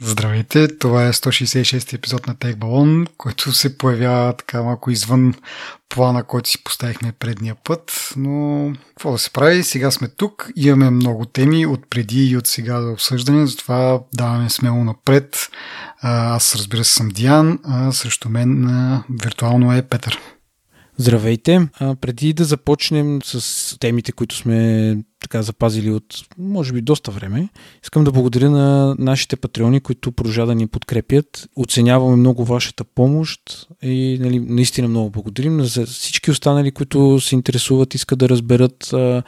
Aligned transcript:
Здравейте, 0.00 0.78
това 0.78 1.06
е 1.06 1.12
166 1.12 1.94
епизод 1.94 2.26
на 2.26 2.34
Тех 2.34 2.56
Балон, 2.56 3.06
който 3.16 3.52
се 3.52 3.78
появява 3.78 4.32
така 4.32 4.62
малко 4.62 4.90
извън 4.90 5.34
плана, 5.88 6.24
който 6.24 6.50
си 6.50 6.64
поставихме 6.64 7.12
предния 7.12 7.56
път, 7.64 8.12
но 8.16 8.72
какво 8.88 9.12
да 9.12 9.18
се 9.18 9.30
прави, 9.30 9.62
сега 9.62 9.90
сме 9.90 10.08
тук, 10.08 10.50
имаме 10.56 10.90
много 10.90 11.24
теми 11.24 11.66
от 11.66 11.90
преди 11.90 12.26
и 12.26 12.36
от 12.36 12.46
сега 12.46 12.82
за 12.82 12.90
обсъждане, 12.90 13.46
затова 13.46 14.00
даваме 14.14 14.50
смело 14.50 14.84
напред. 14.84 15.48
Аз 16.00 16.54
разбира 16.54 16.84
се 16.84 16.92
съм 16.92 17.08
Диан, 17.08 17.58
а 17.64 17.92
срещу 17.92 18.28
мен 18.28 18.70
виртуално 19.22 19.72
е 19.72 19.82
Петър. 19.82 20.18
Здравейте! 20.96 21.68
А, 21.80 21.94
преди 21.94 22.32
да 22.32 22.44
започнем 22.44 23.18
с 23.24 23.78
темите, 23.78 24.12
които 24.12 24.36
сме 24.36 24.96
така 25.20 25.42
запазили 25.42 25.90
от, 25.90 26.04
може 26.38 26.72
би, 26.72 26.80
доста 26.80 27.10
време, 27.10 27.48
искам 27.84 28.04
да 28.04 28.12
благодаря 28.12 28.50
на 28.50 28.96
нашите 28.98 29.36
патреони, 29.36 29.80
които 29.80 30.12
продължават 30.12 30.48
да 30.48 30.54
ни 30.54 30.66
подкрепят. 30.66 31.48
Оценяваме 31.56 32.16
много 32.16 32.44
вашата 32.44 32.84
помощ 32.84 33.40
и 33.82 34.18
нали, 34.20 34.40
наистина 34.40 34.88
много 34.88 35.10
благодарим 35.10 35.64
за 35.64 35.86
всички 35.86 36.30
останали, 36.30 36.70
които 36.70 37.20
се 37.20 37.34
интересуват, 37.34 37.94
искат 37.94 38.18
да 38.18 38.28
разберат 38.28 38.92
а, 38.92 39.22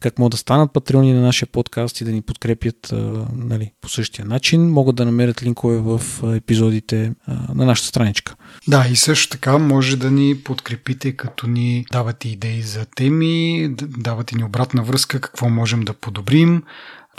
как 0.00 0.18
могат 0.18 0.30
да 0.30 0.36
станат 0.36 0.72
патреони 0.72 1.12
на 1.12 1.20
нашия 1.20 1.48
подкаст 1.48 2.00
и 2.00 2.04
да 2.04 2.12
ни 2.12 2.22
подкрепят 2.22 2.92
а, 2.92 3.26
нали, 3.36 3.72
по 3.80 3.88
същия 3.88 4.24
начин. 4.24 4.70
Могат 4.70 4.96
да 4.96 5.04
намерят 5.04 5.42
линкове 5.42 5.78
в 5.78 6.00
епизодите 6.36 7.12
а, 7.26 7.54
на 7.54 7.64
нашата 7.64 7.88
страничка. 7.88 8.34
Да, 8.68 8.86
и 8.92 8.96
също 8.96 9.30
така 9.30 9.58
може 9.58 9.96
да 9.96 10.10
ни 10.10 10.38
подкрепите, 10.44 11.12
като 11.12 11.46
ни 11.46 11.84
давате 11.92 12.28
идеи 12.28 12.62
за 12.62 12.86
теми, 12.96 13.68
давате 13.98 14.36
ни 14.36 14.44
обратна 14.44 14.82
връзка, 14.82 15.20
какво 15.30 15.48
можем 15.48 15.80
да 15.80 15.92
подобрим. 15.92 16.62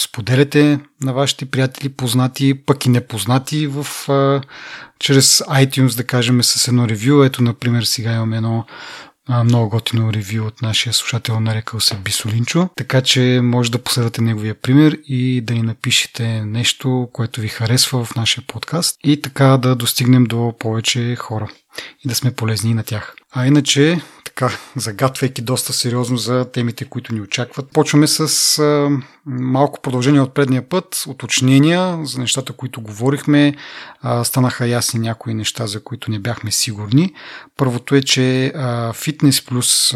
Споделяте 0.01 0.79
на 1.01 1.13
вашите 1.13 1.45
приятели, 1.45 1.89
познати, 1.89 2.53
пък 2.65 2.85
и 2.85 2.89
непознати 2.89 3.67
в, 3.67 4.09
а, 4.09 4.41
чрез 4.99 5.37
iTunes, 5.37 5.97
да 5.97 6.03
кажем, 6.03 6.43
с 6.43 6.67
едно 6.67 6.87
ревю. 6.87 7.23
Ето, 7.23 7.43
например, 7.43 7.83
сега 7.83 8.13
имаме 8.13 8.35
едно 8.35 8.65
а, 9.27 9.43
много 9.43 9.69
готино 9.69 10.13
ревю 10.13 10.47
от 10.47 10.61
нашия 10.61 10.93
слушател, 10.93 11.39
нарекал 11.39 11.79
се 11.79 11.95
Бисолинчо. 11.95 12.69
Така 12.75 13.01
че 13.01 13.39
може 13.43 13.71
да 13.71 13.83
последвате 13.83 14.21
неговия 14.21 14.55
пример 14.55 14.97
и 15.07 15.41
да 15.41 15.53
ни 15.53 15.61
напишете 15.61 16.45
нещо, 16.45 17.09
което 17.13 17.41
ви 17.41 17.47
харесва 17.47 18.05
в 18.05 18.15
нашия 18.15 18.43
подкаст 18.47 18.97
и 19.03 19.21
така 19.21 19.57
да 19.57 19.75
достигнем 19.75 20.23
до 20.23 20.53
повече 20.59 21.15
хора 21.15 21.47
и 22.05 22.09
да 22.09 22.15
сме 22.15 22.31
полезни 22.31 22.73
на 22.73 22.83
тях. 22.83 23.15
А 23.31 23.47
иначе, 23.47 24.01
така, 24.35 24.57
загатвайки 24.75 25.41
доста 25.41 25.73
сериозно 25.73 26.17
за 26.17 26.45
темите, 26.51 26.85
които 26.85 27.13
ни 27.13 27.21
очакват, 27.21 27.71
почваме 27.71 28.07
с 28.07 28.49
малко 29.25 29.81
продължение 29.81 30.21
от 30.21 30.33
предния 30.33 30.69
път, 30.69 31.03
уточнения 31.07 32.05
за 32.05 32.19
нещата, 32.19 32.53
които 32.53 32.81
говорихме. 32.81 33.55
Станаха 34.23 34.67
ясни 34.67 34.99
някои 34.99 35.33
неща, 35.33 35.67
за 35.67 35.83
които 35.83 36.11
не 36.11 36.19
бяхме 36.19 36.51
сигурни. 36.51 37.13
Първото 37.57 37.95
е, 37.95 38.01
че 38.01 38.51
Fitness 38.93 39.47
плюс 39.47 39.93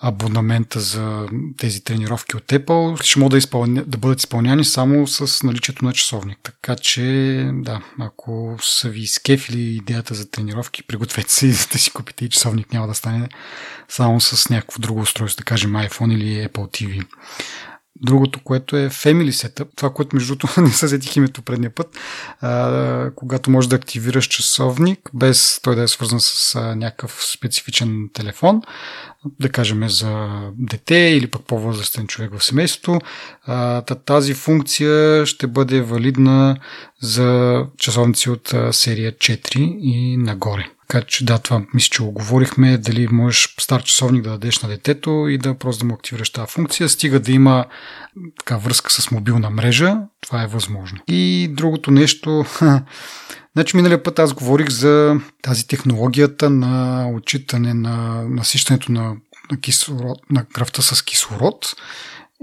абонамента 0.00 0.80
за 0.80 1.26
тези 1.56 1.84
тренировки 1.84 2.36
от 2.36 2.46
Apple 2.46 3.02
ще 3.02 3.18
могат 3.18 3.30
да, 3.30 3.38
изпълня, 3.38 3.84
да 3.86 3.98
бъдат 3.98 4.18
изпълняни 4.18 4.64
само 4.64 5.06
с 5.06 5.42
наличието 5.42 5.84
на 5.84 5.92
часовник. 5.92 6.38
Така 6.42 6.76
че, 6.76 7.02
да, 7.54 7.80
ако 8.00 8.56
са 8.60 8.88
ви 8.88 9.00
изкефили 9.00 9.60
идеята 9.60 10.14
за 10.14 10.30
тренировки, 10.30 10.82
пригответе 10.82 11.32
се 11.32 11.46
да 11.46 11.78
си 11.78 11.90
купите 11.90 12.24
и 12.24 12.28
часовник. 12.28 12.72
Няма 12.72 12.86
да 12.86 12.94
стане 12.94 13.28
само 13.88 14.20
с 14.20 14.50
някакво 14.50 14.80
друго 14.80 15.00
устройство, 15.00 15.40
да 15.40 15.44
кажем 15.44 15.72
iPhone 15.72 16.14
или 16.14 16.48
Apple 16.48 16.82
TV. 16.82 17.04
Другото, 18.02 18.40
което 18.44 18.76
е 18.76 18.88
Family 18.88 19.30
Setup, 19.30 19.68
това, 19.76 19.92
което 19.92 20.16
между 20.16 20.36
другото 20.36 20.60
не 20.60 20.70
се 20.70 20.88
сетих 20.88 21.16
името 21.16 21.42
предния 21.42 21.70
път, 21.70 21.98
а, 22.40 23.10
когато 23.16 23.50
можеш 23.50 23.68
да 23.68 23.76
активираш 23.76 24.26
часовник, 24.26 25.10
без 25.14 25.60
той 25.62 25.76
да 25.76 25.82
е 25.82 25.88
свързан 25.88 26.20
с 26.20 26.54
а, 26.54 26.76
някакъв 26.76 27.24
специфичен 27.36 28.10
телефон, 28.12 28.62
да 29.40 29.48
кажем 29.48 29.88
за 29.88 30.28
дете 30.58 30.96
или 30.96 31.26
пък 31.30 31.42
по-възрастен 31.46 32.06
човек 32.06 32.38
в 32.38 32.44
семейството. 32.44 32.98
А, 33.46 33.80
тази 33.80 34.34
функция 34.34 35.26
ще 35.26 35.46
бъде 35.46 35.80
валидна 35.80 36.56
за 37.02 37.64
часовници 37.78 38.30
от 38.30 38.54
серия 38.70 39.12
4 39.12 39.58
и 39.80 40.16
нагоре. 40.16 40.70
Така 40.88 41.06
че 41.06 41.24
да, 41.24 41.38
това 41.38 41.62
мисля, 41.74 41.88
че 41.90 42.02
оговорихме, 42.02 42.78
дали 42.78 43.08
можеш 43.08 43.54
стар 43.60 43.82
часовник 43.82 44.22
да 44.22 44.30
дадеш 44.30 44.60
на 44.62 44.68
детето 44.68 45.28
и 45.28 45.38
да 45.38 45.54
просто 45.54 45.80
да 45.80 45.86
му 45.86 45.94
активираш 45.94 46.30
тази 46.30 46.52
функция, 46.52 46.88
стига 46.88 47.20
да 47.20 47.32
има 47.32 47.64
така 48.38 48.56
връзка 48.56 48.92
с 48.92 49.10
мобилна 49.10 49.50
мрежа, 49.50 49.96
това 50.20 50.42
е 50.42 50.46
възможно. 50.46 50.98
И 51.08 51.48
другото 51.52 51.90
нещо, 51.90 52.44
значи 53.56 53.76
миналия 53.76 54.02
път 54.02 54.18
аз 54.18 54.32
говорих 54.32 54.68
за 54.68 55.20
тази 55.42 55.66
технологията 55.66 56.50
на 56.50 57.04
отчитане 57.14 57.74
на 57.74 58.24
насищането 58.28 58.92
на, 58.92 59.16
на, 59.50 59.60
кислород, 59.60 60.18
на 60.30 60.44
кръвта 60.44 60.82
с 60.82 61.02
кислород. 61.02 61.74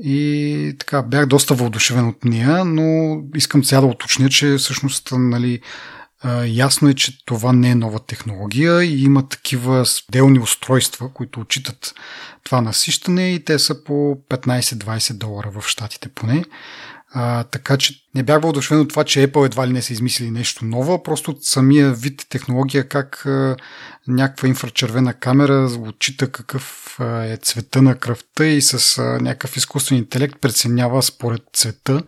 И 0.03 0.75
така, 0.79 1.01
бях 1.01 1.25
доста 1.25 1.53
въодушевен 1.53 2.07
от 2.07 2.25
нея, 2.25 2.65
но 2.65 3.17
искам 3.35 3.63
сега 3.63 3.81
да 3.81 3.87
уточня, 3.87 4.29
че 4.29 4.55
всъщност 4.57 5.09
нали, 5.11 5.61
Ясно 6.45 6.89
е, 6.89 6.93
че 6.93 7.25
това 7.25 7.53
не 7.53 7.69
е 7.69 7.75
нова 7.75 7.99
технология 7.99 8.83
и 8.83 9.03
има 9.03 9.29
такива 9.29 9.85
делни 10.11 10.39
устройства, 10.39 11.13
които 11.13 11.39
отчитат 11.39 11.93
това 12.43 12.61
насищане 12.61 13.33
и 13.33 13.45
те 13.45 13.59
са 13.59 13.83
по 13.83 14.17
15-20 14.29 15.13
долара 15.13 15.51
в 15.51 15.67
щатите 15.67 16.09
поне. 16.09 16.45
А, 17.17 17.43
така 17.43 17.77
че 17.77 17.93
не 18.15 18.23
бях 18.23 18.41
въодушевен 18.41 18.81
от 18.81 18.89
това, 18.89 19.03
че 19.03 19.27
Apple 19.27 19.45
едва 19.45 19.67
ли 19.67 19.73
не 19.73 19.81
са 19.81 19.93
измислили 19.93 20.31
нещо 20.31 20.65
ново, 20.65 21.03
просто 21.03 21.37
самия 21.41 21.93
вид 21.93 22.25
технология, 22.29 22.87
как 22.87 23.25
а, 23.25 23.55
някаква 24.07 24.47
инфрачервена 24.47 25.13
камера 25.13 25.69
отчита 25.79 26.31
какъв 26.31 26.95
а, 26.99 27.23
е 27.23 27.37
цвета 27.37 27.81
на 27.81 27.95
кръвта 27.95 28.45
и 28.45 28.61
с 28.61 28.97
а, 28.97 29.01
някакъв 29.01 29.57
изкуствен 29.57 29.97
интелект 29.97 30.41
преценява 30.41 31.03
според 31.03 31.41
цвета 31.53 32.01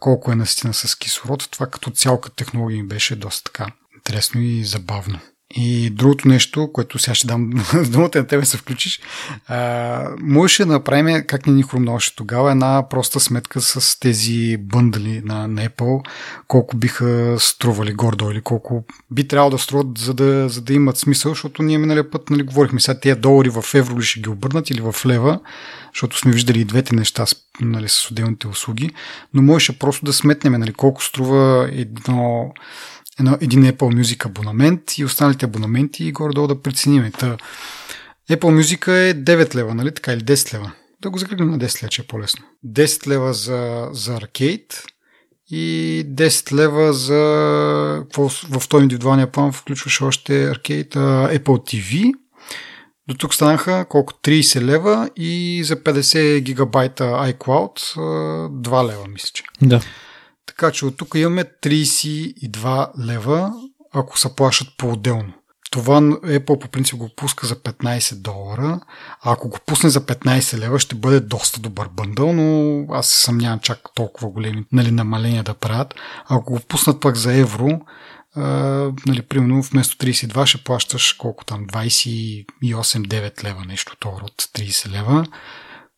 колко 0.00 0.32
е 0.32 0.36
наистина 0.36 0.74
с 0.74 0.94
кислород. 0.94 1.48
Това 1.50 1.66
като 1.66 1.90
цяло 1.90 2.20
като 2.20 2.36
технология 2.36 2.82
ми 2.82 2.88
беше 2.88 3.16
доста 3.16 3.44
така 3.44 3.72
интересно 3.94 4.40
и 4.40 4.64
забавно. 4.64 5.20
И 5.54 5.90
другото 5.90 6.28
нещо, 6.28 6.72
което 6.72 6.98
сега 6.98 7.14
ще 7.14 7.26
дам 7.26 7.50
думата 7.90 8.10
на 8.14 8.26
тебе 8.26 8.44
се 8.44 8.56
включиш, 8.56 9.00
а, 9.48 10.08
можеше 10.20 10.64
да 10.64 10.72
направим, 10.72 11.24
как 11.26 11.46
не 11.46 11.52
ни 11.52 11.62
хрумнаше 11.62 12.16
тогава, 12.16 12.50
една 12.50 12.88
проста 12.88 13.20
сметка 13.20 13.60
с 13.60 14.00
тези 14.00 14.56
бъндали 14.60 15.22
на, 15.24 15.48
на 15.48 15.68
Apple, 15.68 16.06
колко 16.48 16.76
биха 16.76 17.36
стрували 17.38 17.92
гордо 17.92 18.30
или 18.30 18.40
колко 18.40 18.84
би 19.10 19.28
трябвало 19.28 19.50
да 19.50 19.58
струват, 19.58 19.98
за 19.98 20.14
да, 20.14 20.48
за 20.48 20.60
да 20.60 20.72
имат 20.72 20.96
смисъл, 20.96 21.32
защото 21.32 21.62
ние 21.62 21.78
миналия 21.78 22.10
път 22.10 22.30
нали, 22.30 22.42
говорихме 22.42 22.80
сега 22.80 23.00
тези 23.00 23.20
долари 23.20 23.48
в 23.48 23.64
евро 23.74 23.98
ли 23.98 24.02
ще 24.02 24.20
ги 24.20 24.28
обърнат 24.28 24.70
или 24.70 24.80
в 24.80 24.94
лева, 25.06 25.40
защото 25.94 26.18
сме 26.18 26.32
виждали 26.32 26.60
и 26.60 26.64
двете 26.64 26.94
неща 26.94 27.24
нали, 27.60 27.88
с 27.88 28.10
отделните 28.10 28.48
услуги, 28.48 28.90
но 29.34 29.42
можеше 29.42 29.78
просто 29.78 30.04
да 30.04 30.12
сметнем 30.12 30.52
нали, 30.52 30.72
колко 30.72 31.04
струва 31.04 31.70
едно 31.72 32.52
едно, 33.20 33.38
един 33.40 33.62
Apple 33.64 34.02
Music 34.02 34.26
абонамент 34.26 34.98
и 34.98 35.04
останалите 35.04 35.46
абонаменти 35.46 36.04
и 36.04 36.12
горе-долу 36.12 36.46
да 36.46 36.62
прецениме. 36.62 37.10
Та, 37.10 37.36
Apple 38.30 38.60
Music 38.62 38.88
е 38.88 39.24
9 39.24 39.54
лева, 39.54 39.74
нали 39.74 39.94
така, 39.94 40.12
или 40.12 40.20
10 40.20 40.54
лева. 40.54 40.72
Да 41.02 41.10
го 41.10 41.18
закръгнем 41.18 41.50
на 41.50 41.58
10 41.58 41.82
лева, 41.82 41.90
че 41.90 42.02
е 42.02 42.06
по-лесно. 42.06 42.44
10 42.66 43.06
лева 43.06 43.32
за, 43.32 43.88
за 43.92 44.14
аркейд 44.14 44.82
и 45.50 46.04
10 46.08 46.52
лева 46.52 46.92
за... 46.92 47.16
В 48.50 48.68
този 48.68 48.82
индивидуалния 48.82 49.32
план 49.32 49.52
включваше 49.52 50.04
още 50.04 50.50
аркейд 50.50 50.94
Apple 50.94 51.40
TV. 51.40 52.12
До 53.08 53.14
тук 53.14 53.34
станаха 53.34 53.86
колко? 53.88 54.12
30 54.12 54.60
лева 54.60 55.10
и 55.16 55.62
за 55.64 55.76
50 55.76 56.40
гигабайта 56.40 57.04
iCloud 57.04 57.96
2 57.96 58.92
лева, 58.92 59.08
мисля, 59.08 59.30
че. 59.34 59.42
Да. 59.62 59.80
Така 60.60 60.72
че 60.72 60.86
от 60.86 60.96
тук 60.96 61.14
имаме 61.14 61.44
32 61.62 63.06
лева, 63.06 63.52
ако 63.92 64.18
се 64.18 64.36
плащат 64.36 64.68
по-отделно. 64.78 65.32
Това 65.70 66.00
Apple 66.00 66.60
по 66.60 66.68
принцип 66.68 66.96
го 66.96 67.08
пуска 67.16 67.46
за 67.46 67.56
15 67.56 68.14
долара, 68.14 68.80
а 69.22 69.32
ако 69.32 69.48
го 69.48 69.58
пусне 69.66 69.90
за 69.90 70.00
15 70.00 70.58
лева 70.58 70.78
ще 70.78 70.94
бъде 70.94 71.20
доста 71.20 71.60
добър 71.60 71.88
бъндъл, 71.88 72.32
но 72.32 72.84
аз 72.94 73.08
се 73.08 73.24
съмнявам 73.24 73.58
чак 73.60 73.78
толкова 73.94 74.28
големи 74.28 74.64
нали, 74.72 74.90
намаления 74.90 75.42
да 75.42 75.54
правят. 75.54 75.94
Ако 76.28 76.52
го 76.52 76.60
пуснат 76.60 77.00
пък 77.00 77.16
за 77.16 77.34
евро, 77.34 77.80
а, 78.36 78.42
нали, 79.06 79.22
примерно 79.22 79.62
вместо 79.62 80.06
32 80.06 80.46
ще 80.46 80.64
плащаш 80.64 81.12
колко 81.12 81.44
там 81.44 81.66
28-9 81.66 83.44
лева, 83.44 83.64
нещо 83.64 83.96
това 84.00 84.16
от 84.16 84.42
30 84.42 84.90
лева, 84.90 85.26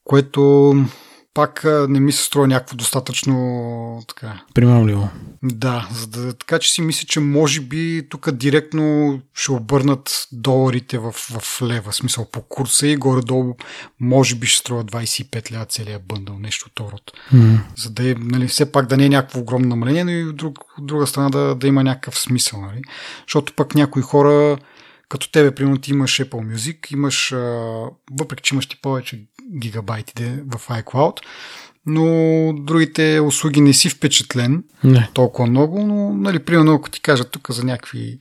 което 0.05 0.75
пак 1.35 1.65
не 1.89 2.01
ми 2.01 2.13
се 2.13 2.25
струва 2.25 2.49
някакво 2.49 2.77
достатъчно 2.77 4.05
така. 4.09 4.41
Примамливо. 4.55 5.09
Да, 5.43 5.89
за 5.93 6.07
да, 6.07 6.33
така 6.33 6.59
че 6.59 6.73
си 6.73 6.83
мисля, 6.83 7.07
че 7.07 7.21
може 7.21 7.61
би 7.61 8.07
тук 8.11 8.31
директно 8.31 9.21
ще 9.35 9.53
обърнат 9.53 10.29
доларите 10.33 10.99
в, 10.99 11.13
в 11.13 11.63
лева, 11.63 11.93
смисъл 11.93 12.31
по 12.33 12.43
курса 12.43 12.87
и 12.87 12.97
горе-долу 12.97 13.55
може 14.01 14.35
би 14.35 14.47
ще 14.47 14.61
струва 14.61 14.85
25 14.85 15.53
ля 15.53 15.65
целият 15.65 16.07
бъндъл, 16.07 16.39
нещо 16.39 16.67
от 16.71 16.93
род. 16.93 17.13
Mm. 17.35 17.59
За 17.77 17.91
да 17.91 18.11
е, 18.11 18.15
нали, 18.19 18.49
все 18.49 18.73
пак 18.73 18.87
да 18.87 18.97
не 18.97 19.05
е 19.05 19.09
някакво 19.09 19.41
огромно 19.41 19.69
намаление, 19.69 20.05
но 20.05 20.11
и 20.11 20.25
от, 20.25 20.37
друг, 20.37 20.59
от 20.79 20.87
друга 20.87 21.07
страна 21.07 21.31
да, 21.31 21.55
да 21.55 21.67
има 21.67 21.85
някакъв 21.85 22.19
смисъл. 22.19 22.61
Нали? 22.61 22.83
Защото 23.27 23.53
пък 23.53 23.75
някои 23.75 24.03
хора 24.03 24.59
като 25.13 25.31
тебе, 25.31 25.55
примерно, 25.55 25.79
ти 25.79 25.91
имаш 25.91 26.21
Apple 26.21 26.55
Music, 26.55 26.93
имаш, 26.93 27.31
въпреки 28.19 28.43
че 28.43 28.55
имаш 28.55 28.67
ти 28.67 28.81
повече 28.83 29.25
гигабайти 29.59 30.25
в 30.25 30.69
iCloud, 30.69 31.17
но 31.87 32.53
другите 32.53 33.21
услуги 33.21 33.61
не 33.61 33.73
си 33.73 33.89
впечатлен 33.89 34.65
не. 34.85 35.11
толкова 35.15 35.49
много, 35.49 35.87
но, 35.87 36.15
нали, 36.15 36.39
примерно, 36.39 36.75
ако 36.75 36.91
ти 36.91 37.01
кажат 37.01 37.31
тук 37.31 37.51
за 37.51 37.65
някакви 37.65 38.19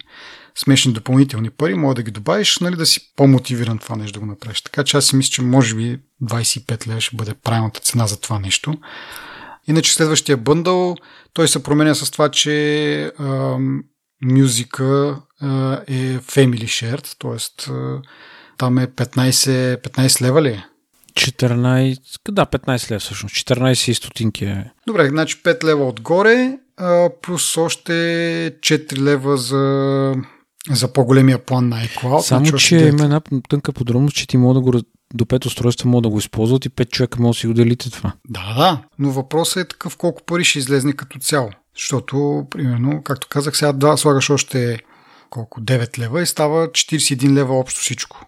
смешни 0.55 0.93
допълнителни 0.93 1.49
пари, 1.49 1.75
може 1.75 1.95
да 1.95 2.03
ги 2.03 2.11
добавиш, 2.11 2.59
нали, 2.59 2.75
да 2.75 2.85
си 2.85 3.13
по-мотивиран 3.15 3.77
това 3.77 3.95
нещо 3.95 4.13
да 4.13 4.19
го 4.19 4.25
направиш. 4.25 4.61
Така 4.61 4.83
че 4.83 4.97
аз 4.97 5.05
си 5.05 5.15
мисля, 5.15 5.31
че 5.31 5.41
може 5.41 5.75
би 5.75 5.99
25 6.23 6.87
лева 6.87 7.01
ще 7.01 7.15
бъде 7.15 7.33
правилната 7.33 7.79
цена 7.79 8.07
за 8.07 8.19
това 8.19 8.39
нещо. 8.39 8.73
Иначе 9.67 9.93
следващия 9.93 10.37
бъндъл, 10.37 10.95
той 11.33 11.47
се 11.47 11.63
променя 11.63 11.95
с 11.95 12.11
това, 12.11 12.29
че 12.29 13.11
мюзика 14.23 15.19
е 15.87 16.19
family 16.19 16.63
shared, 16.63 17.15
т.е. 17.19 17.71
там 18.57 18.77
е 18.77 18.87
15, 18.87 19.77
15 19.89 20.21
лева 20.21 20.41
ли 20.41 20.49
е? 20.49 20.65
14, 21.13 21.99
да, 22.31 22.45
15 22.45 22.91
лева 22.91 22.99
всъщност. 22.99 23.35
14 23.35 23.93
стотинки 23.93 24.45
е. 24.45 24.71
Добре, 24.87 25.09
значи 25.09 25.43
5 25.43 25.63
лева 25.63 25.87
отгоре, 25.87 26.57
плюс 27.21 27.57
още 27.57 27.91
4 28.59 28.97
лева 28.97 29.37
за, 29.37 30.15
за 30.69 30.93
по-големия 30.93 31.45
план 31.45 31.69
на 31.69 31.75
iCloud. 31.75 32.19
Само, 32.19 32.45
значи, 32.45 32.67
че 32.67 32.77
има 32.77 33.03
една 33.03 33.21
тънка 33.49 33.73
подробност, 33.73 34.15
че 34.15 34.27
ти 34.27 34.37
мога 34.37 34.53
да 34.53 34.61
го 34.61 34.71
до 35.13 35.25
5 35.25 35.45
устройства 35.45 35.89
мога 35.89 36.01
да 36.01 36.09
го 36.09 36.17
използват 36.17 36.65
и 36.65 36.69
5 36.69 36.89
човека 36.89 37.21
могат 37.21 37.35
да 37.35 37.39
си 37.39 37.47
отделите 37.47 37.91
това. 37.91 38.13
Да, 38.29 38.53
да, 38.57 38.81
но 38.99 39.11
въпросът 39.11 39.65
е 39.65 39.67
такъв 39.67 39.97
колко 39.97 40.23
пари 40.23 40.43
ще 40.43 40.59
излезне 40.59 40.93
като 40.93 41.19
цяло. 41.19 41.49
Защото, 41.75 42.45
примерно, 42.49 43.03
както 43.03 43.27
казах, 43.29 43.57
сега 43.57 43.73
да, 43.73 43.97
слагаш 43.97 44.29
още 44.29 44.79
колко 45.29 45.61
9 45.61 45.99
лева 45.99 46.21
и 46.21 46.25
става 46.25 46.67
41 46.67 47.33
лева 47.33 47.59
общо 47.59 47.79
всичко. 47.79 48.25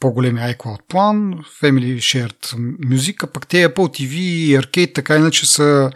По-големи 0.00 0.40
iCloud 0.40 0.78
план, 0.88 1.34
Family 1.62 1.96
Shared 1.96 2.56
Music, 2.90 3.24
а 3.24 3.26
пък 3.26 3.46
те 3.46 3.68
Apple 3.68 3.74
TV 3.74 4.12
и 4.14 4.58
Arcade 4.58 4.94
така 4.94 5.16
иначе 5.16 5.46
са, 5.46 5.90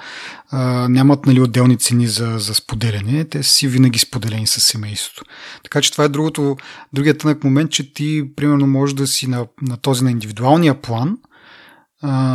а, 0.51 0.89
нямат 0.89 1.27
нали, 1.27 1.41
отделни 1.41 1.77
цени 1.77 2.07
за, 2.07 2.35
за 2.39 2.55
споделяне, 2.55 3.25
те 3.25 3.43
си 3.43 3.69
винаги 3.69 3.99
споделени 3.99 4.47
с 4.47 4.61
семейството. 4.61 5.25
Така 5.63 5.81
че 5.81 5.93
това 5.93 6.05
е 6.05 6.09
другото, 6.09 6.57
другият 6.93 7.19
тънък 7.19 7.45
момент, 7.45 7.71
че 7.71 7.95
ти 7.95 8.25
примерно 8.37 8.67
можеш 8.67 8.95
да 8.95 9.07
си 9.07 9.27
на, 9.27 9.47
на 9.63 9.77
този 9.77 10.05
на 10.05 10.11
индивидуалния 10.11 10.75
план– 10.75 11.19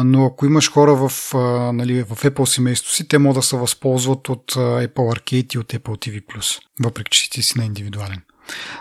но 0.04 0.26
ако 0.26 0.46
имаш 0.46 0.72
хора 0.72 0.96
в, 0.96 1.34
нали, 1.74 2.04
в 2.04 2.16
Apple 2.16 2.46
семейството 2.46 2.96
си, 2.96 3.08
те 3.08 3.18
могат 3.18 3.36
да 3.36 3.42
се 3.42 3.58
възползват 3.58 4.30
от 4.30 4.52
Apple 4.54 5.20
Arcade 5.20 5.56
и 5.56 5.60
от 5.60 5.74
Apple 5.74 6.22
TV+, 6.22 6.60
въпреки 6.80 7.12
че 7.12 7.30
ти 7.30 7.42
си 7.42 7.58
на 7.58 7.66
индивидуален. 7.66 8.22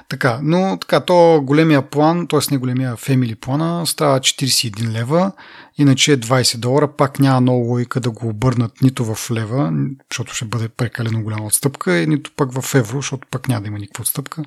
Така, 0.08 0.40
но 0.42 0.78
така, 0.80 1.00
то 1.00 1.40
големия 1.44 1.90
план, 1.90 2.26
т.е. 2.26 2.40
не 2.50 2.58
големия 2.58 2.96
Family 2.96 3.34
плана, 3.34 3.86
става 3.86 4.20
41 4.20 4.92
лева, 4.92 5.32
иначе 5.78 6.12
е 6.12 6.16
20 6.16 6.56
долара, 6.56 6.96
пак 6.96 7.18
няма 7.18 7.40
много 7.40 7.64
логика 7.64 8.00
да 8.00 8.10
го 8.10 8.28
обърнат 8.28 8.82
нито 8.82 9.14
в 9.14 9.30
лева, 9.30 9.72
защото 10.12 10.34
ще 10.34 10.44
бъде 10.44 10.68
прекалено 10.68 11.22
голяма 11.22 11.46
отстъпка, 11.46 11.92
нито 11.92 12.30
пък 12.36 12.60
в 12.60 12.74
евро, 12.74 12.96
защото 12.96 13.28
пак 13.30 13.48
няма 13.48 13.60
да 13.62 13.68
има 13.68 13.78
никаква 13.78 14.02
отстъпка. 14.02 14.42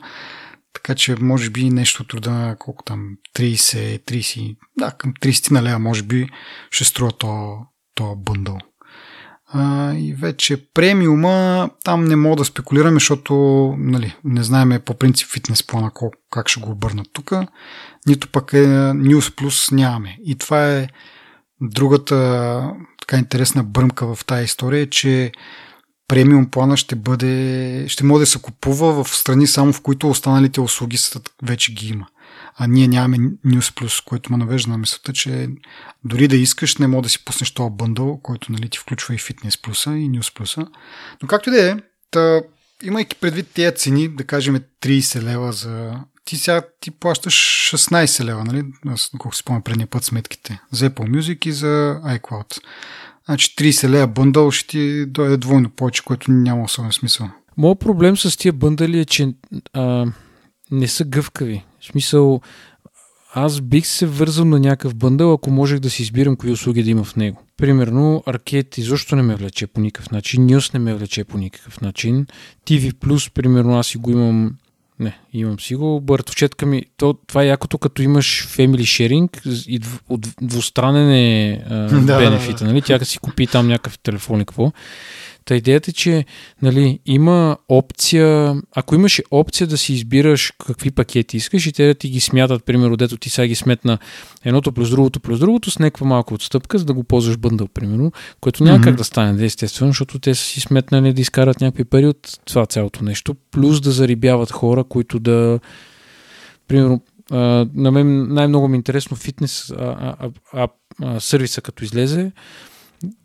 Така 0.74 0.96
че 0.96 1.16
може 1.19 1.50
би 1.50 1.69
нещо 1.69 2.04
труда, 2.04 2.56
колко 2.60 2.84
там, 2.84 3.10
30, 3.36 4.04
30, 4.04 4.56
да, 4.78 4.92
към 4.92 5.14
30 5.14 5.52
на 5.52 5.64
лева 5.64 5.80
може 5.80 6.04
би 6.04 6.30
ще 6.72 6.86
струва 6.86 7.12
то, 7.12 7.58
то 7.96 8.16
бъндъл. 8.16 8.58
А, 9.49 9.94
и 9.94 10.13
вече 10.13 10.71
премиума, 10.73 11.69
там 11.83 12.05
не 12.05 12.15
мога 12.15 12.35
да 12.35 12.45
спекулираме, 12.45 12.95
защото 12.95 13.33
нали, 13.77 14.15
не 14.23 14.44
знаем 14.44 14.81
по 14.85 14.94
принцип 14.94 15.27
фитнес 15.27 15.67
плана 15.67 15.91
колко, 15.94 16.17
как 16.29 16.49
ще 16.49 16.59
го 16.59 16.71
обърнат 16.71 17.07
тук. 17.13 17.31
Нито 18.07 18.27
пък 18.27 18.53
е 18.53 18.67
News 18.67 19.35
Plus 19.41 19.71
нямаме. 19.71 20.17
И 20.25 20.35
това 20.35 20.67
е 20.67 20.88
другата 21.61 22.73
така 22.99 23.17
интересна 23.17 23.63
бръмка 23.63 24.15
в 24.15 24.25
тази 24.25 24.44
история, 24.45 24.89
че 24.89 25.31
премиум 26.07 26.45
плана 26.51 26.77
ще 26.77 26.95
бъде, 26.95 27.85
ще 27.88 28.03
може 28.03 28.19
да 28.19 28.25
се 28.25 28.41
купува 28.41 29.03
в 29.03 29.15
страни 29.15 29.47
само 29.47 29.73
в 29.73 29.81
които 29.81 30.09
останалите 30.09 30.61
услуги 30.61 30.97
вече 31.44 31.73
ги 31.73 31.88
има. 31.88 32.07
А 32.59 32.68
ние 32.68 32.88
нямаме 32.88 33.18
News 33.45 33.80
Plus, 33.80 34.06
което 34.06 34.31
ме 34.31 34.38
навежда 34.38 34.71
на 34.71 34.77
мисълта, 34.77 35.13
че 35.13 35.50
дори 36.04 36.27
да 36.27 36.36
искаш, 36.36 36.77
не 36.77 36.88
мога 36.88 37.01
да 37.01 37.09
си 37.09 37.25
пуснеш 37.25 37.51
този 37.51 37.69
бъндъл, 37.71 38.19
който 38.24 38.51
нали, 38.51 38.69
ти 38.69 38.77
включва 38.77 39.15
и 39.15 39.18
Fitness 39.18 39.50
Plus 39.50 39.95
и 39.95 40.09
News 40.09 40.39
Plus. 40.39 40.68
Но 41.21 41.27
както 41.27 41.50
и 41.50 41.54
да 41.54 41.69
е, 41.69 42.42
имайки 42.83 43.15
предвид 43.15 43.48
тези 43.54 43.75
цени, 43.75 44.07
да 44.07 44.24
кажем 44.24 44.59
30 44.81 45.21
лева 45.21 45.51
за... 45.51 46.00
Ти 46.25 46.38
сега 46.38 46.62
ти 46.80 46.92
плащаш 46.92 47.33
16 47.74 48.24
лева, 48.24 48.44
нали? 48.44 48.63
Аз, 48.88 49.12
колко 49.18 49.36
си 49.36 49.39
спомня 49.39 49.62
предния 49.62 49.88
път 49.88 50.04
сметките. 50.04 50.59
За 50.71 50.89
Apple 50.89 51.09
Music 51.09 51.48
и 51.48 51.51
за 51.51 52.00
iCloud. 52.06 52.59
Значи 53.25 53.56
30 53.56 53.89
лея 53.89 54.07
бъндъл 54.07 54.51
ще 54.51 54.68
ти 54.68 55.06
дойде 55.06 55.38
двойно 55.38 55.69
повече, 55.69 56.04
което 56.04 56.31
няма 56.31 56.63
особен 56.63 56.92
смисъл. 56.92 57.30
Моят 57.57 57.80
проблем 57.80 58.18
с 58.18 58.38
тия 58.38 58.54
бъндали 58.54 59.00
е, 59.00 59.06
че 59.06 59.33
а, 59.74 60.06
не 60.71 60.88
са 60.88 61.06
гъвкави. 61.06 61.65
В 61.81 61.85
смисъл, 61.85 62.41
аз 63.33 63.62
бих 63.62 63.88
се 63.88 64.06
вързал 64.06 64.45
на 64.45 64.59
някакъв 64.59 64.95
бъндъл, 64.95 65.33
ако 65.33 65.51
можех 65.51 65.79
да 65.79 65.89
си 65.89 66.01
избирам 66.01 66.35
кои 66.35 66.51
услуги 66.51 66.83
да 66.83 66.89
има 66.89 67.03
в 67.03 67.15
него. 67.15 67.44
Примерно, 67.57 68.24
Arcade 68.27 68.79
изобщо 68.79 69.15
не 69.15 69.21
ме 69.21 69.35
влече 69.35 69.68
по 69.68 69.81
никакъв 69.81 70.12
начин, 70.12 70.47
News 70.47 70.74
не 70.74 70.79
ме 70.79 70.95
влече 70.95 71.24
по 71.24 71.38
никакъв 71.38 71.81
начин, 71.81 72.25
TV 72.68 72.94
Plus, 72.94 73.31
примерно, 73.31 73.79
аз 73.79 73.88
си 73.88 73.97
го 73.97 74.12
имам 74.12 74.51
не, 75.00 75.19
имам 75.33 75.59
си 75.59 75.75
го. 75.75 76.01
Бъртовчетка 76.01 76.65
ми, 76.65 76.83
то, 76.97 77.13
това 77.27 77.44
е 77.44 77.47
якото, 77.47 77.77
като 77.77 78.01
имаш 78.01 78.47
family 78.47 78.81
sharing 78.81 79.47
и 79.68 79.80
от 80.09 80.27
двустранен 80.41 81.12
е 81.12 81.63
да, 82.06 82.18
бенефита, 82.18 82.65
нали? 82.65 82.81
Тя 82.81 83.00
си 83.00 83.19
купи 83.19 83.47
там 83.47 83.68
някакъв 83.68 84.00
телефон 84.00 84.41
и 84.41 84.45
какво. 84.45 84.71
Та 85.47 85.55
идеята 85.55 85.91
е, 85.91 85.94
че 85.94 86.25
нали, 86.61 86.99
има 87.05 87.57
опция, 87.69 88.55
ако 88.75 88.95
имаше 88.95 89.23
опция 89.31 89.67
да 89.67 89.77
си 89.77 89.94
избираш 89.94 90.53
какви 90.67 90.91
пакети 90.91 91.38
искаш 91.38 91.65
и 91.65 91.73
те 91.73 91.88
да 91.88 91.94
ти 91.94 92.09
ги 92.09 92.19
смятат, 92.19 92.65
примерно, 92.65 92.97
дето 92.97 93.17
ти 93.17 93.29
сега 93.29 93.47
ги 93.47 93.55
сметна 93.55 93.97
едното 94.45 94.71
плюс 94.71 94.89
другото 94.89 95.19
плюс 95.19 95.39
другото 95.39 95.71
с 95.71 95.79
някаква 95.79 96.07
малка 96.07 96.33
отстъпка, 96.33 96.77
за 96.77 96.85
да 96.85 96.94
го 96.94 97.03
ползваш 97.03 97.38
бъндъл, 97.38 97.67
примерно, 97.67 98.11
което 98.41 98.63
няма 98.63 98.79
mm-hmm. 98.79 98.83
как 98.83 98.95
да 98.95 99.03
стане, 99.03 99.45
естествено, 99.45 99.89
защото 99.89 100.19
те 100.19 100.35
са 100.35 100.44
си 100.44 100.61
сметнали 100.61 101.13
да 101.13 101.21
изкарат 101.21 101.61
някакви 101.61 101.83
пари 101.83 102.05
от 102.05 102.39
това 102.45 102.65
цялото 102.65 103.03
нещо, 103.03 103.35
плюс 103.51 103.81
да 103.81 103.91
зарибяват 103.91 104.51
хора, 104.51 104.83
които 104.83 105.19
да 105.19 105.59
примерно, 106.68 107.01
на 107.75 107.92
мен 107.92 108.33
най-много 108.33 108.68
ми 108.68 108.75
е 108.75 108.77
интересно 108.77 109.18
фитнес 109.18 109.73
а, 109.77 110.16
а, 110.19 110.30
а, 110.54 110.68
а, 111.04 111.19
сервиса 111.19 111.61
като 111.61 111.83
излезе, 111.83 112.31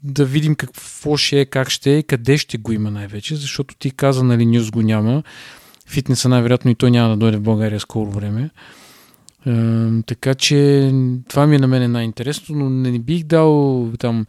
да 0.03 0.25
видим 0.25 0.55
какво 0.55 1.17
ще 1.17 1.41
е, 1.41 1.45
как 1.45 1.71
ще 1.71 1.95
е 1.95 1.99
и 1.99 2.03
къде 2.03 2.39
ще 2.39 2.59
го 2.59 2.73
има 2.73 2.91
най-вече, 2.91 3.37
защото 3.37 3.75
ти 3.75 3.91
каза, 3.91 4.25
нали, 4.25 4.47
Нюз 4.47 4.71
го 4.71 4.83
няма. 4.83 5.23
Фитнеса 5.87 6.29
най-вероятно 6.29 6.71
и 6.71 6.75
той 6.75 6.91
няма 6.91 7.11
да 7.11 7.17
дойде 7.17 7.37
в 7.37 7.43
България 7.43 7.81
скоро 7.81 8.11
време. 8.11 8.51
Е, 9.47 10.03
така 10.07 10.35
че 10.35 10.91
това 11.29 11.47
ми 11.47 11.57
е 11.57 11.59
на 11.59 11.69
мен 11.69 11.93
най-интересно, 11.93 12.57
но 12.57 12.71
не 12.71 12.99
бих 12.99 13.25
дал 13.25 13.91
там 13.99 14.27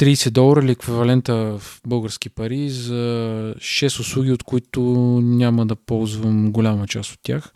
30 0.00 0.30
долара 0.30 0.60
или 0.64 0.72
еквивалента 0.72 1.34
в 1.34 1.80
български 1.86 2.30
пари 2.30 2.70
за 2.70 3.54
6 3.58 4.00
услуги, 4.00 4.32
от 4.32 4.42
които 4.42 4.80
няма 5.22 5.66
да 5.66 5.76
ползвам 5.76 6.52
голяма 6.52 6.86
част 6.86 7.12
от 7.12 7.18
тях. 7.22 7.52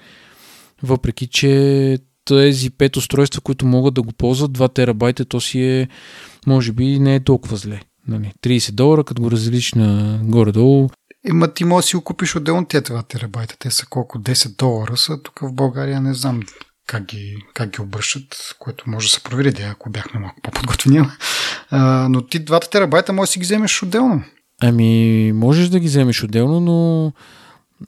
Въпреки, 0.82 1.26
че 1.26 1.98
тези 2.24 2.70
5 2.70 2.96
устройства, 2.96 3.40
които 3.40 3.66
могат 3.66 3.94
да 3.94 4.02
го 4.02 4.12
ползват, 4.12 4.50
2 4.50 4.74
терабайта, 4.74 5.24
то 5.24 5.40
си 5.40 5.60
е 5.62 5.88
може 6.48 6.72
би 6.72 6.98
не 6.98 7.14
е 7.14 7.24
толкова 7.24 7.56
зле. 7.56 7.80
Нали, 8.08 8.32
30 8.42 8.72
долара, 8.72 9.04
като 9.04 9.22
го 9.22 9.30
разделиш 9.30 9.74
на 9.74 10.20
горе-долу. 10.22 10.88
Има 11.28 11.54
ти 11.54 11.64
може 11.64 11.84
да 11.84 11.88
си 11.88 11.96
го 11.96 12.02
купиш 12.02 12.36
отделно 12.36 12.66
тези 12.66 12.84
2 12.84 13.08
терабайта. 13.08 13.56
Те 13.58 13.70
са 13.70 13.86
колко 13.86 14.18
10 14.18 14.58
долара 14.58 14.96
са. 14.96 15.22
Тук 15.22 15.38
в 15.42 15.52
България 15.52 16.00
не 16.00 16.14
знам 16.14 16.42
как 16.86 17.04
ги, 17.04 17.36
как 17.54 17.70
ги 17.70 17.82
обръщат, 17.82 18.56
което 18.58 18.90
може 18.90 19.06
да 19.06 19.12
се 19.12 19.22
провери, 19.22 19.52
да, 19.52 19.62
ако 19.62 19.90
бяхме 19.90 20.20
малко 20.20 20.40
по-подготвени. 20.42 21.00
Но 22.08 22.26
ти 22.26 22.44
2 22.44 22.70
терабайта 22.70 23.12
може 23.12 23.28
да 23.28 23.32
си 23.32 23.38
ги 23.38 23.44
вземеш 23.44 23.82
отделно. 23.82 24.22
Ами, 24.62 25.32
можеш 25.34 25.68
да 25.68 25.80
ги 25.80 25.86
вземеш 25.86 26.24
отделно, 26.24 26.60
но 26.60 27.12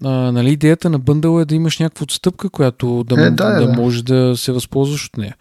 а, 0.04 0.32
нали, 0.32 0.50
идеята 0.52 0.90
на 0.90 0.98
бъндъл 0.98 1.40
е 1.40 1.44
да 1.44 1.54
имаш 1.54 1.78
някаква 1.78 2.04
отстъпка, 2.04 2.50
която 2.50 3.04
да, 3.04 3.26
е, 3.26 3.30
да, 3.30 3.50
да, 3.50 3.66
да. 3.66 3.72
можеш 3.72 4.02
да 4.02 4.36
се 4.36 4.52
възползваш 4.52 5.06
от 5.06 5.16
нея. 5.16 5.36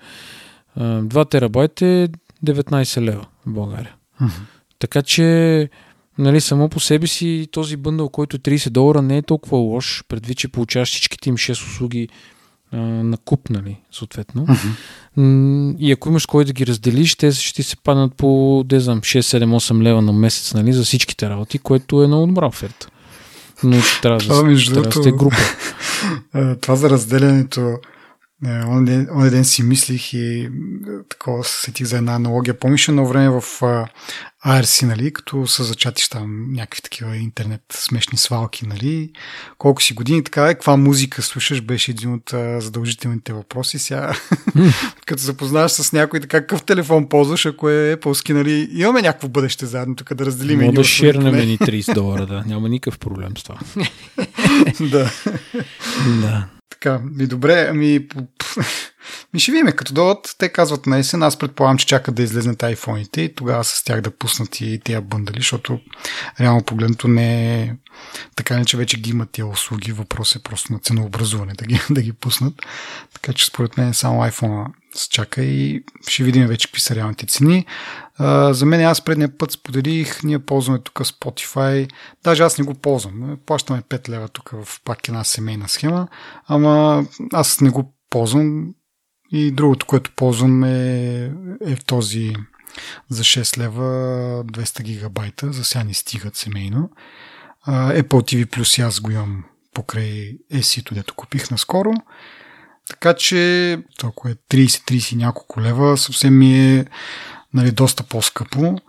А, 0.75 1.01
2 1.01 1.29
терабайта 1.29 1.85
е 1.85 2.07
19 2.46 3.01
лева 3.01 3.25
в 3.46 3.53
България. 3.53 3.96
Mm-hmm. 4.22 4.41
Така 4.79 5.01
че, 5.01 5.69
нали, 6.17 6.41
само 6.41 6.69
по 6.69 6.79
себе 6.79 7.08
си 7.08 7.48
този 7.51 7.77
бъндъл, 7.77 8.10
който 8.10 8.36
е 8.36 8.39
30 8.39 8.69
долара, 8.69 9.01
не 9.01 9.17
е 9.17 9.22
толкова 9.22 9.58
лош, 9.58 10.03
предвид, 10.08 10.38
че 10.38 10.48
получаваш 10.48 10.89
всичките 10.89 11.29
им 11.29 11.38
6 11.38 11.51
услуги 11.51 12.10
а, 12.72 12.77
на 12.77 13.17
куп, 13.17 13.50
нали, 13.50 13.77
съответно. 13.91 14.48
Mm-hmm. 14.48 15.77
И 15.79 15.91
ако 15.91 16.10
имаш 16.10 16.25
кой 16.25 16.46
да 16.46 16.53
ги 16.53 16.67
разделиш, 16.67 17.15
те 17.15 17.31
ще 17.31 17.53
ти 17.53 17.63
се 17.63 17.77
паднат 17.77 18.15
по, 18.15 18.63
де 18.65 18.79
знам, 18.79 19.01
6, 19.01 19.19
7, 19.19 19.46
8 19.46 19.81
лева 19.81 20.01
на 20.01 20.13
месец, 20.13 20.53
нали, 20.53 20.74
за 20.74 20.84
всичките 20.84 21.29
работи, 21.29 21.60
което 21.60 22.03
е 22.03 22.08
много 22.08 22.27
добра 22.27 22.48
оферта. 22.48 22.88
Но 23.63 23.77
трябва 24.01 24.19
да, 24.19 24.24
това, 24.24 24.55
трябва 24.65 24.81
да 24.81 24.91
сте 24.91 25.12
група. 25.12 25.38
това 26.62 26.75
за 26.75 26.89
разделянето 26.89 27.77
е, 28.46 28.63
он 28.63 28.86
ден, 28.86 29.08
он 29.12 29.29
ден 29.29 29.46
си 29.46 29.63
мислих 29.63 30.13
и 30.13 30.39
е, 30.41 30.50
такова 31.10 31.43
сетих 31.43 31.88
за 31.88 31.98
една 31.98 32.15
аналогия. 32.15 32.60
Помниш 32.60 32.88
едно 32.88 33.08
време 33.08 33.29
в 33.29 33.41
ARC, 34.46 34.86
нали, 34.86 35.13
като 35.13 35.48
са 35.48 35.63
зачатиш 35.63 36.10
там 36.10 36.53
някакви 36.53 36.81
такива 36.81 37.17
интернет 37.17 37.62
смешни 37.72 38.17
свалки, 38.17 38.67
нали, 38.67 39.12
колко 39.58 39.81
си 39.81 39.93
години, 39.93 40.24
така 40.24 40.46
е, 40.46 40.53
каква 40.53 40.77
музика 40.77 41.22
слушаш, 41.22 41.62
беше 41.62 41.91
един 41.91 42.13
от 42.13 42.34
а, 42.34 42.62
задължителните 42.62 43.34
въпроси. 43.34 43.79
Сега, 43.79 44.13
като 45.05 45.22
запознаваш 45.22 45.72
с 45.72 45.93
някой, 45.93 46.19
така 46.19 46.41
какъв 46.41 46.63
телефон 46.63 47.10
ползваш, 47.10 47.46
ако 47.46 47.69
е 47.69 47.96
Apple, 47.96 48.34
нали, 48.34 48.69
имаме 48.72 49.01
някакво 49.01 49.27
бъдеще 49.27 49.65
заедно 49.65 49.96
тук 49.96 50.13
да 50.13 50.25
разделим. 50.25 50.60
Мога 50.60 50.74
да 50.74 50.84
ширнем 50.84 51.36
ни 51.36 51.58
30 51.58 51.93
долара, 51.93 52.25
да, 52.25 52.43
няма 52.48 52.69
никакъв 52.69 53.00
проблем 53.00 53.38
с 53.38 53.43
това. 53.43 53.60
да. 54.91 55.12
да. 56.22 56.59
Така, 56.81 57.00
ми 57.00 57.27
добре, 57.27 57.67
ами... 57.69 58.07
Ми 59.33 59.39
ще 59.39 59.51
видим, 59.51 59.71
като 59.75 59.93
дойдат, 59.93 60.36
те 60.38 60.50
казват 60.50 60.86
на 60.86 60.98
есен, 60.98 61.24
аз 61.24 61.39
предполагам, 61.39 61.77
че 61.77 61.86
чакат 61.86 62.15
да 62.15 62.24
излезнат 62.24 62.63
айфоните 62.63 63.21
и 63.21 63.36
тогава 63.36 63.63
с 63.63 63.83
тях 63.83 64.01
да 64.01 64.12
пуснат 64.12 64.62
и 64.62 64.81
тези 64.83 65.01
бъндали, 65.01 65.38
защото 65.39 65.79
реално 66.39 66.63
погледното 66.63 67.07
не 67.07 67.62
е 67.62 67.75
така 68.36 68.57
не, 68.57 68.65
че 68.65 68.77
вече 68.77 68.98
ги 68.98 69.09
имат 69.09 69.31
тия 69.31 69.48
услуги, 69.48 69.91
въпрос 69.91 70.36
е 70.36 70.43
просто 70.43 70.74
на 70.74 70.79
ценообразуване 70.79 71.53
да 71.53 71.65
ги, 71.65 71.81
да 71.89 72.01
ги 72.01 72.13
пуснат. 72.13 72.53
Така 73.13 73.33
че 73.33 73.45
според 73.45 73.77
мен 73.77 73.93
само 73.93 74.21
iPhone 74.21 74.65
се 74.93 75.09
чака 75.09 75.41
и 75.41 75.83
ще 76.07 76.24
видим 76.24 76.48
вече 76.48 76.67
какви 76.67 76.81
са 76.81 76.95
реалните 76.95 77.25
цени. 77.25 77.65
За 78.51 78.65
мен 78.65 78.81
аз 78.81 79.01
предния 79.01 79.38
път 79.38 79.51
споделих, 79.51 80.23
ние 80.23 80.39
ползваме 80.39 80.79
тук 80.79 80.99
Spotify, 80.99 81.91
даже 82.23 82.43
аз 82.43 82.57
не 82.57 82.65
го 82.65 82.73
ползвам, 82.73 83.38
плащаме 83.45 83.81
5 83.81 84.09
лева 84.09 84.27
тук 84.27 84.49
в 84.49 84.81
пак 84.85 85.07
една 85.07 85.23
семейна 85.23 85.69
схема, 85.69 86.07
ама 86.47 87.05
аз 87.33 87.61
не 87.61 87.69
го 87.69 87.93
ползвам. 88.09 88.73
И 89.31 89.51
другото, 89.51 89.85
което 89.85 90.11
ползвам 90.15 90.63
е, 90.63 91.31
е 91.61 91.75
този 91.85 92.35
за 93.09 93.23
6 93.23 93.57
лева 93.57 93.83
200 94.45 94.83
гигабайта, 94.83 95.53
за 95.53 95.63
сега 95.63 95.83
не 95.83 95.93
стигат 95.93 96.35
семейно. 96.35 96.89
Apple 97.67 98.03
TV 98.03 98.45
Plus 98.45 98.88
аз 98.88 98.99
го 98.99 99.11
имам 99.11 99.43
покрай 99.73 100.38
esi 100.53 100.93
дето 100.93 101.15
купих 101.15 101.51
наскоро. 101.51 101.93
Така 102.89 103.13
че 103.13 103.77
толкова 103.97 104.31
е 104.31 104.35
30-30 104.35 105.15
няколко 105.15 105.61
лева, 105.61 105.97
съвсем 105.97 106.38
ми 106.38 106.77
е 106.77 106.85
нали, 107.53 107.72
доста 107.72 108.03
по-скъпо. 108.03 108.79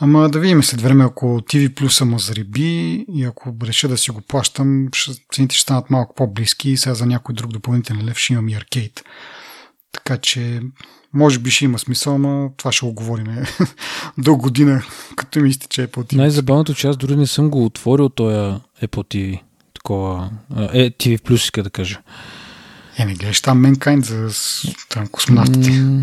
Ама 0.00 0.28
да 0.28 0.38
видим 0.38 0.62
след 0.62 0.80
време, 0.80 1.04
ако 1.04 1.26
TV 1.26 1.68
Plus 1.68 2.04
ма 2.04 2.18
зариби 2.18 3.04
и 3.14 3.24
ако 3.24 3.56
реша 3.62 3.88
да 3.88 3.98
си 3.98 4.10
го 4.10 4.20
плащам, 4.20 4.88
цените 5.32 5.54
ще 5.54 5.62
станат 5.62 5.90
малко 5.90 6.14
по-близки 6.14 6.70
и 6.70 6.76
сега 6.76 6.94
за 6.94 7.06
някой 7.06 7.34
друг 7.34 7.52
допълнителен 7.52 8.06
лев 8.06 8.18
ще 8.18 8.32
имам 8.32 8.48
и 8.48 8.54
аркейд. 8.54 9.04
Така 9.92 10.16
че 10.16 10.60
може 11.12 11.38
би 11.38 11.50
ще 11.50 11.64
има 11.64 11.78
смисъл, 11.78 12.14
ама 12.14 12.50
това 12.56 12.72
ще 12.72 12.86
го 12.86 12.92
говорим 12.92 13.26
до 14.18 14.36
година, 14.36 14.82
като 15.16 15.40
ми 15.40 15.48
изтече 15.48 15.88
Apple 15.88 16.12
TV. 16.12 16.16
Най-забавното, 16.16 16.74
че 16.74 16.88
аз 16.88 16.96
дори 16.96 17.16
не 17.16 17.26
съм 17.26 17.50
го 17.50 17.64
отворил 17.64 18.08
този 18.08 18.36
Apple 18.82 19.14
TV. 19.14 19.40
Такова, 19.74 20.30
е, 20.72 20.90
TV 20.90 21.18
Plus 21.18 21.34
иска 21.34 21.62
да 21.62 21.70
кажа. 21.70 22.00
Е, 22.98 23.04
не 23.04 23.14
гледаш 23.14 23.40
там 23.40 23.66
Mankind 23.66 24.04
за 24.04 24.30
там 24.88 25.06
космонавтите. 25.06 25.70
Mm, 25.70 26.02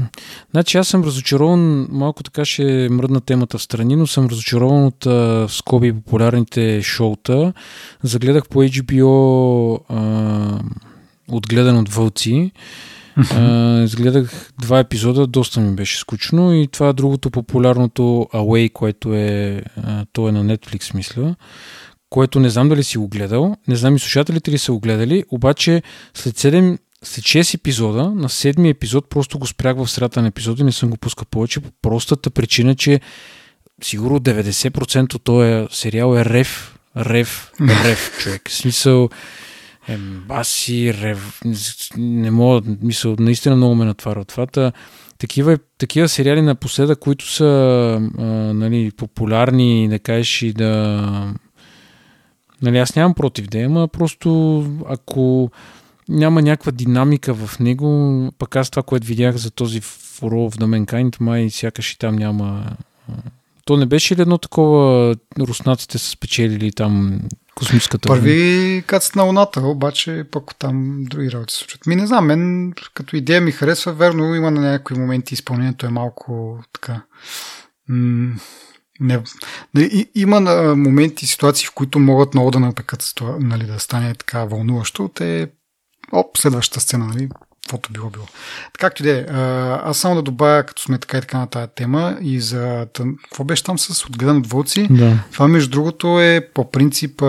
значи 0.52 0.78
аз 0.78 0.88
съм 0.88 1.04
разочарован, 1.04 1.88
малко 1.92 2.24
така 2.24 2.46
ще 2.46 2.90
мръдна 2.92 3.22
темата 3.22 3.58
в 3.58 3.64
страни, 3.64 3.96
но 3.96 4.08
съм 4.08 4.28
разочарован 4.28 4.86
от 4.86 5.06
а, 5.06 5.48
скоби 5.50 5.94
популярните 5.94 6.82
шоута. 6.82 7.54
Загледах 8.04 8.48
по 8.50 8.64
HBO 8.64 9.80
а, 9.90 10.60
отгледан 11.28 11.78
от 11.78 11.90
вълци. 11.90 12.52
Uh, 13.20 13.84
изгледах 13.84 14.52
два 14.60 14.80
епизода, 14.80 15.28
доста 15.28 15.60
ми 15.60 15.76
беше 15.76 16.00
скучно 16.00 16.54
и 16.54 16.68
това 16.68 16.88
е 16.90 16.94
другото 16.94 17.32
популярното 17.32 18.02
Away, 18.34 18.72
което 18.72 19.14
е, 19.14 19.64
uh, 19.80 20.06
то 20.14 20.30
е 20.30 20.32
на 20.32 20.46
Netflix, 20.46 20.96
мисля, 20.96 21.36
което 22.10 22.40
не 22.40 22.50
знам 22.50 22.70
дали 22.70 22.84
си 22.84 22.98
го 22.98 23.08
гледал, 23.08 23.56
не 23.68 23.76
знам 23.76 23.96
и 23.96 24.00
слушателите 24.00 24.52
ли 24.52 24.58
са 24.58 24.72
го 24.72 24.80
гледали, 24.80 25.24
обаче 25.32 25.82
след 26.14 26.36
7 26.36 26.78
след 27.04 27.26
6 27.26 27.56
епизода, 27.56 28.10
на 28.10 28.30
7 28.30 28.70
епизод 28.70 29.10
просто 29.10 29.40
го 29.40 29.48
спрях 29.48 29.78
в 29.78 29.88
средата 29.88 30.22
на 30.22 30.28
епизода 30.28 30.62
и 30.62 30.66
не 30.66 30.72
съм 30.72 30.90
го 30.90 30.98
пускал 30.98 31.26
повече 31.32 31.60
по 31.60 31.72
простата 31.82 32.30
причина, 32.30 32.76
че 32.76 33.02
сигурно 33.84 34.20
90% 34.20 35.16
от 35.16 35.24
този 35.24 35.68
сериал 35.72 36.16
е 36.16 36.26
рев, 36.26 36.80
рев, 36.98 37.52
рев 37.62 38.18
човек. 38.20 38.50
В 38.50 38.54
смисъл, 38.54 39.10
баси, 40.28 40.94
рев, 40.94 41.42
не 41.98 42.32
мога, 42.32 42.62
мисъл, 42.82 43.16
наистина 43.20 43.56
много 43.56 43.76
ме 43.76 43.86
натваря 43.86 44.26
това. 44.26 44.46
Та, 44.46 44.72
такива, 45.18 45.58
такива 45.78 46.10
сериали 46.10 46.42
напоследък, 46.42 47.00
които 47.00 47.32
са 47.32 47.46
а, 48.18 48.24
нали, 48.54 48.92
популярни, 48.98 49.90
да 49.90 50.00
кажеш 50.00 50.42
и 50.42 50.54
да... 50.54 51.34
Нали, 52.62 52.78
аз 52.78 52.96
нямам 52.96 53.14
против 53.14 53.48
да 53.48 53.58
има, 53.58 53.88
просто 53.88 54.60
ако 54.90 55.52
няма 56.10 56.42
някаква 56.42 56.72
динамика 56.72 57.34
в 57.34 57.60
него, 57.60 58.32
пък 58.38 58.56
аз 58.56 58.70
това, 58.70 58.84
което 58.84 59.08
видях 59.08 59.36
за 59.36 59.52
този 59.52 59.82
of 59.82 60.56
the 60.58 60.86
Mankind, 60.86 61.22
май 61.22 61.50
сякаш 61.50 61.92
и 61.92 62.00
там 62.00 62.16
няма... 62.16 62.78
То 63.66 63.78
не 63.78 63.86
беше 63.86 64.16
ли 64.16 64.22
едно 64.22 64.38
такова, 64.38 65.16
руснаците 65.40 65.98
са 65.98 66.10
спечелили 66.10 66.72
там 66.72 67.22
космическата 67.56 68.08
Първи 68.08 68.84
кацат 68.88 69.16
на 69.16 69.24
Луната, 69.24 69.62
обаче 69.62 70.26
пък 70.32 70.56
там 70.60 71.04
други 71.10 71.32
работи 71.32 71.54
се 71.54 71.60
случват. 71.60 71.86
Ми 71.86 71.96
не 71.96 72.08
знам, 72.08 72.26
мен 72.26 72.74
като 72.94 73.16
идея 73.16 73.42
ми 73.42 73.52
харесва, 73.52 73.94
верно 73.94 74.36
има 74.36 74.52
на 74.52 74.62
някои 74.62 74.98
моменти 74.98 75.34
изпълнението 75.34 75.86
е 75.86 75.90
малко 75.90 76.58
така... 76.74 77.02
М- 77.90 78.36
не, 79.00 79.24
не, 79.76 80.08
има 80.16 80.42
моменти, 80.76 81.28
ситуации, 81.28 81.68
в 81.68 81.74
които 81.74 82.00
могат 82.00 82.34
много 82.34 82.52
да 82.52 82.60
напекат, 82.60 83.14
нали, 83.40 83.66
да 83.66 83.80
стане 83.80 84.16
така 84.16 84.46
вълнуващо. 84.46 85.10
Те, 85.16 85.48
оп, 86.13 86.38
следващата 86.38 86.79
сцена, 86.79 87.08
нали, 87.08 87.29
каквото 87.63 87.93
било 87.93 88.10
било. 88.10 88.25
Както 88.79 89.03
и 89.03 89.05
да 89.05 89.20
е, 89.20 89.25
аз 89.89 89.98
само 89.98 90.15
да 90.15 90.22
добавя, 90.22 90.63
като 90.63 90.82
сме 90.82 90.98
така 90.98 91.17
и 91.17 91.22
така 91.22 91.38
на 91.38 91.48
тази 91.48 91.67
тема 91.75 92.17
и 92.22 92.41
за... 92.41 92.88
Какво 93.24 93.43
беше 93.43 93.63
там 93.63 93.79
с 93.79 94.05
отгледан 94.05 94.38
от 94.38 94.48
вълци? 94.48 94.88
Да. 94.89 95.17
Това, 95.32 95.48
между 95.48 95.70
другото, 95.70 96.20
е 96.20 96.48
по 96.53 96.72
принцип 96.72 97.22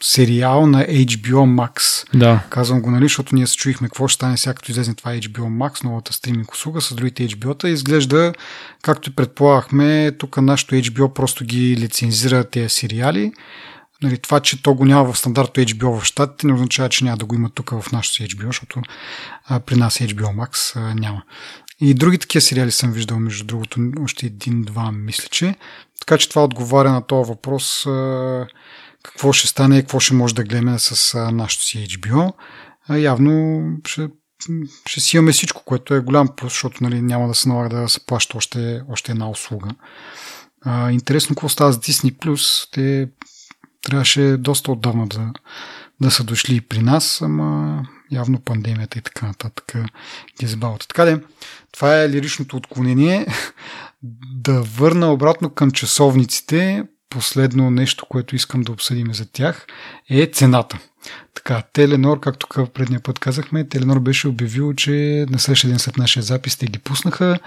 сериал 0.00 0.66
на 0.66 0.84
HBO 0.84 1.68
Max. 1.68 2.06
Да. 2.18 2.40
Казвам 2.50 2.80
го, 2.80 2.90
нали, 2.90 3.04
защото 3.04 3.34
ние 3.34 3.46
се 3.46 3.56
чуихме 3.56 3.88
какво 3.88 4.08
ще 4.08 4.14
стане 4.14 4.36
сега, 4.36 4.54
като 4.54 4.70
излезе 4.70 4.94
това 4.94 5.12
HBO 5.12 5.48
Max, 5.48 5.84
новата 5.84 6.12
стриминг 6.12 6.52
услуга 6.52 6.80
с 6.80 6.94
другите 6.94 7.28
HBO-та. 7.28 7.68
Изглежда, 7.68 8.32
както 8.82 9.10
и 9.10 9.14
предполагахме, 9.14 10.12
тук 10.18 10.36
нашото 10.36 10.74
HBO 10.74 11.12
просто 11.12 11.44
ги 11.44 11.76
лицензира 11.76 12.44
тези 12.44 12.68
сериали 12.68 13.32
Нали, 14.02 14.18
това, 14.18 14.40
че 14.40 14.62
то 14.62 14.74
го 14.74 14.84
няма 14.84 15.12
в 15.12 15.18
стандарто 15.18 15.60
HBO 15.60 16.00
в 16.00 16.04
щатите, 16.04 16.46
не 16.46 16.52
означава, 16.52 16.88
че 16.88 17.04
няма 17.04 17.16
да 17.16 17.24
го 17.24 17.34
има 17.34 17.50
тук 17.50 17.70
в 17.70 17.92
нашото 17.92 18.22
HBO, 18.22 18.46
защото 18.46 18.82
а, 19.44 19.60
при 19.60 19.76
нас 19.76 19.98
HBO 19.98 20.46
Max 20.46 20.76
а, 20.76 20.94
няма. 20.94 21.22
И 21.80 21.94
други 21.94 22.18
такива 22.18 22.42
сериали 22.42 22.70
съм 22.70 22.92
виждал, 22.92 23.18
между 23.18 23.44
другото, 23.44 23.80
още 24.04 24.26
един-два, 24.26 24.92
мисля, 24.92 25.28
че. 25.30 25.54
Така 26.00 26.18
че 26.18 26.28
това 26.28 26.44
отговаря 26.44 26.92
на 26.92 27.06
този 27.06 27.28
въпрос 27.28 27.86
а, 27.86 28.46
какво 29.02 29.32
ще 29.32 29.48
стане 29.48 29.78
и 29.78 29.82
какво 29.82 30.00
ще 30.00 30.14
може 30.14 30.34
да 30.34 30.44
гледаме 30.44 30.78
с 30.78 31.14
а, 31.14 31.30
нашото 31.30 31.64
си 31.64 31.78
HBO. 31.78 32.32
А, 32.88 32.96
явно 32.96 33.62
ще, 33.86 34.08
ще 34.86 35.00
си 35.00 35.16
имаме 35.16 35.32
всичко, 35.32 35.62
което 35.64 35.94
е 35.94 36.00
голям 36.00 36.28
плюс, 36.36 36.52
защото 36.52 36.84
нали, 36.84 37.02
няма 37.02 37.28
да 37.28 37.34
се 37.34 37.48
налага 37.48 37.76
да 37.76 37.88
се 37.88 38.06
плаща 38.06 38.36
още, 38.36 38.82
още 38.88 39.12
една 39.12 39.30
услуга. 39.30 39.68
А, 40.64 40.90
интересно 40.90 41.34
какво 41.34 41.48
става 41.48 41.72
с 41.72 41.78
Disney+. 41.78 42.68
Те 42.72 43.08
трябваше 43.82 44.36
доста 44.36 44.72
отдавна 44.72 45.06
да, 45.06 45.32
да 46.00 46.10
са 46.10 46.24
дошли 46.24 46.60
при 46.60 46.82
нас, 46.82 47.22
ама 47.22 47.82
явно 48.10 48.40
пандемията 48.40 48.98
и 48.98 49.02
така 49.02 49.26
нататък 49.26 49.74
ги 50.40 50.46
забавят. 50.46 50.86
Така 50.88 51.04
де, 51.04 51.20
това 51.72 52.02
е 52.02 52.10
лиричното 52.10 52.56
отклонение. 52.56 53.26
да 54.34 54.62
върна 54.62 55.12
обратно 55.12 55.50
към 55.50 55.70
часовниците. 55.70 56.84
Последно 57.10 57.70
нещо, 57.70 58.06
което 58.06 58.36
искам 58.36 58.62
да 58.62 58.72
обсъдим 58.72 59.14
за 59.14 59.32
тях 59.32 59.66
е 60.10 60.26
цената. 60.26 60.78
Така, 61.34 61.62
Теленор, 61.72 62.20
както 62.20 62.66
предния 62.74 63.00
път 63.00 63.18
казахме, 63.18 63.68
Теленор 63.68 64.00
беше 64.00 64.28
обявил, 64.28 64.74
че 64.74 65.26
на 65.30 65.38
следващия 65.38 65.70
ден 65.70 65.78
след 65.78 65.96
нашия 65.96 66.22
запис 66.22 66.56
те 66.56 66.66
ги 66.66 66.78
пуснаха. 66.78 67.38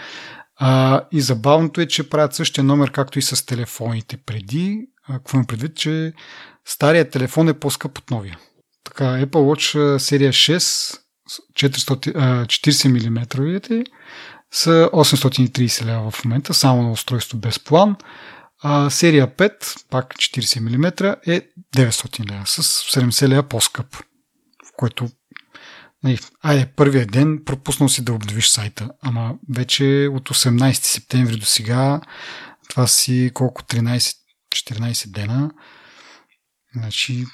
А, 0.57 1.01
и 1.11 1.21
забавното 1.21 1.81
е, 1.81 1.85
че 1.85 2.09
правят 2.09 2.35
същия 2.35 2.63
номер, 2.63 2.91
както 2.91 3.19
и 3.19 3.21
с 3.21 3.45
телефоните 3.45 4.17
преди. 4.17 4.87
Какво 5.07 5.37
има 5.37 5.47
предвид, 5.47 5.75
че 5.75 6.13
старият 6.65 7.11
телефон 7.11 7.49
е 7.49 7.53
по-скъп 7.53 7.97
от 7.97 8.11
новия. 8.11 8.39
Така, 8.83 9.03
Apple 9.03 9.27
Watch 9.27 9.97
серия 9.97 10.33
6 10.33 10.99
400, 11.53 12.45
40 12.45 13.09
мм 13.09 13.25
са 14.51 14.89
830 14.93 15.85
лева 15.85 16.11
в 16.11 16.25
момента, 16.25 16.53
само 16.53 16.83
на 16.83 16.91
устройство 16.91 17.37
без 17.37 17.59
план. 17.59 17.95
А 18.63 18.89
серия 18.89 19.27
5, 19.27 19.89
пак 19.89 20.13
40 20.13 20.59
мм, 20.59 21.15
е 21.27 21.41
900 21.75 22.31
лева, 22.31 22.43
с 22.45 22.63
70 22.99 23.27
лева 23.27 23.43
по-скъп. 23.43 23.95
В 24.65 24.71
което 24.77 25.09
Нали, 26.03 26.19
айде, 26.41 26.65
първия 26.75 27.05
ден 27.05 27.41
пропуснал 27.45 27.89
си 27.89 28.03
да 28.05 28.13
обновиш 28.13 28.47
сайта, 28.47 28.89
ама 29.01 29.35
вече 29.49 30.09
от 30.13 30.29
18 30.29 30.73
септември 30.73 31.35
до 31.35 31.45
сега, 31.45 32.01
това 32.69 32.87
си 32.87 33.31
колко 33.33 33.63
13-14 34.63 35.11
дена. 35.11 35.51
Значи, 36.73 37.25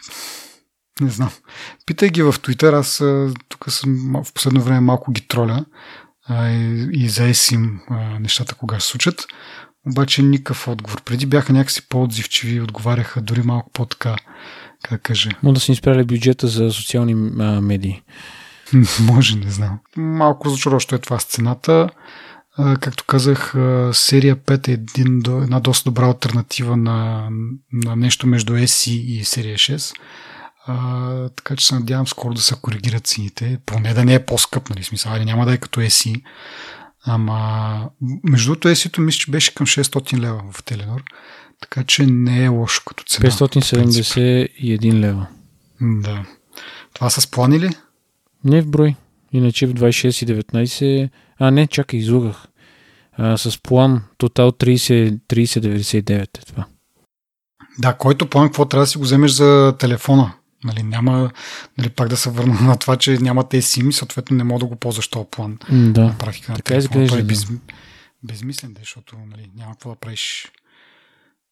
не 1.01 1.09
знам. 1.09 1.31
Питай 1.85 2.09
ги 2.09 2.23
в 2.23 2.33
Twitter, 2.33 2.79
аз 2.79 3.03
тук 3.49 3.71
съм 3.71 4.23
в 4.25 4.33
последно 4.33 4.61
време 4.61 4.79
малко 4.79 5.11
ги 5.11 5.27
троля 5.27 5.65
а, 6.27 6.49
и, 6.49 6.89
и 6.93 7.09
за 7.09 7.27
есим 7.27 7.79
нещата 8.19 8.55
кога 8.55 8.79
се 8.79 8.87
случат. 8.87 9.25
Обаче 9.87 10.23
никакъв 10.23 10.67
отговор. 10.67 11.01
Преди 11.03 11.25
бяха 11.25 11.53
някакси 11.53 11.87
по-отзивчиви, 11.87 12.61
отговаряха 12.61 13.21
дори 13.21 13.41
малко 13.41 13.69
по-така, 13.73 14.15
как 14.83 15.01
каже. 15.01 15.29
Може 15.43 15.53
да 15.53 15.59
си 15.59 15.71
изпряли 15.71 16.03
бюджета 16.03 16.47
за 16.47 16.71
социални 16.71 17.13
а, 17.39 17.61
медии. 17.61 18.01
Може, 18.99 19.35
не 19.35 19.51
знам. 19.51 19.79
Малко 19.97 20.49
зачароващо 20.49 20.95
е 20.95 20.99
това 20.99 21.19
сцената. 21.19 21.89
Както 22.55 23.03
казах, 23.07 23.51
серия 23.93 24.35
5 24.35 24.67
е 24.67 24.71
един, 24.71 25.17
една 25.43 25.59
доста 25.59 25.89
добра 25.89 26.05
альтернатива 26.05 26.77
на, 26.77 27.29
на 27.73 27.95
нещо 27.95 28.27
между 28.27 28.53
SE 28.53 28.91
и 28.91 29.23
серия 29.23 29.57
6. 29.57 29.95
А, 30.65 31.29
така 31.29 31.55
че 31.55 31.65
се 31.65 31.75
надявам 31.75 32.07
скоро 32.07 32.33
да 32.33 32.41
се 32.41 32.55
коригират 32.61 33.07
цените. 33.07 33.59
Поне 33.65 33.93
да 33.93 34.05
не 34.05 34.13
е 34.13 34.25
по-скъп, 34.25 34.69
нали? 34.69 34.83
Смисъл, 34.83 35.13
али 35.13 35.25
няма 35.25 35.45
да 35.45 35.53
е 35.53 35.57
като 35.57 35.79
SE. 35.79 36.21
Ама, 37.05 37.89
между 38.23 38.51
другото, 38.51 38.67
SE-то 38.67 39.01
мисля, 39.01 39.17
че 39.19 39.31
беше 39.31 39.53
към 39.53 39.67
600 39.67 40.17
лева 40.19 40.43
в 40.51 40.63
Теленор. 40.63 41.03
Така 41.61 41.83
че 41.83 42.05
не 42.05 42.43
е 42.43 42.47
лошо 42.47 42.81
като 42.85 43.03
цена. 43.03 43.29
571 43.29 44.93
лева. 44.93 45.27
Да. 45.81 46.25
Това 46.93 47.09
с 47.09 47.31
плани 47.31 47.59
ли? 47.59 47.69
Не 48.43 48.61
в 48.61 48.67
брой. 48.67 48.95
Иначе 49.33 49.67
в 49.67 49.73
26 49.73 50.31
и 50.31 50.41
19... 50.41 51.09
А, 51.41 51.51
не, 51.51 51.67
чакай, 51.67 51.99
излугах. 51.99 52.47
А, 53.13 53.37
с 53.37 53.61
план 53.61 54.03
Total 54.19 54.51
30, 54.51 55.19
3099 55.29 56.09
е 56.09 56.27
това. 56.27 56.65
Да, 57.79 57.93
който 57.93 58.29
план, 58.29 58.47
какво 58.47 58.65
трябва 58.65 58.83
да 58.83 58.87
си 58.87 58.97
го 58.97 59.03
вземеш 59.03 59.31
за 59.31 59.75
телефона? 59.79 60.33
Нали, 60.63 60.83
няма, 60.83 61.31
нали, 61.77 61.89
пак 61.89 62.07
да 62.07 62.17
се 62.17 62.29
върна 62.29 62.61
на 62.61 62.77
това, 62.77 62.97
че 62.97 63.17
нямате 63.17 63.61
SIM 63.61 63.91
съответно 63.91 64.37
не 64.37 64.43
мога 64.43 64.59
да 64.59 64.65
го 64.65 64.75
ползваш 64.75 65.07
този 65.07 65.25
план. 65.31 65.57
Да, 65.71 66.01
на 66.01 66.17
практика, 66.17 66.53
така 66.53 66.75
изглежда. 66.75 67.09
Той 67.09 67.19
е 67.19 67.23
без, 67.23 67.47
безмислен, 68.23 68.75
защото 68.79 69.15
нали, 69.27 69.51
няма 69.55 69.71
какво 69.71 69.89
да 69.89 69.95
правиш 69.95 70.51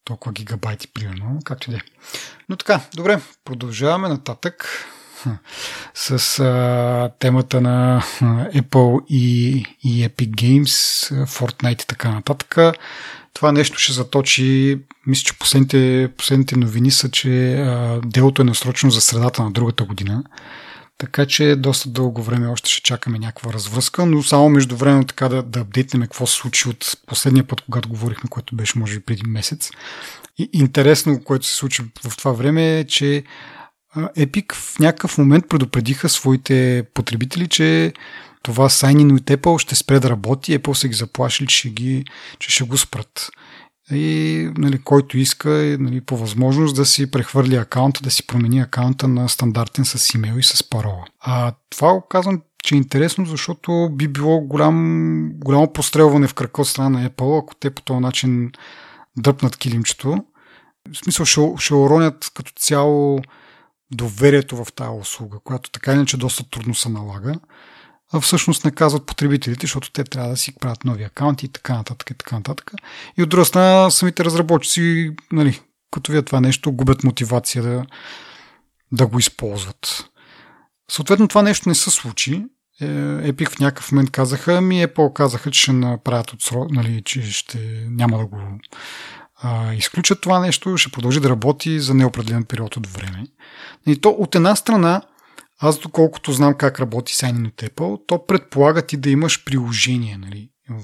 толкова 0.04 0.32
гигабайти, 0.32 0.88
примерно, 0.88 1.38
както 1.44 1.70
и 1.70 1.72
да 1.72 1.76
е. 1.76 1.80
Но 2.48 2.56
така, 2.56 2.80
добре, 2.94 3.20
продължаваме 3.44 4.08
нататък 4.08 4.86
с 5.94 6.38
а, 6.38 7.10
темата 7.18 7.60
на 7.60 8.02
Apple 8.54 9.06
и, 9.08 9.50
и 9.82 10.08
Epic 10.08 10.30
Games, 10.30 10.64
Fortnite 11.24 11.82
и 11.82 11.86
така 11.86 12.10
нататък. 12.10 12.76
Това 13.34 13.52
нещо 13.52 13.78
ще 13.78 13.92
заточи, 13.92 14.78
мисля, 15.06 15.24
че 15.24 15.38
последните, 15.38 16.10
последните 16.16 16.56
новини 16.56 16.90
са, 16.90 17.10
че 17.10 17.54
а, 17.54 18.00
делото 18.04 18.42
е 18.42 18.44
насрочено 18.44 18.92
за 18.92 19.00
средата 19.00 19.42
на 19.42 19.50
другата 19.50 19.84
година. 19.84 20.24
Така 21.00 21.26
че 21.26 21.56
доста 21.56 21.88
дълго 21.88 22.22
време 22.22 22.48
още 22.48 22.70
ще 22.70 22.82
чакаме 22.82 23.18
някаква 23.18 23.52
развръзка, 23.52 24.06
но 24.06 24.22
само 24.22 24.48
между 24.48 24.76
време 24.76 25.06
така 25.06 25.28
да, 25.28 25.42
да 25.42 25.60
апдейтнем 25.60 26.02
какво 26.02 26.26
се 26.26 26.34
случи 26.34 26.68
от 26.68 26.96
последния 27.06 27.44
път, 27.44 27.60
когато 27.60 27.88
говорихме, 27.88 28.30
което 28.30 28.56
беше 28.56 28.78
може 28.78 28.94
би 28.94 29.04
преди 29.04 29.22
месец. 29.26 29.70
И 30.38 30.50
интересно, 30.52 31.24
което 31.24 31.46
се 31.46 31.54
случи 31.54 31.82
в 32.04 32.16
това 32.16 32.32
време 32.32 32.78
е, 32.78 32.84
че 32.84 33.24
Epic 33.96 34.54
в 34.54 34.78
някакъв 34.78 35.18
момент 35.18 35.48
предупредиха 35.48 36.08
своите 36.08 36.84
потребители, 36.94 37.48
че 37.48 37.92
това 38.42 38.68
Sign-in 38.68 39.16
от 39.16 39.22
Apple 39.22 39.58
ще 39.58 39.74
спре 39.74 40.00
да 40.00 40.10
работи. 40.10 40.58
Apple 40.58 40.72
са 40.72 40.88
ги 40.88 40.94
заплашили, 40.94 41.48
че, 41.48 41.70
ги, 41.70 42.04
че 42.38 42.50
ще 42.50 42.64
го 42.64 42.78
спрат. 42.78 43.30
И 43.92 44.50
нали, 44.58 44.78
който 44.78 45.18
иска 45.18 45.76
нали, 45.80 46.00
по 46.00 46.16
възможност 46.16 46.76
да 46.76 46.86
си 46.86 47.10
прехвърли 47.10 47.56
акаунта, 47.56 48.00
да 48.02 48.10
си 48.10 48.26
промени 48.26 48.60
акаунта 48.60 49.08
на 49.08 49.28
стандартен 49.28 49.84
с 49.84 50.14
имейл 50.14 50.34
и 50.38 50.42
с 50.42 50.70
парола. 50.70 51.04
А 51.20 51.52
това 51.70 51.92
го 51.92 52.06
казвам, 52.08 52.42
че 52.62 52.74
е 52.74 52.78
интересно, 52.78 53.26
защото 53.26 53.88
би 53.92 54.08
било 54.08 54.40
голям, 54.40 55.30
голямо 55.34 55.72
пострелване 55.72 56.28
в 56.28 56.34
крака 56.34 56.60
от 56.60 56.68
страна 56.68 56.88
на 56.88 57.10
Apple, 57.10 57.42
ако 57.42 57.54
те 57.54 57.70
по 57.70 57.82
този 57.82 58.00
начин 58.00 58.50
дръпнат 59.18 59.56
килимчето. 59.56 60.24
В 60.92 60.96
смисъл 60.96 61.26
ще, 61.26 61.40
ще 61.58 61.74
уронят 61.74 62.30
като 62.34 62.52
цяло 62.56 63.20
доверието 63.90 64.64
в 64.64 64.72
тази 64.72 65.00
услуга, 65.00 65.38
която 65.44 65.70
така 65.70 65.92
иначе 65.92 66.16
доста 66.16 66.50
трудно 66.50 66.74
се 66.74 66.88
налага, 66.88 67.34
а 68.12 68.20
всъщност 68.20 68.64
наказват 68.64 69.06
потребителите, 69.06 69.60
защото 69.66 69.92
те 69.92 70.04
трябва 70.04 70.30
да 70.30 70.36
си 70.36 70.54
правят 70.54 70.84
нови 70.84 71.02
акаунти 71.02 71.46
и 71.46 71.48
така 71.48 71.74
нататък 71.74 72.10
и 72.10 72.14
така 72.14 72.36
нататък. 72.36 72.72
И 73.18 73.22
от 73.22 73.28
друга 73.28 73.44
страна 73.44 73.90
самите 73.90 74.24
разработчици, 74.24 75.10
нали, 75.32 75.60
като 75.90 76.12
вие 76.12 76.22
това 76.22 76.40
нещо, 76.40 76.72
губят 76.72 77.04
мотивация 77.04 77.62
да, 77.62 77.84
да 78.92 79.06
го 79.06 79.18
използват. 79.18 80.04
Съответно 80.90 81.28
това 81.28 81.42
нещо 81.42 81.68
не 81.68 81.74
се 81.74 81.90
случи. 81.90 82.44
Епик 83.22 83.50
в 83.50 83.58
някакъв 83.58 83.92
момент 83.92 84.10
казаха, 84.10 84.60
ми 84.60 84.86
Apple 84.86 85.12
казаха, 85.12 85.50
че 85.50 85.60
ще 85.60 85.72
направят 85.72 86.32
отсрок, 86.32 86.70
нали, 86.70 87.02
че 87.04 87.22
ще 87.22 87.58
няма 87.90 88.18
да 88.18 88.26
го 88.26 88.38
а, 89.42 89.74
изключат 89.74 90.20
това 90.20 90.40
нещо, 90.40 90.76
ще 90.76 90.90
продължи 90.90 91.20
да 91.20 91.30
работи 91.30 91.80
за 91.80 91.94
неопределен 91.94 92.44
период 92.44 92.76
от 92.76 92.86
време. 92.86 93.26
И 93.86 94.00
то 94.00 94.10
от 94.10 94.34
една 94.34 94.56
страна, 94.56 95.02
аз 95.58 95.78
доколкото 95.78 96.32
знам 96.32 96.54
как 96.54 96.80
работи 96.80 97.14
Sign 97.14 97.46
от 97.48 97.54
Apple, 97.54 98.00
то 98.06 98.26
предполага 98.26 98.82
ти 98.82 98.96
да 98.96 99.10
имаш 99.10 99.44
приложение 99.44 100.16
нали, 100.16 100.50
в, 100.70 100.82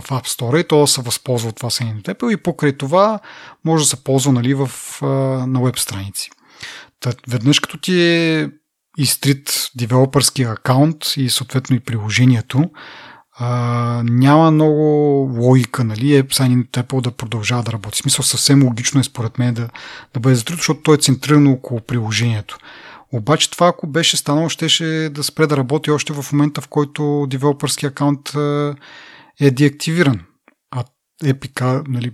в 0.00 0.08
App 0.08 0.26
Store 0.26 0.60
и 0.60 0.68
то 0.68 0.80
да 0.80 0.86
се 0.86 1.02
възползва 1.02 1.48
от 1.48 1.56
това 1.56 1.70
Sign 1.70 1.98
от 1.98 2.04
Apple 2.04 2.34
и 2.34 2.42
покрай 2.42 2.72
това 2.72 3.18
може 3.64 3.84
да 3.84 3.88
се 3.88 4.04
ползва 4.04 4.32
нали, 4.32 4.54
в, 4.54 4.70
на 5.46 5.62
веб 5.62 5.78
страници. 5.78 6.30
Веднъж 7.28 7.60
като 7.60 7.78
ти 7.78 8.02
е 8.02 8.50
изтрит 8.98 9.70
девелопърския 9.76 10.52
акаунт 10.52 11.04
и 11.16 11.30
съответно 11.30 11.76
и 11.76 11.80
приложението, 11.80 12.70
а, 13.38 14.02
няма 14.04 14.50
много 14.50 14.82
логика, 15.38 15.84
нали, 15.84 16.16
е 16.16 16.22
Sign 16.22 16.66
Apple 16.66 17.00
да 17.00 17.10
продължава 17.10 17.62
да 17.62 17.72
работи. 17.72 17.94
В 17.94 18.02
смисъл 18.02 18.22
съвсем 18.22 18.64
логично 18.64 19.00
е 19.00 19.04
според 19.04 19.38
мен 19.38 19.54
да, 19.54 19.68
да 20.14 20.20
бъде 20.20 20.34
затрудно, 20.34 20.58
защото 20.58 20.82
той 20.82 20.94
е 20.94 20.98
центрирано 20.98 21.52
около 21.52 21.80
приложението. 21.80 22.58
Обаче 23.12 23.50
това, 23.50 23.68
ако 23.68 23.86
беше 23.86 24.16
станало, 24.16 24.48
щеше 24.48 25.08
да 25.12 25.24
спре 25.24 25.46
да 25.46 25.56
работи 25.56 25.90
още 25.90 26.12
в 26.12 26.32
момента, 26.32 26.60
в 26.60 26.68
който 26.68 27.26
девелопърски 27.30 27.86
акаунт 27.86 28.28
е 29.40 29.50
деактивиран. 29.50 30.20
А 30.70 30.84
Epic, 31.24 31.88
нали, 31.88 32.12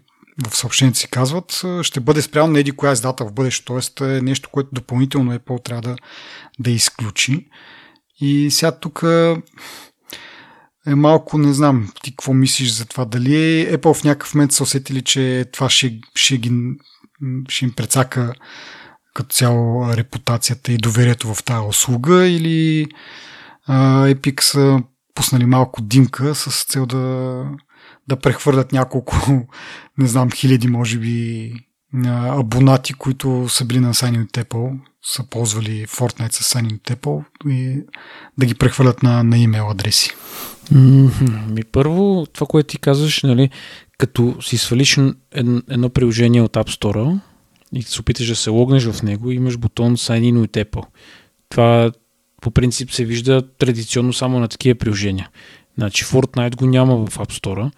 в 0.48 0.56
съобщението 0.56 0.98
си 0.98 1.10
казват, 1.10 1.64
ще 1.82 2.00
бъде 2.00 2.22
спрямо 2.22 2.52
на 2.52 2.60
еди 2.60 2.72
коя 2.72 2.92
издата 2.92 3.24
в 3.24 3.32
бъдеще, 3.32 3.64
т.е. 3.64 4.16
е 4.16 4.20
нещо, 4.20 4.48
което 4.52 4.68
допълнително 4.72 5.38
Apple 5.38 5.64
трябва 5.64 5.82
да, 5.82 5.96
да 6.58 6.70
изключи. 6.70 7.46
И 8.20 8.50
сега 8.50 8.72
тук 8.72 9.04
е 10.88 10.94
малко, 10.94 11.38
не 11.38 11.52
знам, 11.52 11.92
ти 12.02 12.10
какво 12.10 12.34
мислиш 12.34 12.70
за 12.70 12.86
това. 12.86 13.04
Дали 13.04 13.66
Apple 13.72 13.94
в 13.94 14.04
някакъв 14.04 14.34
момент 14.34 14.52
са 14.52 14.62
усетили, 14.62 15.02
че 15.02 15.44
това 15.52 15.70
ще, 15.70 16.00
ще, 16.14 16.38
ги, 16.38 16.52
ще 17.48 17.64
им 17.64 17.72
прецака 17.72 18.32
като 19.14 19.34
цяло 19.34 19.92
репутацията 19.96 20.72
и 20.72 20.76
доверието 20.76 21.34
в 21.34 21.44
тази 21.44 21.66
услуга 21.66 22.28
или 22.28 22.86
а, 23.66 24.06
Epic 24.06 24.40
са 24.40 24.82
пуснали 25.14 25.46
малко 25.46 25.82
димка 25.82 26.34
с 26.34 26.64
цел 26.64 26.86
да, 26.86 27.44
да 28.08 28.16
прехвърлят 28.16 28.72
няколко, 28.72 29.16
не 29.98 30.06
знам, 30.06 30.30
хиляди, 30.30 30.68
може 30.68 30.98
би, 30.98 31.52
абонати, 32.04 32.94
които 32.94 33.48
са 33.48 33.64
били 33.64 33.80
на 33.80 33.94
Sign 33.94 34.24
от 34.24 34.30
Apple, 34.30 34.78
са 35.02 35.24
ползвали 35.30 35.86
Fortnite 35.86 36.32
с 36.32 36.54
Sign 36.54 36.74
от 36.74 37.00
Apple 37.00 37.24
и 37.46 37.82
да 38.38 38.46
ги 38.46 38.54
прехвърлят 38.54 39.02
на, 39.02 39.22
на 39.22 39.38
имейл 39.38 39.70
адреси. 39.70 40.10
Ми 41.48 41.64
първо, 41.72 42.26
това, 42.32 42.46
което 42.46 42.66
ти 42.66 42.78
казваш, 42.78 43.22
нали, 43.22 43.50
като 43.98 44.36
си 44.42 44.58
свалиш 44.58 44.98
едно 45.70 45.88
приложение 45.88 46.42
от 46.42 46.52
App 46.52 46.68
Store 46.68 47.18
и 47.72 47.82
се 47.82 48.00
опиташ 48.00 48.26
да 48.26 48.36
се 48.36 48.50
логнеш 48.50 48.84
в 48.84 49.02
него, 49.02 49.30
имаш 49.30 49.56
бутон 49.56 49.96
Sign 49.96 50.32
in 50.32 50.46
with 50.46 50.64
Apple. 50.64 50.84
Това 51.48 51.92
по 52.42 52.50
принцип 52.50 52.90
се 52.90 53.04
вижда 53.04 53.42
традиционно 53.58 54.12
само 54.12 54.40
на 54.40 54.48
такива 54.48 54.78
приложения. 54.78 55.28
Значи 55.78 56.04
Fortnite 56.04 56.56
го 56.56 56.66
няма 56.66 56.96
в 56.96 57.18
App 57.18 57.42
Store. 57.42 57.70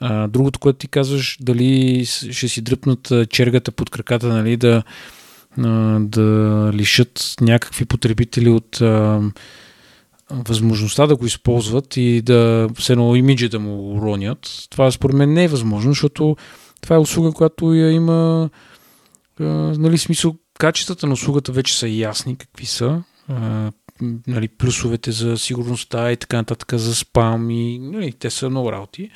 А, 0.00 0.28
другото, 0.28 0.58
което 0.58 0.78
ти 0.78 0.88
казваш, 0.88 1.38
дали 1.40 2.04
ще 2.06 2.48
си 2.48 2.62
дръпнат 2.62 3.12
чергата 3.30 3.72
под 3.72 3.90
краката, 3.90 4.28
нали, 4.28 4.56
да, 4.56 4.82
да 6.00 6.70
лишат 6.74 7.34
някакви 7.40 7.84
потребители 7.84 8.48
от 8.48 8.82
възможността 10.30 11.06
да 11.06 11.16
го 11.16 11.26
използват 11.26 11.96
и 11.96 12.22
да 12.22 12.68
все 12.78 12.92
едно 12.92 13.16
имиджа 13.16 13.48
да 13.48 13.58
му 13.58 13.96
уронят. 13.96 14.66
Това 14.70 14.90
според 14.90 15.16
мен 15.16 15.32
не 15.32 15.44
е 15.44 15.48
възможно, 15.48 15.90
защото 15.90 16.36
това 16.80 16.96
е 16.96 16.98
услуга, 16.98 17.32
която 17.32 17.74
я 17.74 17.90
има 17.90 18.50
а, 19.40 19.44
нали, 19.78 19.98
смисъл, 19.98 20.36
качествата 20.58 21.06
на 21.06 21.12
услугата 21.12 21.52
вече 21.52 21.78
са 21.78 21.88
ясни 21.88 22.36
какви 22.36 22.66
са. 22.66 23.02
А, 23.28 23.72
нали, 24.26 24.48
плюсовете 24.48 25.12
за 25.12 25.38
сигурността 25.38 26.12
и 26.12 26.16
така 26.16 26.36
нататък, 26.36 26.74
за 26.74 26.94
спам 26.94 27.50
и 27.50 27.78
нали, 27.78 28.12
те 28.12 28.30
са 28.30 28.50
много 28.50 28.72
работи. 28.72 29.10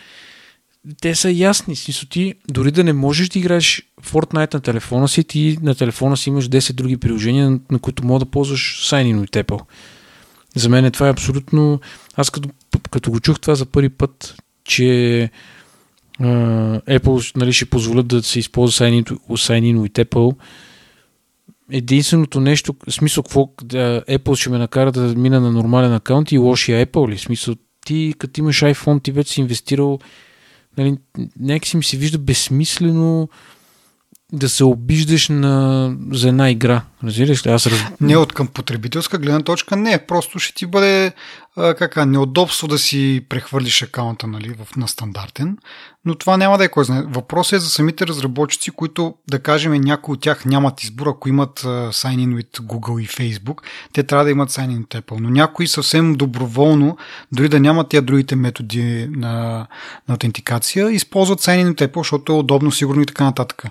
Те 1.01 1.14
са 1.14 1.31
ясни. 1.31 1.77
Смисъл 1.77 2.09
ти, 2.09 2.35
дори 2.49 2.70
да 2.70 2.85
не 2.85 2.92
можеш 2.92 3.29
да 3.29 3.38
играеш 3.38 3.83
Fortnite 4.03 4.55
на 4.55 4.61
телефона 4.61 5.09
си, 5.09 5.25
ти 5.25 5.59
на 5.62 5.75
телефона 5.75 6.16
си 6.16 6.29
имаш 6.29 6.49
10 6.49 6.73
други 6.73 6.96
приложения, 6.96 7.61
на, 7.70 7.79
които 7.79 8.07
мога 8.07 8.25
да 8.25 8.31
ползваш 8.31 8.90
Sign-in 8.90 9.23
от 9.23 9.31
Apple. 9.31 9.61
За 10.57 10.69
мен 10.69 10.91
това 10.91 11.07
е 11.07 11.11
абсолютно... 11.11 11.81
Аз 12.17 12.31
като, 12.31 12.49
като 12.91 13.11
го 13.11 13.21
чух 13.21 13.41
това 13.41 13.55
за 13.55 13.67
първи 13.67 13.89
път, 13.89 14.37
че 14.65 15.31
uh, 16.21 16.99
Apple 16.99 17.37
нали, 17.37 17.53
ще 17.53 17.65
позволят 17.65 18.07
да 18.07 18.23
се 18.23 18.39
използва 18.39 18.87
Sign-in, 18.87 19.79
от 19.79 19.93
Apple, 19.93 20.37
единственото 21.71 22.41
нещо, 22.41 22.75
смисъл, 22.91 23.23
какво 23.23 23.49
да, 23.65 24.03
Apple 24.09 24.35
ще 24.35 24.51
ме 24.51 24.59
накара 24.59 24.93
да 24.93 25.01
мина 25.01 25.41
на 25.41 25.53
нормален 25.53 25.95
акаунт 25.95 26.33
и 26.33 26.39
лошия 26.39 26.87
Apple 26.87 27.11
ли? 27.11 27.19
Смисъл, 27.19 27.55
ти 27.87 28.15
като 28.19 28.41
имаш 28.41 28.61
iPhone, 28.61 29.03
ти 29.03 29.13
вече 29.13 29.33
си 29.33 29.41
инвестирал, 29.41 29.99
нали, 30.79 30.97
някакси 31.41 31.77
ми 31.77 31.85
се 31.85 31.97
вижда 31.97 32.19
безсмислено 32.19 33.29
да 34.33 34.49
се 34.49 34.64
обиждаш 34.64 35.29
на, 35.29 35.95
за 36.12 36.29
една 36.29 36.51
игра. 36.51 36.83
Разбираш 37.05 37.47
ли? 37.47 37.51
Аз 37.51 37.66
раз... 37.66 37.79
Не 38.01 38.16
от 38.16 38.33
към 38.33 38.47
потребителска 38.47 39.19
гледна 39.19 39.40
точка, 39.40 39.77
не. 39.77 40.07
Просто 40.07 40.38
ще 40.38 40.55
ти 40.55 40.66
бъде 40.66 41.12
кака, 41.57 42.07
неудобство 42.07 42.69
да 42.69 42.79
си 42.79 43.27
прехвърлиш 43.29 43.83
акаунта 43.83 44.27
нали, 44.27 44.55
в, 44.65 44.77
на 44.77 44.89
стандартен, 44.89 45.59
но 46.05 46.15
това 46.15 46.37
няма 46.37 46.59
да 46.59 46.65
е 46.65 46.69
кой 46.69 46.85
знае. 46.85 47.03
Въпросът 47.09 47.53
е 47.53 47.59
за 47.59 47.69
самите 47.69 48.07
разработчици, 48.07 48.71
които, 48.71 49.15
да 49.31 49.39
кажем, 49.39 49.73
някои 49.73 50.13
от 50.13 50.21
тях 50.21 50.45
нямат 50.45 50.83
избор, 50.83 51.07
ако 51.07 51.29
имат 51.29 51.61
sign-in 51.61 52.41
от 52.41 52.59
Google 52.59 53.03
и 53.03 53.09
Facebook, 53.09 53.63
те 53.93 54.03
трябва 54.03 54.25
да 54.25 54.31
имат 54.31 54.51
sign-in 54.51 54.83
от 54.83 54.95
Apple, 54.95 55.21
но 55.21 55.31
някои 55.31 55.67
съвсем 55.67 56.15
доброволно, 56.15 56.97
дори 57.33 57.49
да 57.49 57.61
нямат 57.61 57.89
тия 57.89 58.03
другите 58.03 58.37
методи 58.37 59.09
на, 59.11 59.67
на 60.09 60.15
аутентикация, 60.15 60.91
използват 60.91 61.41
sign-in 61.41 61.71
от 61.71 61.79
Apple, 61.79 61.99
защото 61.99 62.33
е 62.33 62.37
удобно, 62.37 62.73
сигурно 62.73 63.03
и 63.03 63.07
така 63.07 63.25
нататък. 63.25 63.65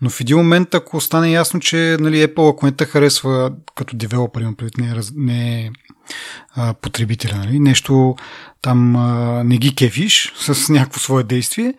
Но 0.00 0.10
в 0.10 0.20
един 0.20 0.36
момент, 0.36 0.74
ако 0.74 1.00
стане 1.00 1.32
ясно, 1.32 1.60
че 1.60 1.96
нали, 2.00 2.26
Apple, 2.26 2.50
ако 2.50 2.66
не 2.66 2.72
те 2.72 2.84
харесва 2.84 3.52
като 3.74 3.96
девелопер, 3.96 4.40
не, 4.78 4.86
е 4.86 4.94
не 5.16 5.60
е 5.60 5.70
а, 6.56 6.74
потребителя. 6.74 7.36
Нали? 7.36 7.60
Нещо 7.60 8.16
там 8.62 8.92
не 9.48 9.58
ги 9.58 9.74
кефиш 9.74 10.32
с 10.36 10.72
някакво 10.72 11.00
свое 11.00 11.22
действие 11.22 11.74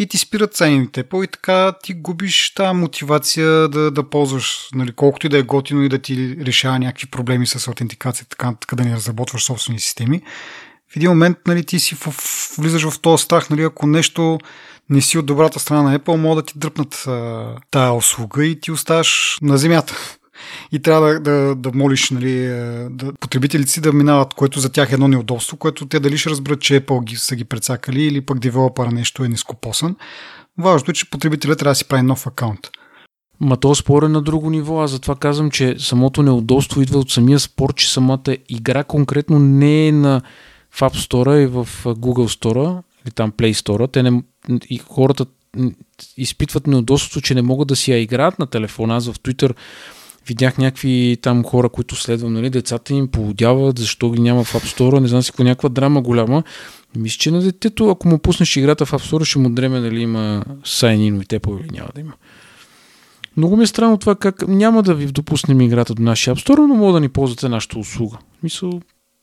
и 0.00 0.06
ти 0.06 0.18
спират 0.18 0.54
цените 0.54 1.02
по 1.02 1.22
и 1.22 1.26
така 1.26 1.72
ти 1.82 1.94
губиш 1.94 2.54
тази 2.54 2.76
мотивация 2.76 3.68
да, 3.68 3.90
да 3.90 4.10
ползваш, 4.10 4.68
нали, 4.74 4.92
колкото 4.92 5.26
и 5.26 5.28
да 5.28 5.38
е 5.38 5.42
готино 5.42 5.82
и 5.82 5.88
да 5.88 5.98
ти 5.98 6.36
решава 6.40 6.78
някакви 6.78 7.06
проблеми 7.06 7.46
с 7.46 7.68
аутентикация, 7.68 8.26
така, 8.28 8.54
така 8.60 8.76
да 8.76 8.84
не 8.84 8.94
разработваш 8.94 9.44
собствени 9.44 9.80
системи. 9.80 10.22
В 10.92 10.96
един 10.96 11.10
момент 11.10 11.38
нали, 11.46 11.64
ти 11.64 11.80
си 11.80 11.94
в, 11.94 12.14
влизаш 12.58 12.88
в 12.88 13.00
този 13.00 13.24
страх, 13.24 13.50
нали, 13.50 13.62
ако 13.62 13.86
нещо 13.86 14.38
не 14.90 15.00
си 15.00 15.18
от 15.18 15.26
добрата 15.26 15.58
страна 15.58 15.82
на 15.82 15.98
Apple, 15.98 16.16
могат 16.16 16.44
да 16.44 16.52
ти 16.52 16.58
дръпнат 16.58 17.04
а, 17.06 17.54
тая 17.70 17.92
услуга 17.92 18.44
и 18.44 18.60
ти 18.60 18.72
оставаш 18.72 19.38
на 19.42 19.58
земята 19.58 20.18
и 20.72 20.78
трябва 20.78 21.08
да, 21.08 21.20
да, 21.20 21.54
да 21.54 21.70
молиш 21.74 22.10
нали, 22.10 22.44
е, 22.44 22.88
да, 22.90 23.12
потребителите 23.12 23.70
си 23.70 23.80
да 23.80 23.92
минават, 23.92 24.34
което 24.34 24.60
за 24.60 24.72
тях 24.72 24.90
е 24.90 24.94
едно 24.94 25.08
неудобство, 25.08 25.56
което 25.56 25.86
те 25.86 26.00
дали 26.00 26.18
ще 26.18 26.30
разберат, 26.30 26.60
че 26.60 26.80
Apple 26.80 27.04
ги, 27.04 27.16
са 27.16 27.36
ги 27.36 27.44
прецакали 27.44 28.02
или 28.02 28.20
пък 28.20 28.38
девелопера 28.38 28.90
нещо 28.90 29.24
е 29.24 29.28
нископосан. 29.28 29.96
Важното 30.58 30.90
е, 30.90 30.94
че 30.94 31.10
потребителят 31.10 31.58
трябва 31.58 31.70
да 31.70 31.74
си 31.74 31.88
прави 31.88 32.02
нов 32.02 32.26
акаунт. 32.26 32.60
Ма 33.40 33.56
то 33.56 33.74
спор 33.74 34.02
е 34.02 34.08
на 34.08 34.22
друго 34.22 34.50
ниво. 34.50 34.80
Аз 34.80 34.90
затова 34.90 35.16
казвам, 35.16 35.50
че 35.50 35.76
самото 35.78 36.22
неудобство 36.22 36.82
идва 36.82 36.98
от 36.98 37.10
самия 37.10 37.40
спор, 37.40 37.74
че 37.74 37.92
самата 37.92 38.36
игра 38.48 38.84
конкретно 38.84 39.38
не 39.38 39.88
е 39.88 39.92
на 39.92 40.22
в 40.70 40.80
App 40.80 40.94
Store 40.94 41.44
и 41.44 41.46
в 41.46 41.68
Google 41.84 42.40
Store 42.40 42.82
или 43.04 43.12
там 43.12 43.32
Play 43.32 43.52
Store. 43.52 43.92
Те 43.92 44.02
не, 44.02 44.22
и 44.70 44.78
хората 44.78 45.26
изпитват 46.16 46.66
неудобството, 46.66 47.20
че 47.20 47.34
не 47.34 47.42
могат 47.42 47.68
да 47.68 47.76
си 47.76 47.92
я 47.92 47.98
играят 47.98 48.38
на 48.38 48.46
телефона. 48.46 48.96
Аз 48.96 49.08
в 49.08 49.20
Twitter 49.20 49.54
видях 50.30 50.58
някакви 50.58 51.18
там 51.22 51.44
хора, 51.44 51.68
които 51.68 51.96
следвам, 51.96 52.32
нали, 52.32 52.50
децата 52.50 52.94
им 52.94 53.08
полудяват, 53.08 53.78
защо 53.78 54.10
ги 54.10 54.20
няма 54.20 54.44
в 54.44 54.54
Store, 54.54 55.00
не 55.00 55.08
знам 55.08 55.22
си 55.22 55.30
какво, 55.30 55.44
някаква 55.44 55.68
драма 55.68 56.02
голяма. 56.02 56.42
Мисля, 56.96 57.18
че 57.18 57.30
на 57.30 57.40
детето, 57.40 57.90
ако 57.90 58.08
му 58.08 58.18
пуснеш 58.18 58.56
играта 58.56 58.86
в 58.86 58.92
App 58.92 59.24
ще 59.24 59.38
му 59.38 59.50
дреме 59.50 59.80
дали 59.80 60.00
има 60.00 60.44
sign-in 60.64 61.22
и 61.22 61.26
Apple 61.26 61.60
или 61.60 61.68
няма 61.72 61.88
да 61.94 62.00
има. 62.00 62.12
Много 63.36 63.56
ми 63.56 63.62
е 63.62 63.66
странно 63.66 63.98
това 63.98 64.14
как 64.14 64.48
няма 64.48 64.82
да 64.82 64.94
ви 64.94 65.06
допуснем 65.06 65.60
играта 65.60 65.94
до 65.94 66.02
нашия 66.02 66.34
App 66.34 66.46
Store, 66.46 66.66
но 66.66 66.74
мога 66.74 66.92
да 66.92 67.00
ни 67.00 67.08
ползвате 67.08 67.48
нашата 67.48 67.78
услуга. 67.78 68.18
Мисъл, 68.42 68.80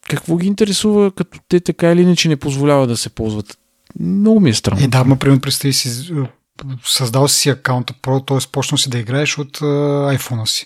какво 0.10 0.38
ги 0.38 0.48
интересува, 0.48 1.12
като 1.12 1.40
те 1.50 1.60
така 1.60 1.92
или 1.92 2.02
иначе 2.02 2.30
не 2.30 2.36
позволява 2.36 2.88
да 2.88 2.98
се 2.98 3.10
ползват? 3.10 3.58
Много 4.00 4.40
ми 4.40 4.50
е 4.50 4.54
странно. 4.54 4.84
Е, 4.84 4.88
да, 4.88 5.04
ма, 5.04 5.16
примерно, 5.16 5.42
представи 5.42 5.74
си, 5.74 6.14
създал 6.86 7.28
си 7.28 7.50
акаунта 7.50 7.94
Pro, 7.94 8.28
т.е. 8.28 8.52
почнал 8.52 8.78
си 8.78 8.90
да 8.90 8.98
играеш 8.98 9.38
от 9.38 9.58
uh, 9.58 10.18
iPhone 10.18 10.46
си. 10.46 10.66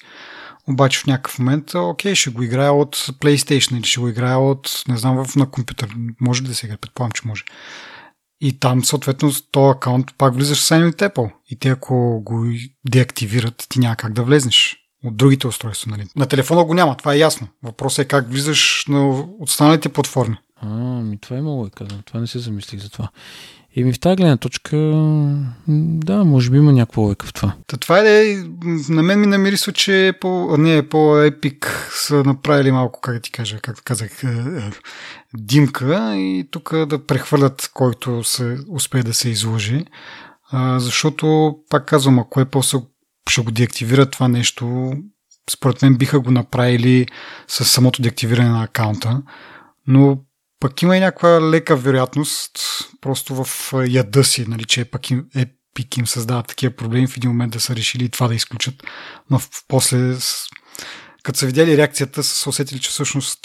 Обаче 0.67 0.99
в 0.99 1.07
някакъв 1.07 1.39
момент, 1.39 1.75
окей, 1.75 2.15
ще 2.15 2.29
го 2.29 2.43
играя 2.43 2.73
от 2.73 2.95
PlayStation 2.95 3.77
или 3.77 3.83
ще 3.83 3.99
го 3.99 4.07
играя 4.07 4.39
от, 4.39 4.83
не 4.87 4.97
знам, 4.97 5.25
на 5.35 5.51
компютър. 5.51 5.95
Може 6.21 6.43
ли 6.43 6.47
да 6.47 6.55
се 6.55 6.65
играе? 6.65 6.77
Предполагам, 6.77 7.11
че 7.11 7.27
може. 7.27 7.43
И 8.41 8.59
там, 8.59 8.85
съответно, 8.85 9.31
с 9.31 9.51
този 9.51 9.71
акаунт 9.71 10.07
пак 10.17 10.35
влизаш 10.35 10.59
сайни 10.59 10.85
от 10.85 10.95
Apple. 10.95 11.31
И 11.49 11.59
те, 11.59 11.69
ако 11.69 12.21
го 12.23 12.45
деактивират, 12.89 13.65
ти 13.69 13.79
няма 13.79 13.95
как 13.95 14.13
да 14.13 14.23
влезнеш 14.23 14.77
от 15.03 15.17
другите 15.17 15.47
устройства. 15.47 15.91
Нали? 15.91 16.07
На 16.15 16.25
телефона 16.25 16.63
го 16.63 16.73
няма, 16.73 16.97
това 16.97 17.13
е 17.13 17.17
ясно. 17.17 17.47
Въпросът 17.63 18.05
е 18.05 18.07
как 18.07 18.29
влизаш 18.29 18.85
на 18.87 19.25
останалите 19.39 19.89
платформи. 19.89 20.37
А, 20.61 20.67
ми 21.01 21.17
това 21.17 21.37
е 21.37 21.41
много 21.41 21.65
е 21.65 21.69
казано. 21.69 22.01
Това 22.05 22.19
не 22.19 22.27
се 22.27 22.39
замислих 22.39 22.81
за 22.81 22.89
това. 22.89 23.09
И 23.75 23.83
ми 23.83 23.93
в 23.93 23.99
тази 23.99 24.15
гледна 24.15 24.37
точка, 24.37 24.77
да, 25.67 26.23
може 26.23 26.49
би 26.49 26.57
има 26.57 26.71
някаква 26.73 27.03
лойка 27.03 27.25
в 27.25 27.33
това. 27.33 27.53
Та 27.67 27.77
това 27.77 27.99
е, 27.99 28.35
на 28.89 29.03
мен 29.03 29.19
ми 29.19 29.27
намирисва, 29.27 29.73
че 29.73 30.07
е 30.07 30.13
по, 30.13 30.57
не, 30.57 30.89
по-епик 30.89 31.89
са 31.91 32.23
направили 32.23 32.71
малко, 32.71 33.01
как 33.01 33.21
ти 33.21 33.31
кажа, 33.31 33.59
както 33.59 33.81
казах, 33.85 34.23
е, 34.23 34.27
е, 34.27 34.71
димка 35.37 36.15
и 36.15 36.47
тук 36.51 36.85
да 36.85 37.05
прехвърлят 37.05 37.71
който 37.73 38.23
се 38.23 38.57
успее 38.69 39.03
да 39.03 39.13
се 39.13 39.29
изложи. 39.29 39.85
А, 40.51 40.79
защото, 40.79 41.55
пак 41.69 41.85
казвам, 41.85 42.19
ако 42.19 42.41
е 42.41 42.45
после 42.45 42.77
ще 43.29 43.41
го 43.41 43.51
деактивира 43.51 44.05
това 44.05 44.27
нещо, 44.27 44.93
според 45.49 45.81
мен 45.81 45.95
биха 45.95 46.19
го 46.19 46.31
направили 46.31 47.07
с 47.47 47.65
самото 47.65 48.01
деактивиране 48.01 48.49
на 48.49 48.63
акаунта, 48.63 49.21
но 49.87 50.17
пък 50.61 50.81
има 50.81 50.97
и 50.97 50.99
някаква 50.99 51.49
лека 51.49 51.75
вероятност, 51.75 52.59
просто 53.01 53.43
в 53.43 53.73
яда 53.87 54.23
си, 54.23 54.45
нали, 54.47 54.65
че 54.65 54.85
пък 54.85 55.09
им, 55.09 55.25
Epic 55.35 55.99
им 55.99 56.07
създават 56.07 56.47
такива 56.47 56.75
проблеми 56.75 57.07
в 57.07 57.17
един 57.17 57.29
момент 57.29 57.53
да 57.53 57.59
са 57.59 57.75
решили 57.75 58.09
това 58.09 58.27
да 58.27 58.35
изключат. 58.35 58.75
Но 59.29 59.39
после, 59.67 60.15
като 61.23 61.39
са 61.39 61.45
видяли 61.45 61.77
реакцията, 61.77 62.23
са 62.23 62.49
усетили, 62.49 62.79
че 62.79 62.89
всъщност 62.89 63.39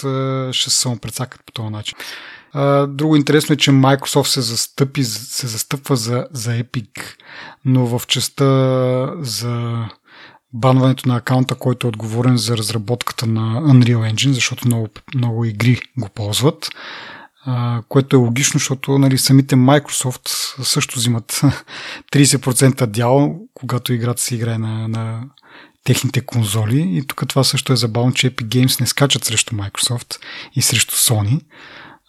ще 0.52 0.70
се 0.70 0.76
самопрецакат 0.76 1.40
по 1.46 1.52
този 1.52 1.68
начин. 1.68 1.98
Друго 2.88 3.16
интересно 3.16 3.52
е, 3.52 3.56
че 3.56 3.70
Microsoft 3.70 4.26
се, 4.26 4.40
застъпи, 4.40 5.04
се 5.04 5.46
застъпва 5.46 5.96
за, 5.96 6.26
за 6.32 6.50
Epic, 6.50 7.00
но 7.64 7.86
в 7.86 8.06
частта 8.06 8.44
за 9.20 9.84
банването 10.52 11.08
на 11.08 11.16
акаунта, 11.16 11.54
който 11.54 11.86
е 11.86 11.88
отговорен 11.88 12.36
за 12.36 12.56
разработката 12.56 13.26
на 13.26 13.62
Unreal 13.62 14.12
Engine, 14.12 14.32
защото 14.32 14.68
много, 14.68 14.88
много 15.14 15.44
игри 15.44 15.80
го 15.98 16.08
ползват, 16.08 16.68
а, 17.44 17.82
което 17.88 18.16
е 18.16 18.18
логично, 18.18 18.58
защото 18.58 18.98
нали, 18.98 19.18
самите 19.18 19.56
Microsoft 19.56 20.28
също 20.62 20.98
взимат 20.98 21.32
30% 22.12 22.86
дял, 22.86 23.40
когато 23.54 23.92
играта 23.92 24.22
се 24.22 24.34
играе 24.34 24.58
на, 24.58 24.88
на 24.88 25.22
техните 25.84 26.20
конзоли. 26.20 26.96
И 26.96 27.06
тук 27.06 27.28
това 27.28 27.44
също 27.44 27.72
е 27.72 27.76
забавно, 27.76 28.12
че 28.12 28.30
Epic 28.30 28.46
Games 28.46 28.80
не 28.80 28.86
скачат 28.86 29.24
срещу 29.24 29.54
Microsoft 29.54 30.16
и 30.54 30.62
срещу 30.62 30.94
Sony, 30.94 31.40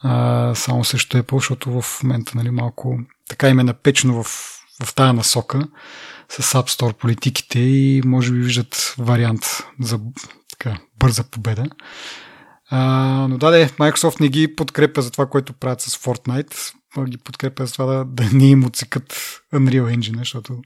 а, 0.04 0.56
само 0.56 0.84
срещу 0.84 1.18
Apple, 1.18 1.36
защото 1.36 1.82
в 1.82 2.04
момента 2.04 2.32
нали, 2.36 2.50
малко 2.50 3.00
така 3.30 3.50
им 3.50 3.60
е 3.60 3.64
напечено 3.64 4.24
в, 4.24 4.28
в 4.84 4.96
тая 4.96 5.14
насока 5.14 5.68
с 6.30 6.54
App 6.54 6.70
Store 6.70 6.94
политиките 6.94 7.60
и 7.60 8.02
може 8.06 8.32
би 8.32 8.40
виждат 8.40 8.96
вариант 8.98 9.46
за 9.80 10.00
така, 10.52 10.78
бърза 11.00 11.24
победа. 11.24 11.66
А, 12.70 12.80
но 13.30 13.38
да, 13.38 13.52
де, 13.52 13.70
Microsoft 13.70 14.20
не 14.20 14.30
ги 14.30 14.56
подкрепя 14.56 15.02
за 15.02 15.12
това, 15.12 15.26
което 15.26 15.54
правят 15.54 15.82
с 15.82 15.98
Fortnite, 15.98 16.74
а 16.98 17.06
ги 17.06 17.18
подкрепя 17.18 17.66
за 17.66 17.74
това 17.74 17.86
да, 17.86 18.06
да 18.06 18.30
не 18.34 18.50
им 18.50 18.66
отсекат 18.66 19.42
Unreal 19.54 19.98
Engine, 19.98 20.18
защото 20.18 20.62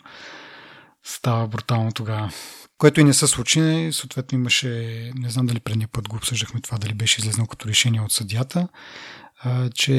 става 1.03 1.47
брутално 1.47 1.91
тогава. 1.91 2.31
Което 2.77 2.99
и 2.99 3.03
не 3.03 3.13
се 3.13 3.27
случи, 3.27 3.89
съответно 3.91 4.37
имаше, 4.37 5.11
не 5.15 5.29
знам 5.29 5.45
дали 5.45 5.59
предния 5.59 5.87
път 5.87 6.09
го 6.09 6.15
обсъждахме 6.15 6.61
това, 6.61 6.77
дали 6.77 6.93
беше 6.93 7.21
излезнал 7.21 7.47
като 7.47 7.67
решение 7.67 8.01
от 8.01 8.11
съдята, 8.11 8.59
а, 8.59 8.67
че 9.73 9.91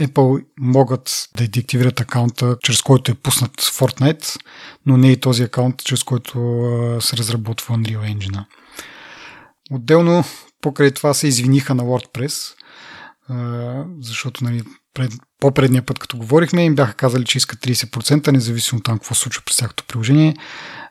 Apple 0.00 0.44
могат 0.60 1.28
да 1.36 1.48
деактивират 1.48 2.00
акаунта, 2.00 2.56
чрез 2.62 2.82
който 2.82 3.12
е 3.12 3.14
пуснат 3.14 3.52
Fortnite, 3.60 4.40
но 4.86 4.96
не 4.96 5.12
и 5.12 5.20
този 5.20 5.42
акаунт, 5.42 5.84
чрез 5.84 6.02
който 6.02 6.32
се 7.00 7.16
разработва 7.16 7.76
Unreal 7.76 8.16
Engine. 8.16 8.44
Отделно, 9.70 10.24
покрай 10.60 10.90
това 10.90 11.14
се 11.14 11.28
извиниха 11.28 11.74
на 11.74 11.82
WordPress, 11.82 12.54
защото 14.00 14.44
нали, 14.44 14.62
пред, 14.94 15.12
по-предния 15.40 15.82
път, 15.82 15.98
като 15.98 16.16
говорихме, 16.16 16.64
им 16.64 16.74
бяха 16.74 16.94
казали, 16.94 17.24
че 17.24 17.38
искат 17.38 17.60
30%, 17.60 18.32
независимо 18.32 18.80
там 18.80 18.98
какво 18.98 19.14
се 19.14 19.20
случва 19.20 19.42
през 19.46 19.56
тяхното 19.56 19.84
приложение. 19.84 20.36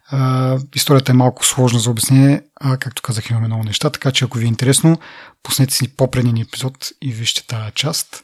А, 0.08 0.58
историята 0.76 1.12
е 1.12 1.16
малко 1.16 1.46
сложна 1.46 1.80
за 1.80 1.90
обяснение, 1.90 2.42
а 2.62 2.78
както 2.78 3.02
казах, 3.02 3.30
имаме 3.30 3.48
много 3.48 3.64
неща, 3.64 3.90
така 3.90 4.12
че 4.12 4.26
ако 4.26 4.38
ви 4.38 4.46
е 4.46 4.48
интересно, 4.48 4.98
пуснете 5.44 5.74
си 5.74 5.96
по-предния 5.96 6.44
епизод 6.44 6.92
и 7.02 7.12
вижте 7.12 7.48
тази 7.48 7.72
част. 7.76 8.22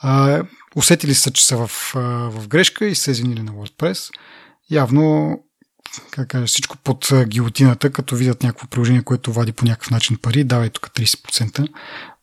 А, 0.00 0.42
усетили 0.76 1.14
са, 1.14 1.30
че 1.30 1.46
са 1.46 1.56
в, 1.56 1.92
в 2.32 2.48
грешка 2.48 2.86
и 2.86 2.94
са 2.94 3.10
извинили 3.10 3.42
на 3.42 3.52
WordPress. 3.52 4.10
Явно 4.70 5.38
как 6.10 6.28
кажа, 6.28 6.46
всичко 6.46 6.76
под 6.76 7.08
гилотината, 7.26 7.90
като 7.90 8.16
видят 8.16 8.42
някакво 8.42 8.66
приложение, 8.66 9.02
което 9.02 9.32
вади 9.32 9.52
по 9.52 9.64
някакъв 9.64 9.90
начин 9.90 10.18
пари, 10.22 10.44
давай 10.44 10.70
тук 10.70 10.90
30%, 10.90 11.68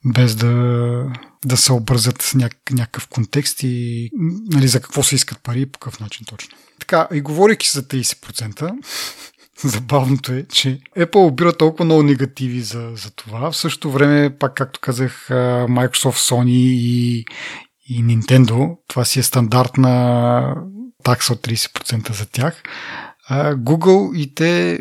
без 0.06 0.36
да, 0.36 1.06
да 1.46 1.58
се 1.58 1.74
обързат 1.74 2.32
няк, 2.36 2.58
някакъв 2.72 3.08
контекст 3.08 3.64
и 3.64 4.10
нали, 4.52 4.68
за 4.68 4.82
какво 4.82 5.04
се 5.04 5.16
искат 5.16 5.44
пари 5.44 5.62
и 5.62 5.66
по 5.66 5.80
какъв 5.80 6.00
начин 6.00 6.26
точно. 6.26 6.58
Така, 6.80 7.08
и 7.14 7.22
говорейки 7.22 7.70
за 7.70 7.84
30%, 7.84 8.72
забавното 9.64 10.34
е, 10.34 10.46
че 10.54 10.80
Apple 10.98 11.28
обира 11.28 11.58
толкова 11.58 11.86
много 11.86 12.04
негативи 12.04 12.62
за, 12.62 12.92
за 12.96 13.12
това. 13.12 13.52
В 13.52 13.58
същото 13.58 13.92
време, 13.92 14.38
пак 14.40 14.54
както 14.54 14.80
казах, 14.80 15.28
Microsoft, 15.30 16.32
Sony 16.32 16.50
и, 16.50 17.26
и 17.90 18.04
Nintendo, 18.04 18.78
това 18.88 19.06
си 19.06 19.20
е 19.20 19.24
стандартна 19.24 20.56
такса 21.04 21.34
от 21.34 21.48
30% 21.48 22.12
за 22.14 22.26
тях. 22.26 22.64
Google 23.56 24.18
и 24.18 24.36
те 24.36 24.80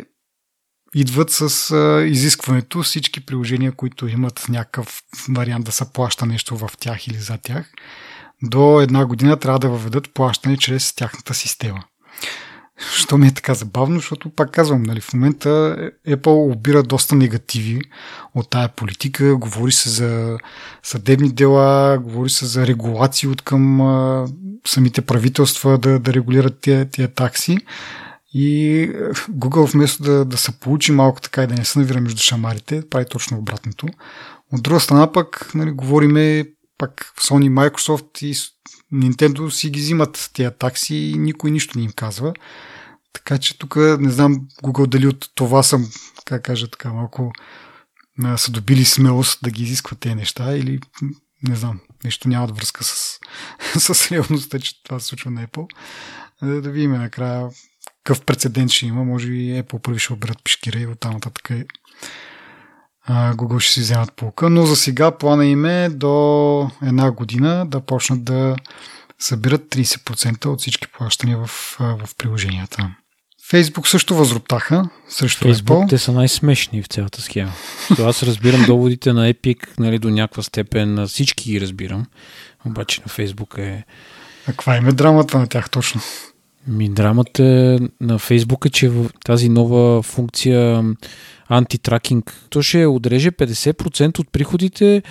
идват 0.94 1.30
с 1.30 1.70
а, 1.70 2.04
изискването 2.06 2.82
всички 2.82 3.20
приложения, 3.20 3.72
които 3.72 4.08
имат 4.08 4.46
някакъв 4.48 5.02
вариант 5.28 5.64
да 5.64 5.72
се 5.72 5.92
плаща 5.92 6.26
нещо 6.26 6.56
в 6.56 6.70
тях 6.80 7.06
или 7.06 7.16
за 7.16 7.38
тях, 7.38 7.72
до 8.42 8.80
една 8.80 9.06
година 9.06 9.36
трябва 9.36 9.58
да 9.58 9.68
въведат 9.68 10.14
плащане 10.14 10.56
чрез 10.56 10.94
тяхната 10.94 11.34
система. 11.34 11.84
Що 12.94 13.18
ми 13.18 13.26
е 13.26 13.34
така 13.34 13.54
забавно, 13.54 13.96
защото 13.96 14.30
пак 14.30 14.50
казвам, 14.50 14.82
нали, 14.82 15.00
в 15.00 15.14
момента 15.14 15.48
Apple 16.08 16.52
обира 16.52 16.82
доста 16.82 17.14
негативи 17.14 17.80
от 18.34 18.50
тая 18.50 18.68
политика, 18.68 19.36
говори 19.36 19.72
се 19.72 19.90
за 19.90 20.38
съдебни 20.82 21.32
дела, 21.32 21.98
говори 21.98 22.30
се 22.30 22.46
за 22.46 22.66
регулации 22.66 23.28
от 23.28 23.42
към 23.42 23.80
а, 23.80 24.26
самите 24.66 25.02
правителства 25.02 25.78
да, 25.78 25.98
да 25.98 26.12
регулират 26.12 26.60
тия, 26.60 26.90
тия 26.90 27.08
такси. 27.08 27.58
И 28.40 28.82
е, 28.82 28.88
Google 29.30 29.72
вместо 29.72 30.02
да, 30.02 30.24
да 30.24 30.36
се 30.36 30.60
получи 30.60 30.92
малко 30.92 31.20
така 31.20 31.42
и 31.42 31.46
да 31.46 31.54
не 31.54 31.64
се 31.64 31.78
навира 31.78 32.00
между 32.00 32.22
шамарите, 32.22 32.88
прави 32.90 33.06
точно 33.10 33.38
обратното. 33.38 33.86
От 34.52 34.62
друга 34.62 34.80
страна 34.80 35.12
пък 35.12 35.50
нали, 35.54 35.70
говориме 35.70 36.44
пак 36.78 37.12
Sony, 37.20 37.48
Microsoft 37.48 38.24
и 38.24 38.34
Nintendo 38.94 39.48
си 39.48 39.70
ги 39.70 39.80
взимат 39.80 40.30
тези 40.34 40.50
такси 40.58 40.96
и 40.96 41.18
никой 41.18 41.50
нищо 41.50 41.78
не 41.78 41.84
им 41.84 41.90
казва. 41.96 42.34
Така 43.12 43.38
че 43.38 43.58
тук 43.58 43.76
не 43.76 44.10
знам 44.10 44.40
Google 44.64 44.86
дали 44.86 45.06
от 45.06 45.30
това 45.34 45.62
съм, 45.62 45.90
как 46.24 46.44
кажа 46.44 46.70
така, 46.70 46.92
малко 46.92 47.32
са 48.36 48.50
добили 48.50 48.84
смелост 48.84 49.38
да 49.42 49.50
ги 49.50 49.62
изискват 49.62 50.00
тези 50.00 50.14
неща 50.14 50.56
или 50.56 50.80
не 51.48 51.56
знам, 51.56 51.80
нещо 52.04 52.28
нямат 52.28 52.56
връзка 52.56 52.84
с, 52.84 53.18
с 53.78 54.12
реалността, 54.12 54.58
че 54.58 54.82
това 54.82 55.00
се 55.00 55.06
случва 55.06 55.30
на 55.30 55.46
Apple. 55.46 55.66
Да 56.42 56.70
видим 56.70 56.92
накрая 56.92 57.48
какъв 58.04 58.24
прецедент 58.24 58.70
ще 58.70 58.86
има. 58.86 59.04
Може 59.04 59.32
и 59.32 59.62
Apple 59.62 59.82
първи 59.82 59.98
ще 59.98 60.12
оберат 60.12 60.44
пешкира 60.44 60.78
и 60.78 60.86
оттам 60.86 61.12
нататък 61.12 61.50
Google 63.10 63.58
ще 63.58 63.72
си 63.72 63.80
вземат 63.80 64.12
полка, 64.12 64.50
но 64.50 64.66
за 64.66 64.76
сега 64.76 65.10
плана 65.10 65.46
им 65.46 65.64
е 65.64 65.88
до 65.88 66.70
една 66.82 67.10
година 67.10 67.66
да 67.66 67.80
почнат 67.80 68.24
да 68.24 68.56
събират 69.18 69.62
30% 69.62 70.46
от 70.46 70.60
всички 70.60 70.88
плащания 70.88 71.38
в, 71.38 71.76
в 71.78 72.08
приложенията. 72.18 72.90
Фейсбук 73.50 73.88
също 73.88 74.14
възроптаха 74.14 74.88
срещу 75.08 75.42
Фейсбук, 75.42 75.76
Apple. 75.76 75.88
те 75.88 75.98
са 75.98 76.12
най-смешни 76.12 76.82
в 76.82 76.86
цялата 76.86 77.22
схема. 77.22 77.52
То 77.96 78.08
аз 78.08 78.22
разбирам 78.22 78.64
доводите 78.66 79.12
на 79.12 79.32
Epic 79.32 79.78
нали, 79.78 79.98
до 79.98 80.10
някаква 80.10 80.42
степен, 80.42 80.94
на 80.94 81.06
всички 81.06 81.50
ги 81.50 81.60
разбирам, 81.60 82.06
обаче 82.66 83.00
на 83.06 83.12
Фейсбук 83.12 83.54
е... 83.58 83.84
А 84.46 84.50
каква 84.50 84.76
им 84.76 84.88
е 84.88 84.92
драмата 84.92 85.38
на 85.38 85.46
тях 85.46 85.70
точно? 85.70 86.00
Ми, 86.68 86.88
драмата 86.88 87.78
на 88.00 88.18
Фейсбук 88.18 88.66
е, 88.66 88.70
че 88.70 88.88
в 88.88 89.10
тази 89.24 89.48
нова 89.48 90.02
функция 90.02 90.84
антитракинг, 91.48 92.46
то 92.50 92.62
ще 92.62 92.86
отреже 92.86 93.30
50% 93.30 94.18
от 94.18 94.32
приходите 94.32 95.02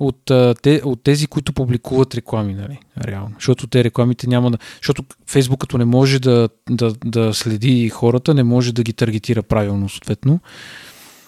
от, 0.00 0.30
те, 0.62 0.80
от 0.84 1.02
тези, 1.02 1.26
които 1.26 1.52
публикуват 1.52 2.14
реклами, 2.14 2.54
нали? 2.54 2.78
Реално. 3.04 3.34
Защото 3.34 3.66
те 3.66 3.84
рекламите 3.84 4.26
няма 4.26 4.50
да. 4.50 4.58
Защото 4.76 5.02
Фейсбук 5.26 5.60
като 5.60 5.78
не 5.78 5.84
може 5.84 6.18
да, 6.18 6.48
да, 6.70 6.94
да 7.04 7.34
следи 7.34 7.88
хората, 7.88 8.34
не 8.34 8.42
може 8.42 8.74
да 8.74 8.82
ги 8.82 8.92
таргетира 8.92 9.42
правилно, 9.42 9.88
съответно. 9.88 10.40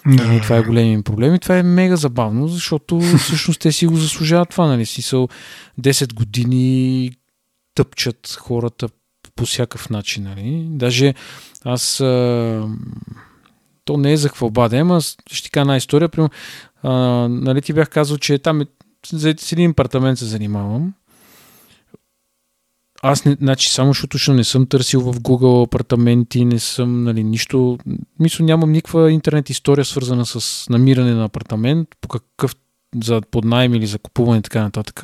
Да. 0.07 0.33
И 0.33 0.41
това 0.41 0.57
е 0.57 0.63
големият 0.63 1.05
проблем 1.05 1.35
и 1.35 1.39
това 1.39 1.57
е 1.57 1.63
мега 1.63 1.95
забавно, 1.95 2.47
защото 2.47 2.99
всъщност 3.19 3.59
те 3.59 3.71
си 3.71 3.87
го 3.87 3.95
заслужават 3.95 4.49
това, 4.49 4.67
нали? 4.67 4.85
Си 4.85 5.01
са 5.01 5.27
10 5.81 6.13
години 6.13 7.11
тъпчат 7.75 8.37
хората 8.39 8.89
по 9.39 9.45
всякакъв 9.45 9.89
начин. 9.89 10.23
Нали? 10.23 10.67
Даже 10.69 11.13
аз. 11.65 11.99
А, 11.99 12.67
то 13.85 13.97
не 13.97 14.11
е 14.11 14.17
за 14.17 14.29
хвалба 14.29 14.69
да 14.69 14.77
ама 14.77 15.01
ще 15.01 15.43
ти 15.43 15.51
кажа 15.51 15.61
една 15.61 15.77
история. 15.77 16.09
Примерно, 16.09 16.29
а, 16.83 16.91
нали 17.29 17.61
ти 17.61 17.73
бях 17.73 17.89
казал, 17.89 18.17
че 18.17 18.39
там 18.39 18.61
е, 18.61 18.65
за 19.13 19.29
един 19.51 19.71
апартамент 19.71 20.19
се 20.19 20.25
занимавам. 20.25 20.93
Аз 23.01 23.25
не, 23.25 23.37
значи, 23.41 23.69
само 23.69 23.89
защото 23.93 24.33
не 24.33 24.43
съм 24.43 24.67
търсил 24.67 25.01
в 25.01 25.19
Google 25.19 25.65
апартаменти, 25.65 26.45
не 26.45 26.59
съм, 26.59 27.03
нали, 27.03 27.23
нищо, 27.23 27.77
мисля, 28.19 28.45
нямам 28.45 28.71
никаква 28.71 29.11
интернет 29.11 29.49
история 29.49 29.85
свързана 29.85 30.25
с 30.25 30.69
намиране 30.69 31.13
на 31.13 31.25
апартамент, 31.25 31.87
по 32.01 32.07
какъв 32.07 32.55
за 33.03 33.21
поднайм 33.31 33.73
или 33.73 33.87
за 33.87 33.99
купуване 33.99 34.39
и 34.39 34.41
така 34.41 34.61
нататък. 34.61 35.03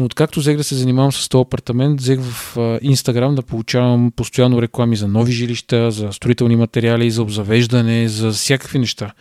Но 0.00 0.06
откакто 0.06 0.40
взех 0.40 0.56
да 0.56 0.64
се 0.64 0.74
занимавам 0.74 1.12
с 1.12 1.28
този 1.28 1.42
апартамент, 1.42 2.00
взех 2.00 2.20
в 2.20 2.56
Инстаграм 2.82 3.34
да 3.34 3.42
получавам 3.42 4.12
постоянно 4.16 4.62
реклами 4.62 4.96
за 4.96 5.08
нови 5.08 5.32
жилища, 5.32 5.90
за 5.90 6.12
строителни 6.12 6.56
материали, 6.56 7.10
за 7.10 7.22
обзавеждане, 7.22 8.08
за 8.08 8.30
всякакви 8.30 8.78
неща. 8.78 9.12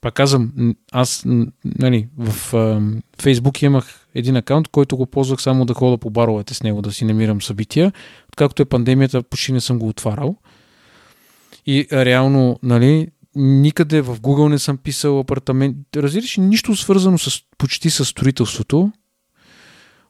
Пак 0.00 0.14
казвам, 0.14 0.74
аз 0.92 1.22
нали, 1.64 2.08
в 2.18 2.54
Фейсбук 3.22 3.62
имах 3.62 4.08
един 4.14 4.36
акаунт, 4.36 4.68
който 4.68 4.96
го 4.96 5.06
ползвах 5.06 5.42
само 5.42 5.64
да 5.64 5.74
хода 5.74 5.98
по 5.98 6.10
баровете 6.10 6.54
с 6.54 6.62
него, 6.62 6.82
да 6.82 6.92
си 6.92 7.04
намирам 7.04 7.42
събития. 7.42 7.92
Откакто 8.28 8.62
е 8.62 8.64
пандемията, 8.64 9.22
почти 9.22 9.52
не 9.52 9.60
съм 9.60 9.78
го 9.78 9.88
отварял. 9.88 10.36
И 11.66 11.86
реално, 11.92 12.58
нали, 12.62 13.08
никъде 13.34 14.00
в 14.00 14.20
Google 14.20 14.48
не 14.48 14.58
съм 14.58 14.76
писал 14.76 15.20
апартамент. 15.20 15.76
Разбираш, 15.96 16.36
нищо 16.36 16.76
свързано 16.76 17.18
с, 17.18 17.40
почти 17.58 17.90
с 17.90 18.04
строителството. 18.04 18.92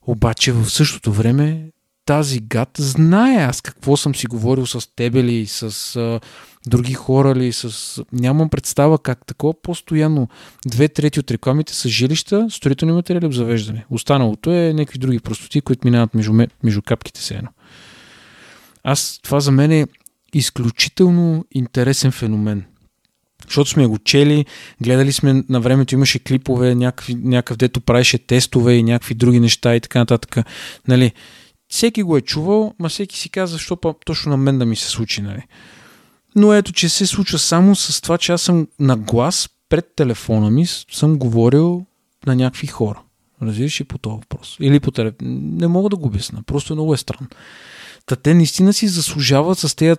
Обаче 0.06 0.52
в 0.52 0.70
същото 0.70 1.12
време 1.12 1.70
тази 2.06 2.40
гад 2.40 2.70
знае 2.78 3.36
аз 3.36 3.60
какво 3.60 3.96
съм 3.96 4.14
си 4.14 4.26
говорил 4.26 4.66
с 4.66 4.94
тебе 4.96 5.24
ли, 5.24 5.46
с 5.46 5.96
а, 5.96 6.20
други 6.66 6.94
хора 6.94 7.34
ли, 7.34 7.52
с... 7.52 8.02
Нямам 8.12 8.50
представа 8.50 8.98
как 8.98 9.26
такова. 9.26 9.54
Постоянно 9.62 10.28
две 10.66 10.88
трети 10.88 11.20
от 11.20 11.30
рекламите 11.30 11.74
са 11.74 11.88
жилища, 11.88 12.46
строителни 12.50 12.92
материали, 12.92 13.26
обзавеждане. 13.26 13.84
Останалото 13.90 14.50
е 14.50 14.72
някакви 14.72 14.98
други 14.98 15.20
простоти, 15.20 15.60
които 15.60 15.86
минават 15.86 16.14
между, 16.14 16.32
между 16.62 16.82
капките 16.82 17.22
се 17.22 17.34
едно. 17.34 17.48
Аз, 18.84 19.20
това 19.22 19.40
за 19.40 19.52
мен 19.52 19.72
е 19.72 19.86
изключително 20.34 21.44
интересен 21.52 22.12
феномен. 22.12 22.64
Защото 23.44 23.70
сме 23.70 23.86
го 23.86 23.98
чели, 23.98 24.46
гледали 24.82 25.12
сме 25.12 25.44
на 25.48 25.60
времето, 25.60 25.94
имаше 25.94 26.18
клипове, 26.18 26.74
някакви, 26.74 27.14
някакъв 27.14 27.56
дето 27.56 27.80
правеше 27.80 28.18
тестове 28.18 28.74
и 28.74 28.82
някакви 28.82 29.14
други 29.14 29.40
неща 29.40 29.76
и 29.76 29.80
така 29.80 29.98
нататък. 29.98 30.46
Нали, 30.88 31.12
всеки 31.68 32.02
го 32.02 32.16
е 32.16 32.20
чувал, 32.20 32.74
ма 32.78 32.88
всеки 32.88 33.18
си 33.18 33.28
казва, 33.28 33.52
защо 33.52 33.76
точно 34.04 34.30
на 34.30 34.36
мен 34.36 34.58
да 34.58 34.66
ми 34.66 34.76
се 34.76 34.88
случи. 34.88 35.22
Нали. 35.22 35.42
Но 36.36 36.52
ето, 36.52 36.72
че 36.72 36.88
се 36.88 37.06
случва 37.06 37.38
само 37.38 37.76
с 37.76 38.00
това, 38.00 38.18
че 38.18 38.32
аз 38.32 38.42
съм 38.42 38.68
на 38.80 38.96
глас 38.96 39.48
пред 39.68 39.86
телефона 39.96 40.50
ми 40.50 40.66
съм 40.66 41.18
говорил 41.18 41.86
на 42.26 42.36
някакви 42.36 42.66
хора. 42.66 43.02
Разбираш 43.42 43.80
и 43.80 43.84
по 43.84 43.98
този 43.98 44.16
въпрос. 44.16 44.56
Или 44.60 44.80
по 44.80 44.90
телефон. 44.90 45.16
Не 45.56 45.66
мога 45.66 45.88
да 45.88 45.96
го 45.96 46.06
обясна. 46.06 46.42
Просто 46.42 46.74
много 46.74 46.94
е 46.94 46.96
странно. 46.96 47.28
Та 48.06 48.16
те 48.16 48.34
наистина 48.34 48.72
си 48.72 48.88
заслужават 48.88 49.58
с 49.58 49.76
тези, 49.76 49.96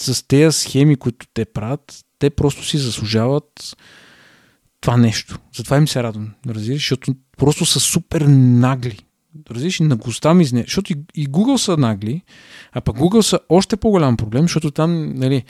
с 0.00 0.28
тези 0.28 0.58
схеми, 0.58 0.96
които 0.96 1.26
те 1.34 1.44
правят, 1.44 2.04
те 2.18 2.30
просто 2.30 2.64
си 2.64 2.78
заслужават 2.78 3.76
това 4.80 4.96
нещо. 4.96 5.38
Затова 5.56 5.76
им 5.76 5.88
се 5.88 6.02
радвам. 6.02 6.30
Разбираш? 6.48 6.80
Защото 6.80 7.14
просто 7.36 7.66
са 7.66 7.80
супер 7.80 8.20
нагли. 8.20 8.98
Разбираш? 9.50 9.80
Наглостта 9.80 10.34
ми 10.34 10.42
изне. 10.42 10.62
Защото 10.62 10.92
и 11.14 11.28
Google 11.28 11.56
са 11.56 11.76
нагли, 11.76 12.22
а 12.72 12.80
пък 12.80 12.96
Google 12.96 13.20
са 13.20 13.40
още 13.48 13.76
по-голям 13.76 14.16
проблем, 14.16 14.42
защото 14.42 14.70
там, 14.70 15.12
нали, 15.14 15.44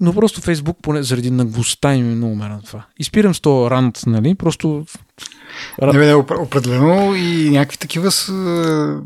но 0.00 0.12
просто 0.14 0.40
Фейсбук, 0.40 0.78
поне 0.82 1.02
заради 1.02 1.30
наглостта 1.30 1.94
им 1.94 2.12
е 2.12 2.14
много 2.14 2.36
на 2.36 2.62
това. 2.62 2.86
Изпирам 2.98 3.34
с 3.34 3.40
този 3.40 3.70
рант, 3.70 4.00
нали? 4.06 4.34
Просто... 4.34 4.86
Не, 5.82 6.06
не, 6.06 6.14
определено 6.14 7.14
и 7.14 7.50
някакви 7.50 7.78
такива 7.78 8.10
са... 8.10 9.00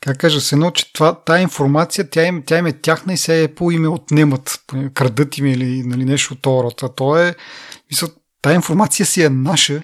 Как 0.00 0.18
кажа 0.18 0.40
се, 0.40 0.54
едно, 0.54 0.70
че 0.70 0.92
това, 0.92 1.14
тая 1.14 1.42
информация, 1.42 2.10
тя 2.10 2.26
им, 2.26 2.42
тя 2.46 2.58
им 2.58 2.66
е 2.66 2.72
тяхна 2.72 3.12
и 3.12 3.16
се 3.16 3.42
е 3.42 3.48
по 3.48 3.70
име 3.70 3.88
отнемат. 3.88 4.64
Крадат 4.94 5.38
им 5.38 5.46
или 5.46 5.82
нали, 5.82 6.04
нещо 6.04 6.34
от 6.34 6.42
това. 6.42 6.70
А 6.82 6.88
то 6.88 7.16
е... 7.16 7.34
Мисля, 7.90 8.08
тая 8.42 8.54
информация 8.54 9.06
си 9.06 9.22
е 9.22 9.28
наша. 9.28 9.82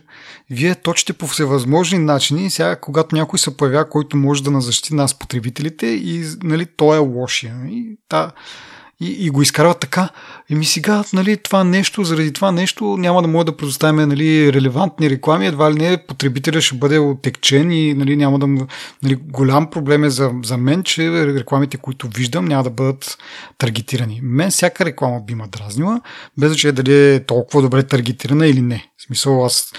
Вие 0.51 0.75
точите 0.75 1.13
по 1.13 1.27
всевъзможни 1.27 1.99
начини. 1.99 2.51
Сега, 2.51 2.77
когато 2.77 3.17
някой 3.17 3.39
се 3.39 3.57
появява, 3.57 3.89
който 3.89 4.17
може 4.17 4.43
да 4.43 4.51
назащити 4.51 4.95
нас, 4.95 5.19
потребителите, 5.19 5.87
и 5.87 6.25
нали, 6.43 6.67
той 6.77 6.97
е 6.97 7.01
лошия. 7.01 7.57
И, 7.67 7.99
та, 8.09 8.33
и, 9.01 9.27
и 9.27 9.31
го 9.31 9.43
изкарват 9.43 9.81
така. 9.81 10.09
И 10.49 10.55
ми 10.55 10.65
сега, 10.65 11.05
нали, 11.13 11.37
това 11.37 11.65
нещо, 11.65 12.05
заради 12.05 12.33
това 12.33 12.53
нещо 12.53 12.97
няма 12.97 13.23
да 13.23 13.29
може 13.29 13.47
да 13.47 13.57
предоставяме 13.57 14.07
нали, 14.07 14.53
релевантни 14.53 15.11
реклами, 15.11 15.47
едва 15.47 15.73
ли 15.73 15.75
не 15.75 16.07
потребителя 16.07 16.61
ще 16.61 16.77
бъде 16.77 16.99
отекчен 16.99 17.73
и 17.73 17.95
нали, 17.95 18.17
няма 18.17 18.39
да 18.39 18.47
нали, 18.47 19.15
голям 19.15 19.71
проблем 19.71 20.05
е 20.05 20.11
за, 20.11 20.31
за 20.45 20.57
мен, 20.57 20.83
че 20.83 21.27
рекламите, 21.27 21.77
които 21.77 22.09
виждам, 22.09 22.45
няма 22.45 22.63
да 22.63 22.71
бъдат 22.71 23.19
таргетирани. 23.59 24.21
Мен 24.23 24.51
всяка 24.51 24.85
реклама 24.85 25.21
би 25.21 25.35
ма 25.35 25.49
дразнила, 25.49 26.01
без 26.39 26.49
значение 26.49 26.73
дали 26.73 27.15
е 27.15 27.25
толкова 27.25 27.63
добре 27.63 27.83
таргетирана 27.83 28.47
или 28.47 28.61
не. 28.61 28.87
В 28.99 29.03
смисъл, 29.03 29.45
аз 29.45 29.73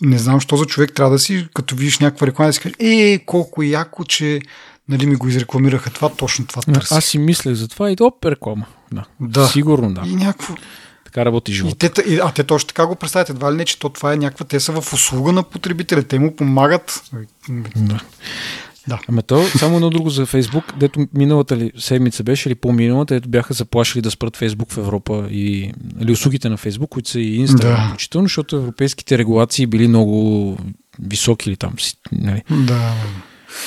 не 0.00 0.18
знам, 0.18 0.40
що 0.40 0.56
за 0.56 0.64
човек 0.64 0.92
трябва 0.94 1.12
да 1.12 1.18
си, 1.18 1.48
като 1.54 1.76
видиш 1.76 1.98
някаква 1.98 2.26
реклама, 2.26 2.48
да 2.48 2.52
си 2.52 2.60
кажеш, 2.60 2.76
е, 2.80 3.18
колко 3.26 3.62
яко, 3.62 4.04
че 4.04 4.40
нали, 4.88 5.06
ми 5.06 5.14
го 5.14 5.28
изрекламираха 5.28 5.90
това, 5.90 6.08
точно 6.08 6.46
това 6.46 6.62
търси. 6.62 6.94
Аз 6.94 7.04
си 7.04 7.18
мислех 7.18 7.54
за 7.54 7.68
това 7.68 7.90
и 7.90 7.96
оп, 8.00 8.24
реклама. 8.24 8.66
Да. 8.92 9.04
да. 9.20 9.46
Сигурно, 9.46 9.94
да. 9.94 10.02
И 10.06 10.14
някакво... 10.14 10.54
Така 11.04 11.24
работи 11.24 11.52
живота. 11.52 11.86
И 11.86 11.90
те, 11.90 12.02
и, 12.02 12.18
а 12.22 12.32
те 12.32 12.44
точно 12.44 12.66
така 12.66 12.86
го 12.86 12.94
представят. 12.94 13.30
Едва 13.30 13.52
ли 13.52 13.56
не, 13.56 13.64
че 13.64 13.78
то 13.78 13.88
това 13.88 14.12
е 14.12 14.16
някаква... 14.16 14.46
Те 14.46 14.60
са 14.60 14.80
в 14.80 14.92
услуга 14.92 15.32
на 15.32 15.42
потребителя. 15.42 16.02
Те 16.02 16.18
му 16.18 16.36
помагат. 16.36 17.02
Да. 17.76 18.00
Да. 18.88 19.00
Ама 19.08 19.22
то, 19.22 19.46
само 19.58 19.76
едно 19.76 19.90
друго 19.90 20.10
за 20.10 20.26
Фейсбук, 20.26 20.78
дето 20.78 21.06
миналата 21.14 21.56
ли 21.56 21.72
седмица 21.78 22.22
беше 22.22 22.48
или 22.48 22.54
по-миналата, 22.54 23.14
ето 23.14 23.28
бяха 23.28 23.54
заплашили 23.54 24.02
да 24.02 24.10
спрат 24.10 24.36
Фейсбук 24.36 24.72
в 24.72 24.78
Европа 24.78 25.28
и 25.30 25.72
или 26.00 26.12
услугите 26.12 26.48
на 26.48 26.56
Фейсбук, 26.56 26.90
които 26.90 27.10
са 27.10 27.20
и 27.20 27.36
Инстаграм, 27.36 27.82
да. 27.82 27.88
включително, 27.88 28.24
защото 28.24 28.56
европейските 28.56 29.18
регулации 29.18 29.66
били 29.66 29.88
много 29.88 30.58
високи 31.00 31.48
или 31.48 31.56
там. 31.56 31.72
Нали. 32.12 32.42
Да. 32.50 32.92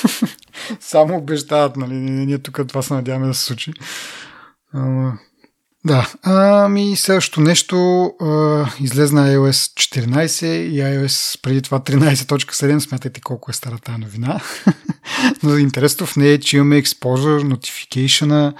Само 0.80 1.16
обещават, 1.16 1.76
нали? 1.76 1.94
Ние 1.94 2.38
тук 2.38 2.60
това 2.68 2.82
се 2.82 2.94
надяваме 2.94 3.26
да 3.26 3.34
се 3.34 3.44
случи. 3.44 3.72
А, 4.74 5.12
да, 5.84 6.12
ами 6.22 6.96
следващото 6.96 7.40
нещо 7.40 8.04
а, 8.20 8.66
излезна 8.80 9.28
iOS 9.28 9.50
14 9.50 10.46
и 10.46 10.80
iOS 10.80 11.42
преди 11.42 11.62
това 11.62 11.80
13.7, 11.80 12.78
смятайте 12.78 13.20
колко 13.20 13.50
е 13.50 13.54
стара 13.54 13.78
тази 13.78 13.98
новина. 13.98 14.40
Но 15.42 15.58
интересно 15.58 16.06
в 16.06 16.16
нея 16.16 16.32
е, 16.32 16.40
че 16.40 16.56
имаме 16.56 16.82
Exposure, 16.82 17.54
Notification, 17.54 18.52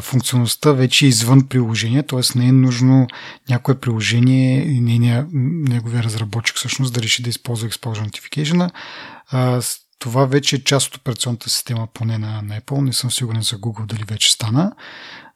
функционалността 0.00 0.72
вече 0.72 1.04
е 1.04 1.08
извън 1.08 1.48
приложение, 1.48 2.02
т.е. 2.02 2.38
не 2.38 2.48
е 2.48 2.52
нужно 2.52 3.06
някое 3.48 3.74
приложение 3.74 4.62
и 4.62 4.80
неговия 5.32 6.02
разработчик 6.02 6.56
всъщност 6.56 6.94
да 6.94 7.02
реши 7.02 7.22
да 7.22 7.30
използва 7.30 7.68
Exposure 7.68 8.08
Notification. 8.08 8.70
Това 10.02 10.24
вече 10.24 10.56
е 10.56 10.64
част 10.64 10.88
от 10.88 10.96
операционната 10.96 11.50
система, 11.50 11.88
поне 11.94 12.18
на, 12.18 12.42
на 12.42 12.60
Apple. 12.60 12.80
Не 12.80 12.92
съм 12.92 13.10
сигурен 13.10 13.42
за 13.42 13.56
Google 13.56 13.86
дали 13.86 14.04
вече 14.08 14.32
стана. 14.32 14.72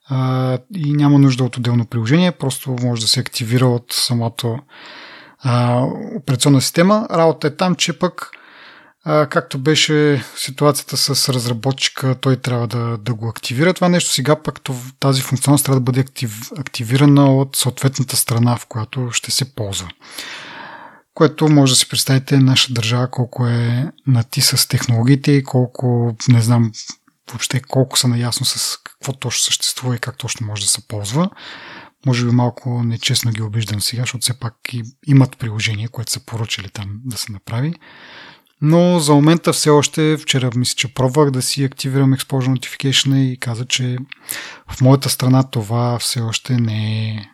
А, 0.09 0.59
и 0.75 0.93
няма 0.93 1.19
нужда 1.19 1.45
от 1.45 1.57
отделно 1.57 1.87
приложение, 1.87 2.33
просто 2.33 2.77
може 2.83 3.01
да 3.01 3.09
се 3.09 3.21
активира 3.21 3.67
от 3.67 3.93
самото 3.93 4.59
а, 5.39 5.83
операционна 6.17 6.61
система. 6.61 7.09
Работа 7.11 7.47
е 7.47 7.57
там, 7.57 7.75
че 7.75 7.99
пък 7.99 8.31
а, 9.05 9.27
както 9.27 9.59
беше 9.59 10.25
ситуацията 10.37 10.97
с 10.97 11.29
разработчика, 11.29 12.15
той 12.21 12.37
трябва 12.37 12.67
да, 12.67 12.99
да 12.99 13.15
го 13.15 13.29
активира 13.29 13.75
това 13.75 13.89
нещо. 13.89 14.11
Сега 14.11 14.43
пък 14.43 14.61
тази 15.01 15.23
функционалност 15.23 15.65
трябва 15.65 15.81
да 15.81 15.85
бъде 15.85 16.01
актив, 16.01 16.53
активирана 16.59 17.37
от 17.37 17.57
съответната 17.57 18.17
страна, 18.17 18.57
в 18.57 18.67
която 18.67 19.09
ще 19.13 19.31
се 19.31 19.55
ползва 19.55 19.89
което 21.17 21.49
може 21.49 21.73
да 21.73 21.77
си 21.77 21.89
представите 21.89 22.39
наша 22.39 22.73
държава 22.73 23.11
колко 23.11 23.47
е 23.47 23.93
нати 24.07 24.41
с 24.41 24.69
технологиите 24.69 25.33
и 25.33 25.45
колко, 25.45 26.17
не 26.29 26.41
знам 26.41 26.73
въобще 27.31 27.61
колко 27.61 27.99
са 27.99 28.09
наясно 28.09 28.47
с 28.47 28.79
какво 28.85 29.13
точно 29.13 29.43
съществува 29.43 29.97
и 29.97 29.99
как 29.99 30.19
точно 30.19 30.47
може 30.47 30.63
да 30.63 30.69
се 30.69 30.89
ползва. 30.89 31.31
Може 32.07 32.25
би 32.25 32.31
малко 32.31 32.83
нечестно 32.83 33.33
ги 33.33 33.43
обиждам 33.43 33.81
сега, 33.81 34.03
защото 34.03 34.23
все 34.23 34.41
пак 34.41 34.55
имат 35.07 35.39
приложение, 35.39 35.89
което 35.89 36.13
са 36.13 36.27
поръчали 36.27 36.69
там 36.69 37.01
да 37.05 37.17
се 37.17 37.33
направи. 37.33 37.75
Но 38.63 39.01
за 39.01 39.15
момента 39.15 39.53
все 39.53 39.71
още, 39.71 40.17
вчера 40.17 40.51
мисля, 40.57 40.75
че 40.77 40.95
пробвах 40.95 41.31
да 41.31 41.43
си 41.43 41.65
активирам 41.65 42.15
Exposure 42.15 42.59
Notification 42.59 43.17
и 43.17 43.41
каза, 43.41 43.67
че 43.67 43.97
в 44.73 44.81
моята 44.81 45.11
страна 45.11 45.51
това 45.51 45.99
все 45.99 46.21
още 46.21 46.57
не 46.57 47.09
е, 47.09 47.29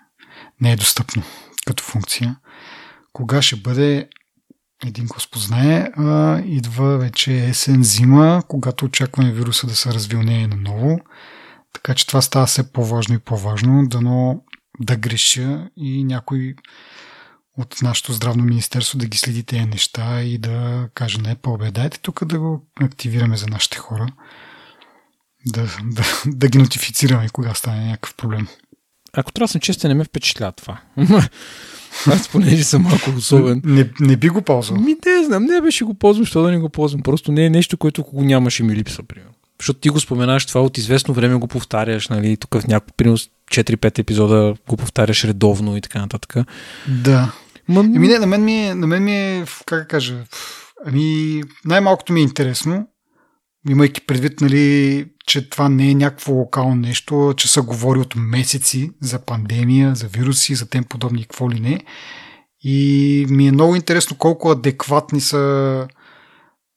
не 0.60 0.72
е 0.72 0.76
достъпно 0.76 1.22
като 1.66 1.82
функция. 1.84 2.36
Кога 3.12 3.42
ще 3.42 3.56
бъде 3.56 4.08
един 4.86 5.06
Господ 5.06 5.42
знае, 5.42 5.90
а, 5.96 6.40
идва 6.40 6.98
вече 6.98 7.46
есен, 7.48 7.84
зима, 7.84 8.42
когато 8.48 8.84
очакваме 8.84 9.32
вируса 9.32 9.66
да 9.66 9.76
се 9.76 9.94
развилнее 9.94 10.46
наново. 10.46 11.00
Така 11.72 11.94
че 11.94 12.06
това 12.06 12.22
става 12.22 12.46
все 12.46 12.72
по-важно 12.72 13.14
и 13.14 13.18
по-важно, 13.18 13.88
дано 13.88 14.44
да 14.80 14.96
греша 14.96 15.68
и 15.76 16.04
някой 16.04 16.54
от 17.58 17.82
нашето 17.82 18.12
здравно 18.12 18.44
министерство 18.44 18.98
да 18.98 19.06
ги 19.06 19.18
следи 19.18 19.42
тези 19.42 19.64
неща 19.64 20.22
и 20.22 20.38
да 20.38 20.88
каже 20.94 21.18
не, 21.18 21.34
по 21.34 21.58
дайте 21.58 22.00
тук 22.00 22.24
да 22.24 22.38
го 22.38 22.66
активираме 22.80 23.36
за 23.36 23.46
нашите 23.46 23.78
хора. 23.78 24.06
Да, 25.46 25.68
да, 25.84 26.04
да 26.26 26.48
ги 26.48 26.58
нотифицираме, 26.58 27.28
кога 27.28 27.54
стане 27.54 27.86
някакъв 27.86 28.14
проблем. 28.14 28.48
Ако 29.16 29.32
трябва 29.32 29.44
да 29.44 29.52
съм 29.52 29.60
честен, 29.60 29.88
не 29.88 29.94
ме 29.94 30.04
впечатлява 30.04 30.52
това. 30.52 30.80
Аз 32.06 32.28
понеже 32.28 32.64
съм 32.64 32.82
малко 32.82 33.10
особен. 33.16 33.62
Не, 33.64 33.90
не 34.00 34.16
би 34.16 34.28
го 34.28 34.42
ползвал. 34.42 34.80
Ми 34.80 34.96
не 35.06 35.24
знам, 35.24 35.44
не 35.44 35.60
беше 35.60 35.84
го 35.84 35.94
ползвам, 35.94 36.26
що 36.26 36.42
да 36.42 36.50
не 36.50 36.58
го 36.58 36.68
ползвам. 36.68 37.02
Просто 37.02 37.32
не 37.32 37.46
е 37.46 37.50
нещо, 37.50 37.76
което 37.76 38.02
го 38.02 38.24
нямаше 38.24 38.62
ми 38.62 38.74
липсва, 38.74 39.02
примерно. 39.02 39.32
Защото 39.60 39.80
ти 39.80 39.88
го 39.88 40.00
споменаш 40.00 40.46
това 40.46 40.60
от 40.60 40.78
известно 40.78 41.14
време 41.14 41.34
го 41.34 41.48
повтаряш, 41.48 42.08
нали, 42.08 42.36
тук 42.36 42.54
в 42.54 42.66
някакъв 42.66 42.92
принос 42.96 43.28
4-5 43.50 43.98
епизода 43.98 44.54
го 44.68 44.76
повтаряш 44.76 45.24
редовно 45.24 45.76
и 45.76 45.80
така 45.80 46.00
нататък. 46.00 46.36
Да. 46.88 47.32
Ма... 47.68 47.80
Еми 47.80 48.08
не, 48.08 48.18
на 48.18 48.26
мен 48.26 48.44
ми 48.44 48.66
е, 48.66 48.74
на 48.74 48.86
мен 48.86 49.04
ми 49.04 49.16
е, 49.16 49.44
как 49.66 49.78
да 49.78 49.88
кажа, 49.88 50.16
ами 50.86 51.40
най-малкото 51.64 52.12
ми 52.12 52.20
е 52.20 52.22
интересно, 52.22 52.86
имайки 53.68 54.06
предвид, 54.06 54.40
нали, 54.40 55.06
че 55.26 55.50
това 55.50 55.68
не 55.68 55.90
е 55.90 55.94
някакво 55.94 56.32
локално 56.32 56.74
нещо, 56.74 57.34
че 57.36 57.48
се 57.48 57.60
говори 57.60 57.98
от 57.98 58.14
месеци 58.16 58.90
за 59.00 59.18
пандемия, 59.18 59.94
за 59.94 60.06
вируси, 60.06 60.54
за 60.54 60.68
тем 60.68 60.84
подобни 60.84 61.22
какво 61.22 61.50
ли 61.50 61.60
не. 61.60 61.80
И 62.64 63.26
ми 63.28 63.48
е 63.48 63.52
много 63.52 63.76
интересно 63.76 64.16
колко 64.16 64.50
адекватни 64.50 65.20
са 65.20 65.88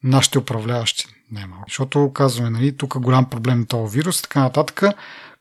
нашите 0.03 0.39
управляващи. 0.39 1.05
Не 1.31 1.45
малко. 1.45 1.65
Защото 1.69 2.11
казваме, 2.13 2.49
нали, 2.49 2.77
тук 2.77 2.95
е 2.95 2.99
голям 2.99 3.29
проблем 3.29 3.59
на 3.59 3.65
този 3.65 3.97
вирус, 3.97 4.21
така 4.21 4.39
нататък. 4.39 4.83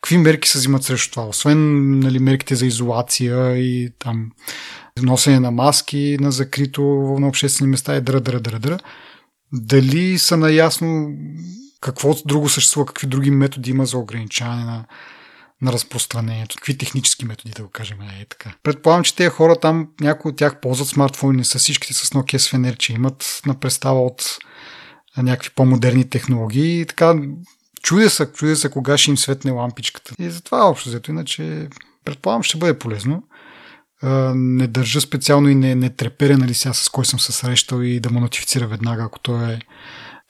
Какви 0.01 0.19
мерки 0.19 0.49
се 0.49 0.59
взимат 0.59 0.85
срещу 0.85 1.11
това? 1.11 1.27
Освен 1.27 1.99
нали, 1.99 2.19
мерките 2.19 2.55
за 2.55 2.67
изолация 2.67 3.57
и 3.57 3.91
там 3.99 4.31
носене 5.03 5.41
на 5.41 5.51
маски 5.51 6.17
на 6.21 6.33
закрито 6.33 6.83
на 7.21 7.29
обществени 7.29 7.71
места 7.71 7.97
и 7.97 8.01
дра, 8.01 8.21
дра, 8.21 8.41
дра, 8.41 8.59
дра. 8.59 8.79
Дали 9.55 10.19
са 10.19 10.37
наясно 10.37 11.09
какво 11.81 12.15
друго 12.27 12.49
съществува, 12.49 12.87
какви 12.87 13.07
други 13.07 13.31
методи 13.31 13.71
има 13.71 13.87
за 13.87 13.99
ограничаване 13.99 14.65
на, 14.65 14.85
на 15.63 15.73
разпространението, 15.73 16.57
какви 16.57 16.79
технически 16.79 17.25
методи, 17.25 17.53
да 17.57 17.63
го 17.63 17.69
кажем, 17.69 18.01
е 18.01 18.27
така. 18.31 18.55
Предполагам, 18.63 19.05
че 19.05 19.17
тези 19.17 19.29
хора 19.29 19.57
там, 19.61 19.89
някои 20.01 20.31
от 20.31 20.37
тях 20.37 20.61
ползват 20.61 20.89
смартфони, 20.89 21.37
не 21.37 21.45
са 21.45 21.59
всичките 21.59 21.95
с 21.95 22.11
Nokia 22.11 22.37
с 22.73 22.77
че 22.79 22.93
имат 22.93 23.41
на 23.47 23.55
представа 23.55 24.01
от 24.01 24.39
някакви 25.17 25.51
по-модерни 25.55 26.11
технологии 26.11 26.81
и 26.81 26.87
така 26.87 27.15
чудя 27.83 28.11
се, 28.11 28.33
чудя 28.33 28.57
се 28.57 28.71
кога 28.71 28.99
ще 28.99 29.11
им 29.11 29.19
светне 29.19 29.51
лампичката. 29.51 30.15
И 30.19 30.31
затова 30.31 30.69
общо 30.69 30.89
взето, 30.89 31.11
иначе 31.11 31.69
предполагам, 32.05 32.43
ще 32.43 32.59
бъде 32.59 32.79
полезно. 32.79 33.23
Не 34.35 34.67
държа 34.67 35.01
специално 35.01 35.49
и 35.49 35.55
не, 35.55 35.75
не 35.75 35.91
треперя 35.91 36.39
нали, 36.39 36.55
сега 36.55 36.73
с 36.73 36.89
кой 36.89 37.05
съм 37.05 37.21
се 37.21 37.33
срещал 37.33 37.83
и 37.83 38.01
да 38.01 38.11
му 38.11 38.21
нотифицира 38.21 38.67
веднага, 38.67 39.03
ако 39.05 39.19
той 39.19 39.53
е 39.53 39.59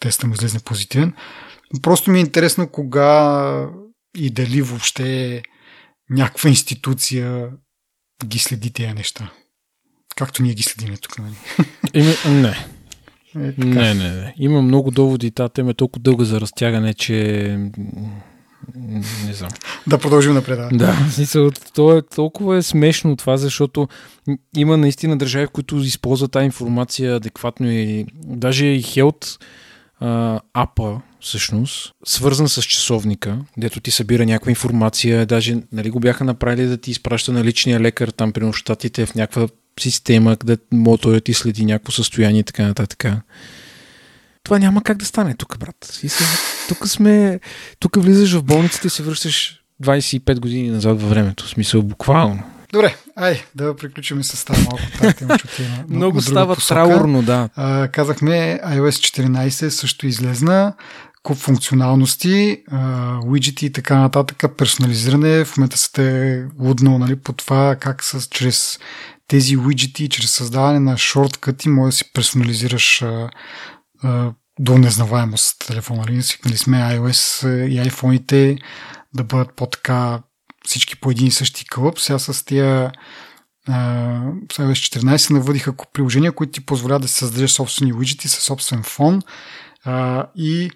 теста 0.01 0.27
му 0.27 0.35
излезне 0.35 0.61
позитивен. 0.61 1.12
Просто 1.83 2.11
ми 2.11 2.18
е 2.18 2.20
интересно 2.20 2.68
кога 2.68 3.68
и 4.16 4.31
дали 4.31 4.62
въобще 4.62 5.43
някаква 6.11 6.51
институция 6.51 7.51
ги 8.25 8.39
следи 8.39 8.72
тези 8.72 8.93
неща. 8.93 9.31
Както 10.16 10.43
ние 10.43 10.55
ги 10.55 10.62
следиме 10.62 10.97
тук. 10.97 11.18
Нали? 11.18 11.35
Ими, 11.95 12.41
не. 12.41 12.66
Е, 13.37 13.55
не, 13.59 13.95
не, 13.95 14.11
не. 14.11 14.35
Има 14.39 14.62
много 14.62 14.91
доводи. 14.91 15.31
Та 15.31 15.49
тема 15.49 15.70
е 15.70 15.75
толкова 15.75 16.03
дълга 16.03 16.25
за 16.25 16.41
разтягане, 16.41 16.95
че 16.95 17.59
не 19.27 19.33
знам. 19.33 19.51
Да 19.87 19.99
продължим 19.99 20.35
напред. 20.35 20.59
Да, 20.59 20.77
да 20.77 21.11
смисъл, 21.11 21.51
то 21.75 21.97
е 21.97 22.03
толкова 22.03 22.57
е 22.57 22.62
смешно 22.62 23.17
това, 23.17 23.37
защото 23.37 23.89
има 24.57 24.77
наистина 24.77 25.19
държави, 25.19 25.47
които 25.47 25.77
използват 25.77 26.33
тази 26.33 26.47
информация 26.47 27.17
адекватно 27.17 27.71
и 27.71 28.07
даже 28.25 28.67
и 28.67 28.83
Health 28.83 29.39
апа, 30.55 31.01
всъщност, 31.21 31.93
свързан 32.05 32.49
с 32.49 32.62
часовника, 32.62 33.39
дето 33.57 33.81
ти 33.81 33.91
събира 33.91 34.27
някаква 34.27 34.51
информация, 34.51 35.27
даже 35.27 35.57
нали, 35.73 35.91
го 35.91 36.01
бяха 36.01 36.25
направили 36.25 36.67
да 36.67 36.77
ти 36.77 36.91
изпраща 36.91 37.33
на 37.33 37.45
личния 37.45 37.81
лекар 37.81 38.09
там 38.09 38.33
при 38.33 38.53
щатите 38.53 39.07
в 39.07 39.15
някаква 39.15 39.49
система, 39.81 40.37
където 40.37 40.62
мотора 40.73 41.21
ти 41.21 41.35
следи 41.35 41.65
някакво 41.65 41.93
състояние 41.93 42.41
и 42.41 42.45
така 42.45 42.67
нататък. 42.67 43.05
Това 44.45 44.59
няма 44.59 44.83
как 44.83 44.97
да 44.97 45.05
стане 45.05 45.35
тук, 45.35 45.59
брат. 45.59 46.01
Тук 46.69 46.89
сме, 46.89 47.41
тук 47.79 47.97
влизаш 48.03 48.33
в 48.33 48.43
болницата 48.43 48.87
и 48.87 48.91
се 48.91 49.03
връщаш 49.03 49.61
25 49.83 50.41
години 50.41 50.71
назад 50.71 51.01
във 51.01 51.11
времето. 51.11 51.45
В 51.45 51.49
смисъл, 51.49 51.83
буквално. 51.83 52.43
Добре, 52.73 52.97
ай, 53.17 53.43
да 53.55 53.77
приключим 53.77 54.25
с 54.25 54.45
тази 54.45 54.63
малко 54.63 55.15
тема, 55.19 55.39
Много 55.89 56.21
става 56.21 56.57
траурно, 56.57 57.23
да. 57.23 57.49
А, 57.57 57.89
казахме, 57.89 58.61
iOS 58.67 59.21
14 59.21 59.69
също 59.69 60.07
излезна, 60.07 60.75
куп 61.23 61.37
функционалности, 61.37 62.63
уиджети 63.27 63.67
и 63.67 63.73
така 63.73 63.99
нататък, 63.99 64.57
персонализиране. 64.57 65.45
В 65.45 65.57
момента 65.57 65.79
сте 65.79 66.45
луднал 66.61 66.99
нали, 66.99 67.17
по 67.17 67.33
това 67.33 67.77
как 67.81 68.05
с, 68.05 68.29
чрез 68.31 68.79
тези 69.29 69.57
уиджети, 69.57 70.09
чрез 70.09 70.31
създаване 70.31 70.81
на 70.81 70.99
шорткъти, 70.99 71.69
може 71.69 71.89
да 71.89 71.97
си 71.97 72.05
персонализираш 72.15 73.03
а, 73.03 73.31
до 74.59 74.79
незнаваемост 74.79 75.67
телефона. 75.67 76.01
Нали? 76.01 76.23
Свикнали 76.23 76.57
сме 76.57 76.77
iOS 76.77 77.49
и 77.67 77.91
iPhone-ите 77.91 78.59
да 79.15 79.25
бъдат 79.25 79.57
по-така 79.57 80.23
всички 80.67 81.01
по 81.01 81.11
един 81.11 81.27
и 81.27 81.31
същи 81.31 81.65
кълъп. 81.67 81.99
Сега 81.99 82.19
с 82.19 82.45
тия 82.45 82.93
iOS 83.69 84.99
14 84.99 85.31
навъдиха 85.31 85.75
приложения, 85.93 86.33
които 86.33 86.53
ти 86.53 86.67
позволяват 86.67 87.03
да 87.03 87.09
си 87.09 87.15
създадеш 87.15 87.51
собствени 87.51 87.93
уиджети 87.93 88.29
със 88.29 88.45
собствен 88.45 88.83
фон 88.83 89.23
а, 89.85 90.27
и 90.37 90.71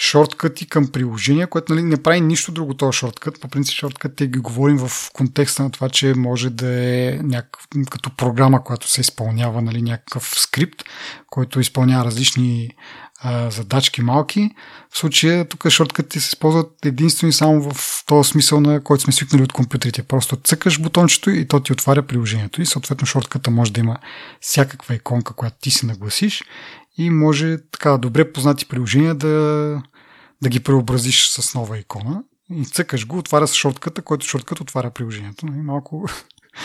шорткъти 0.00 0.66
към 0.66 0.88
приложения, 0.88 1.46
което 1.46 1.74
нали, 1.74 1.84
не 1.84 2.02
прави 2.02 2.20
нищо 2.20 2.52
друго 2.52 2.74
този 2.74 2.96
шорткът. 2.96 3.40
По 3.40 3.48
принцип 3.48 3.74
шорткът 3.74 4.16
те 4.16 4.26
ги 4.26 4.38
говорим 4.38 4.78
в 4.78 5.10
контекста 5.12 5.62
на 5.62 5.70
това, 5.70 5.88
че 5.88 6.14
може 6.14 6.50
да 6.50 6.68
е 6.68 7.18
някакъв, 7.22 7.66
като 7.90 8.16
програма, 8.16 8.64
която 8.64 8.90
се 8.90 9.00
изпълнява, 9.00 9.62
нали, 9.62 9.82
някакъв 9.82 10.34
скрипт, 10.36 10.82
който 11.30 11.60
изпълнява 11.60 12.04
различни 12.04 12.70
а, 13.22 13.50
задачки 13.50 14.02
малки. 14.02 14.50
В 14.90 14.98
случая 14.98 15.44
тук 15.44 15.68
шорткътите 15.68 16.20
се 16.20 16.28
използват 16.28 16.86
единствено 16.86 17.28
и 17.28 17.32
само 17.32 17.70
в 17.70 18.04
този 18.06 18.30
смисъл, 18.30 18.60
на 18.60 18.84
който 18.84 19.04
сме 19.04 19.12
свикнали 19.12 19.42
от 19.42 19.52
компютрите. 19.52 20.02
Просто 20.02 20.36
цъкаш 20.36 20.80
бутончето 20.80 21.30
и 21.30 21.48
то 21.48 21.60
ти 21.60 21.72
отваря 21.72 22.02
приложението. 22.02 22.62
И 22.62 22.66
съответно 22.66 23.06
шортката 23.06 23.50
може 23.50 23.72
да 23.72 23.80
има 23.80 23.98
всякаква 24.40 24.94
иконка, 24.94 25.34
която 25.34 25.56
ти 25.60 25.70
си 25.70 25.86
нагласиш 25.86 26.42
и 26.98 27.10
може 27.10 27.58
така 27.72 27.98
добре 27.98 28.32
познати 28.32 28.66
приложения 28.66 29.14
да, 29.14 29.82
да 30.42 30.48
ги 30.48 30.60
преобразиш 30.60 31.28
с 31.28 31.54
нова 31.54 31.78
икона. 31.78 32.22
И 32.50 32.64
цъкаш 32.64 33.06
го, 33.06 33.18
отваря 33.18 33.46
с 33.46 33.54
шортката, 33.54 34.02
който 34.02 34.26
шорткът 34.26 34.60
отваря 34.60 34.90
приложението. 34.90 35.46
И 35.46 35.50
нали, 35.50 35.60
малко 35.60 36.08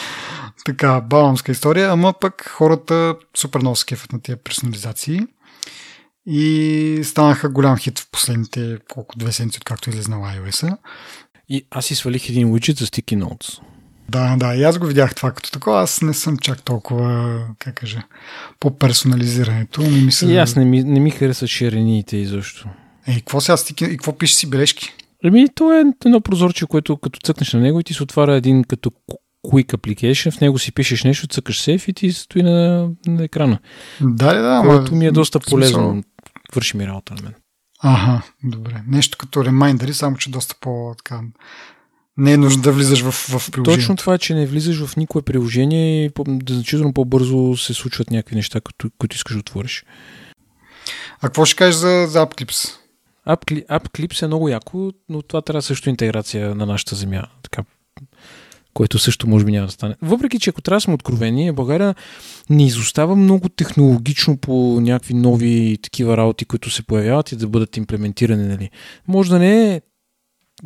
така 0.65 1.01
баламска 1.01 1.51
история, 1.51 1.91
ама 1.91 2.13
пък 2.21 2.49
хората 2.49 3.15
супер 3.37 3.59
много 3.59 3.75
скефят 3.75 4.13
на 4.13 4.21
тия 4.21 4.37
персонализации 4.37 5.21
и 6.25 7.01
станаха 7.03 7.49
голям 7.49 7.77
хит 7.77 7.99
в 7.99 8.07
последните 8.11 8.77
колко 8.89 9.17
две 9.17 9.31
седмици, 9.31 9.57
откакто 9.57 9.89
излезна 9.89 10.17
iOS. 10.17 10.77
И 11.49 11.67
аз 11.71 11.85
си 11.85 11.95
свалих 11.95 12.29
един 12.29 12.47
widget 12.47 12.79
за 12.79 12.85
Sticky 12.85 13.23
Notes. 13.23 13.59
Да, 14.09 14.35
да, 14.37 14.55
и 14.55 14.63
аз 14.63 14.77
го 14.77 14.85
видях 14.85 15.15
това 15.15 15.31
като 15.31 15.51
такова. 15.51 15.81
Аз 15.81 16.01
не 16.01 16.13
съм 16.13 16.37
чак 16.37 16.61
толкова, 16.61 17.39
как 17.59 17.75
кажа, 17.75 18.03
по 18.59 18.77
персонализирането. 18.77 19.81
Не 19.81 20.01
ми 20.01 20.11
се... 20.11 20.25
И 20.25 20.37
аз 20.37 20.55
не 20.55 20.65
ми, 20.65 20.83
не 20.83 20.99
ми 20.99 21.11
харесват 21.11 21.49
ширените 21.49 22.17
изобщо. 22.17 22.69
Е, 23.07 23.15
какво 23.15 23.41
сега 23.41 23.57
стики, 23.57 23.85
и 23.85 23.89
какво 23.89 24.17
пишеш 24.17 24.35
си 24.35 24.49
бележки? 24.49 24.93
Еми, 25.23 25.47
то 25.55 25.73
е 25.73 25.83
едно 26.05 26.21
прозорче, 26.21 26.65
което 26.65 26.97
като 26.97 27.19
цъкнеш 27.19 27.53
на 27.53 27.59
него 27.59 27.79
и 27.79 27.83
ти 27.83 27.93
се 27.93 28.03
отваря 28.03 28.35
един 28.35 28.63
като 28.63 28.91
Quick 29.47 29.77
Application, 29.77 30.31
в 30.31 30.41
него 30.41 30.59
си 30.59 30.71
пишеш 30.71 31.03
нещо, 31.03 31.27
цъкаш 31.27 31.61
сейф 31.61 31.87
и 31.87 31.93
ти 31.93 32.11
стои 32.11 32.43
на, 32.43 32.89
на 33.07 33.23
екрана. 33.23 33.59
Да, 34.01 34.33
да, 34.33 34.61
Което 34.67 34.95
ми 34.95 35.05
е 35.05 35.11
доста 35.11 35.39
полезно 35.39 36.03
върши 36.55 36.77
ми 36.77 36.87
работа 36.87 37.13
на 37.13 37.21
мен. 37.21 37.33
Ага, 37.79 38.21
добре. 38.43 38.83
Нещо 38.87 39.17
като 39.17 39.45
ремайндъри, 39.45 39.93
само 39.93 40.17
че 40.17 40.31
доста 40.31 40.55
по 40.61 40.93
така 40.97 41.21
не 42.17 42.33
е 42.33 42.37
нужно 42.37 42.61
да 42.61 42.71
влизаш 42.71 43.01
в, 43.01 43.11
в 43.11 43.51
приложението. 43.51 43.63
Точно 43.63 43.95
това, 43.95 44.17
че 44.17 44.33
не 44.33 44.45
влизаш 44.45 44.85
в 44.85 44.95
никое 44.95 45.21
приложение 45.21 46.05
и 46.05 46.11
значително 46.49 46.93
по-бързо 46.93 47.57
се 47.57 47.73
случват 47.73 48.11
някакви 48.11 48.35
неща, 48.35 48.61
които, 48.61 48.89
които 48.97 49.15
искаш 49.15 49.33
да 49.33 49.39
отвориш. 49.39 49.85
А 51.17 51.27
какво 51.27 51.45
ще 51.45 51.55
кажеш 51.55 51.75
за, 51.75 52.07
за 52.09 52.25
AppClips? 52.25 52.84
AppClips 53.27 54.23
е 54.23 54.27
много 54.27 54.49
яко, 54.49 54.91
но 55.09 55.21
това 55.21 55.41
трябва 55.41 55.61
също 55.61 55.89
интеграция 55.89 56.55
на 56.55 56.65
нашата 56.65 56.95
земя. 56.95 57.23
Така 57.43 57.63
което 58.75 58.99
също 58.99 59.27
може 59.27 59.45
би 59.45 59.51
няма 59.51 59.65
да 59.65 59.71
стане. 59.71 59.95
Въпреки, 60.01 60.39
че 60.39 60.49
ако 60.49 60.61
трябва 60.61 60.77
да 60.77 60.81
сме 60.81 60.93
откровени, 60.93 61.51
България 61.51 61.95
не 62.49 62.65
изостава 62.65 63.15
много 63.15 63.49
технологично 63.49 64.37
по 64.37 64.79
някакви 64.81 65.13
нови 65.13 65.77
такива 65.81 66.17
работи, 66.17 66.45
които 66.45 66.69
се 66.69 66.83
появяват 66.83 67.31
и 67.31 67.35
да 67.35 67.47
бъдат 67.47 67.77
имплементирани. 67.77 68.47
Нали. 68.47 68.69
Може 69.07 69.29
да 69.29 69.39
не 69.39 69.75
е 69.75 69.81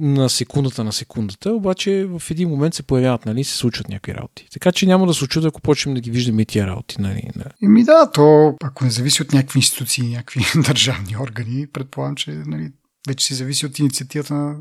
на 0.02 0.30
секундата 0.30 0.84
на 0.84 0.94
секундата, 0.94 1.52
обаче 1.54 2.06
в 2.10 2.32
един 2.32 2.50
момент 2.50 2.74
се 2.74 2.84
появяват, 2.84 3.26
нали, 3.26 3.44
се 3.44 3.58
случват 3.58 3.90
някакви 3.90 4.14
работи. 4.14 4.48
Така 4.52 4.72
че 4.72 4.86
няма 4.86 5.08
да 5.08 5.14
се 5.14 5.24
очуда, 5.24 5.48
ако 5.48 5.62
почнем 5.62 5.96
да 5.96 6.02
ги 6.02 6.12
виждаме 6.12 6.42
и 6.42 6.46
тия 6.46 6.68
работи. 6.68 7.02
Нали, 7.02 7.22
да. 7.36 7.46
Еми 7.64 7.84
да, 7.84 8.12
то 8.12 8.56
ако 8.64 8.84
не 8.84 8.90
зависи 8.92 9.22
от 9.22 9.34
някакви 9.34 9.60
институции, 9.60 10.10
някакви 10.10 10.46
държавни 10.62 11.18
органи, 11.18 11.68
предполагам, 11.68 12.16
че 12.16 12.32
нали, 12.32 12.72
вече 13.08 13.26
си 13.26 13.34
зависи 13.34 13.66
от 13.66 13.80
инициативата 13.80 14.34
на, 14.34 14.56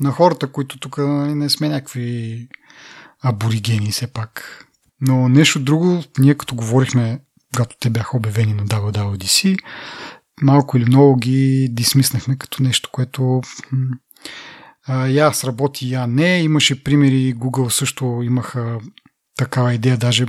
на 0.00 0.10
хората, 0.10 0.52
които 0.52 0.78
тук 0.78 0.98
нали, 0.98 1.34
не 1.34 1.50
сме 1.50 1.68
някакви 1.68 2.48
аборигени 3.22 3.90
все 3.90 4.06
пак. 4.06 4.66
Но 5.00 5.28
нещо 5.28 5.60
друго, 5.60 6.02
ние 6.18 6.34
като 6.34 6.54
говорихме, 6.54 7.20
когато 7.54 7.76
те 7.80 7.90
бяха 7.90 8.16
обявени 8.16 8.54
на 8.54 8.64
WWDC, 8.64 9.56
малко 10.42 10.76
или 10.76 10.84
много 10.84 11.16
ги 11.16 11.68
дисмиснахме 11.70 12.36
като 12.36 12.62
нещо, 12.62 12.88
което 12.92 13.40
я 15.08 15.32
сработи, 15.32 15.90
я 15.90 16.06
не. 16.06 16.42
Имаше 16.42 16.84
примери, 16.84 17.34
Google 17.34 17.68
също 17.68 18.20
имаха 18.24 18.78
такава 19.36 19.74
идея, 19.74 19.96
даже 19.96 20.26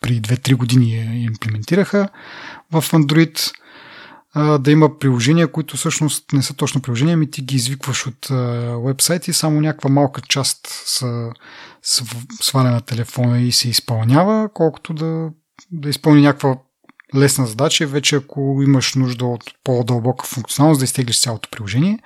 при 0.00 0.20
2-3 0.22 0.54
години 0.54 0.96
я 0.96 1.22
имплементираха 1.22 2.08
в 2.72 2.82
Android 2.82 3.52
да 4.58 4.70
има 4.70 4.98
приложения, 4.98 5.52
които 5.52 5.76
всъщност 5.76 6.32
не 6.32 6.42
са 6.42 6.54
точно 6.54 6.82
приложения, 6.82 7.14
ами 7.14 7.30
ти 7.30 7.42
ги 7.42 7.56
извикваш 7.56 8.06
от 8.06 8.28
вебсайт 8.86 9.28
и 9.28 9.32
само 9.32 9.60
някаква 9.60 9.90
малка 9.90 10.20
част 10.20 10.66
са, 10.86 11.30
сваля 12.40 12.70
на 12.70 12.80
телефона 12.80 13.40
и 13.40 13.52
се 13.52 13.68
изпълнява, 13.68 14.48
колкото 14.54 14.94
да, 14.94 15.30
да 15.72 15.88
изпълни 15.88 16.22
някаква 16.22 16.56
лесна 17.16 17.46
задача, 17.46 17.86
вече 17.86 18.16
ако 18.16 18.60
имаш 18.62 18.94
нужда 18.94 19.24
от 19.24 19.44
по-дълбока 19.64 20.26
функционалност, 20.26 20.78
да 20.78 20.84
изтеглиш 20.84 21.20
цялото 21.20 21.48
приложение. 21.50 21.98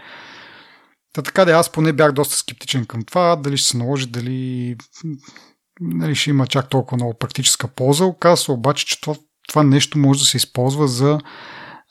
Та 1.12 1.22
така 1.22 1.44
да 1.44 1.52
аз 1.52 1.72
поне 1.72 1.92
бях 1.92 2.12
доста 2.12 2.36
скептичен 2.36 2.86
към 2.86 3.02
това, 3.02 3.36
дали 3.36 3.56
ще 3.56 3.68
се 3.68 3.76
наложи, 3.76 4.06
дали, 4.06 4.76
дали 5.80 6.14
ще 6.14 6.30
има 6.30 6.46
чак 6.46 6.68
толкова 6.68 6.96
много 6.96 7.18
практическа 7.18 7.68
полза. 7.68 8.04
Оказва 8.04 8.54
обаче, 8.54 8.86
че 8.86 9.00
това, 9.00 9.14
това 9.48 9.62
нещо 9.62 9.98
може 9.98 10.20
да 10.20 10.26
се 10.26 10.36
използва 10.36 10.88
за 10.88 11.18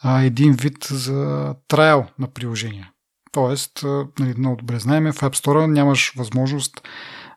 а, 0.01 0.21
един 0.21 0.53
вид 0.53 0.87
за 0.91 1.55
трайл 1.67 2.05
на 2.19 2.27
приложения. 2.27 2.89
Тоест, 3.31 3.83
нали, 4.19 4.33
много 4.37 4.55
добре 4.55 4.79
знаем, 4.79 5.03
в 5.03 5.19
App 5.21 5.35
Store 5.35 5.65
нямаш 5.65 6.13
възможност 6.17 6.81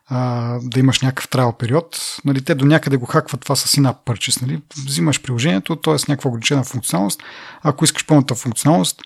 а, 0.05 0.59
да 0.63 0.79
имаш 0.79 1.01
някакъв 1.01 1.29
трайл 1.29 1.53
период. 1.53 2.17
Нали, 2.25 2.41
те 2.41 2.55
до 2.55 2.65
някъде 2.65 2.97
го 2.97 3.05
хакват 3.05 3.41
това 3.41 3.55
с 3.55 3.75
in 3.75 3.95
purchase. 4.05 4.41
Нали. 4.41 4.61
Взимаш 4.85 5.21
приложението, 5.21 5.75
т.е. 5.75 5.93
някаква 5.93 6.29
ограничена 6.29 6.63
функционалност. 6.63 7.23
Ако 7.61 7.83
искаш 7.83 8.05
пълната 8.05 8.35
функционалност, 8.35 9.01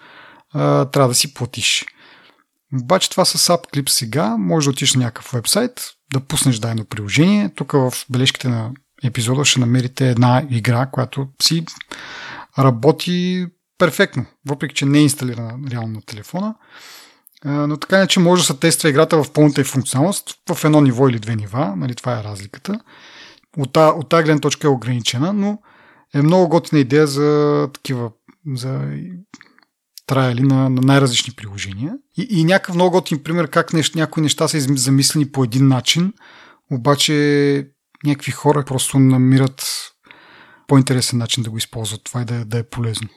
а, 0.53 0.85
трябва 0.85 1.07
да 1.07 1.15
си 1.15 1.33
платиш. 1.33 1.85
Обаче 2.73 3.09
това 3.09 3.25
с 3.25 3.53
AppClip 3.53 3.89
сега, 3.89 4.37
може 4.37 4.65
да 4.65 4.71
отиш 4.71 4.93
на 4.93 5.03
някакъв 5.03 5.31
вебсайт, 5.33 5.81
да 6.13 6.19
пуснеш 6.19 6.59
дайно 6.59 6.85
приложение. 6.85 7.49
Тук 7.55 7.71
в 7.71 7.93
бележките 8.09 8.49
на 8.49 8.71
епизода 9.03 9.45
ще 9.45 9.59
намерите 9.59 10.09
една 10.09 10.43
игра, 10.49 10.85
която 10.85 11.27
си 11.41 11.65
работи 12.59 13.45
перфектно, 13.77 14.25
въпреки 14.47 14.75
че 14.75 14.85
не 14.85 14.99
е 14.99 15.01
инсталирана 15.01 15.69
реално 15.71 15.93
на 15.93 16.01
телефона. 16.01 16.55
Но 17.45 17.77
така 17.77 17.97
не, 17.97 18.07
че 18.07 18.19
може 18.19 18.41
да 18.41 18.45
се 18.45 18.59
тества 18.59 18.89
играта 18.89 19.23
в 19.23 19.33
пълната 19.33 19.61
и 19.61 19.63
функционалност 19.63 20.29
в 20.49 20.63
едно 20.63 20.81
ниво 20.81 21.09
или 21.09 21.19
две 21.19 21.35
нива, 21.35 21.73
нали, 21.77 21.95
това 21.95 22.19
е 22.19 22.23
разликата. 22.23 22.79
От 23.57 24.09
тази 24.09 24.23
гледна 24.23 24.39
точка 24.39 24.67
е 24.67 24.71
ограничена, 24.71 25.33
но 25.33 25.59
е 26.13 26.21
много 26.21 26.49
готина 26.49 26.81
идея 26.81 27.07
за 27.07 27.69
такива 27.73 28.11
за 28.55 28.81
траяли 30.07 30.41
на, 30.41 30.69
на 30.69 30.81
най-различни 30.81 31.33
приложения. 31.33 31.93
И, 32.17 32.27
и 32.29 32.43
някакъв 32.43 32.75
много 32.75 32.91
готин 32.91 33.23
пример 33.23 33.47
как 33.47 33.73
нещо, 33.73 33.97
някои 33.97 34.23
неща 34.23 34.47
са 34.47 34.59
замислени 34.59 35.31
по 35.31 35.43
един 35.43 35.67
начин, 35.67 36.13
обаче 36.71 37.67
някакви 38.05 38.31
хора 38.31 38.63
просто 38.65 38.99
намират 38.99 39.91
по-интересен 40.67 41.19
начин 41.19 41.43
да 41.43 41.49
го 41.49 41.57
използват 41.57 42.03
това 42.03 42.21
и 42.21 42.25
да, 42.25 42.45
да 42.45 42.57
е 42.57 42.63
полезно. 42.63 43.09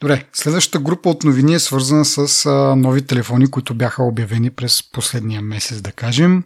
Добре, 0.00 0.24
следващата 0.32 0.78
група 0.78 1.10
от 1.10 1.24
новини 1.24 1.54
е 1.54 1.58
свързана 1.58 2.04
с 2.04 2.46
а, 2.46 2.76
нови 2.76 3.06
телефони, 3.06 3.50
които 3.50 3.74
бяха 3.74 4.02
обявени 4.02 4.50
през 4.50 4.90
последния 4.92 5.42
месец, 5.42 5.80
да 5.80 5.92
кажем. 5.92 6.44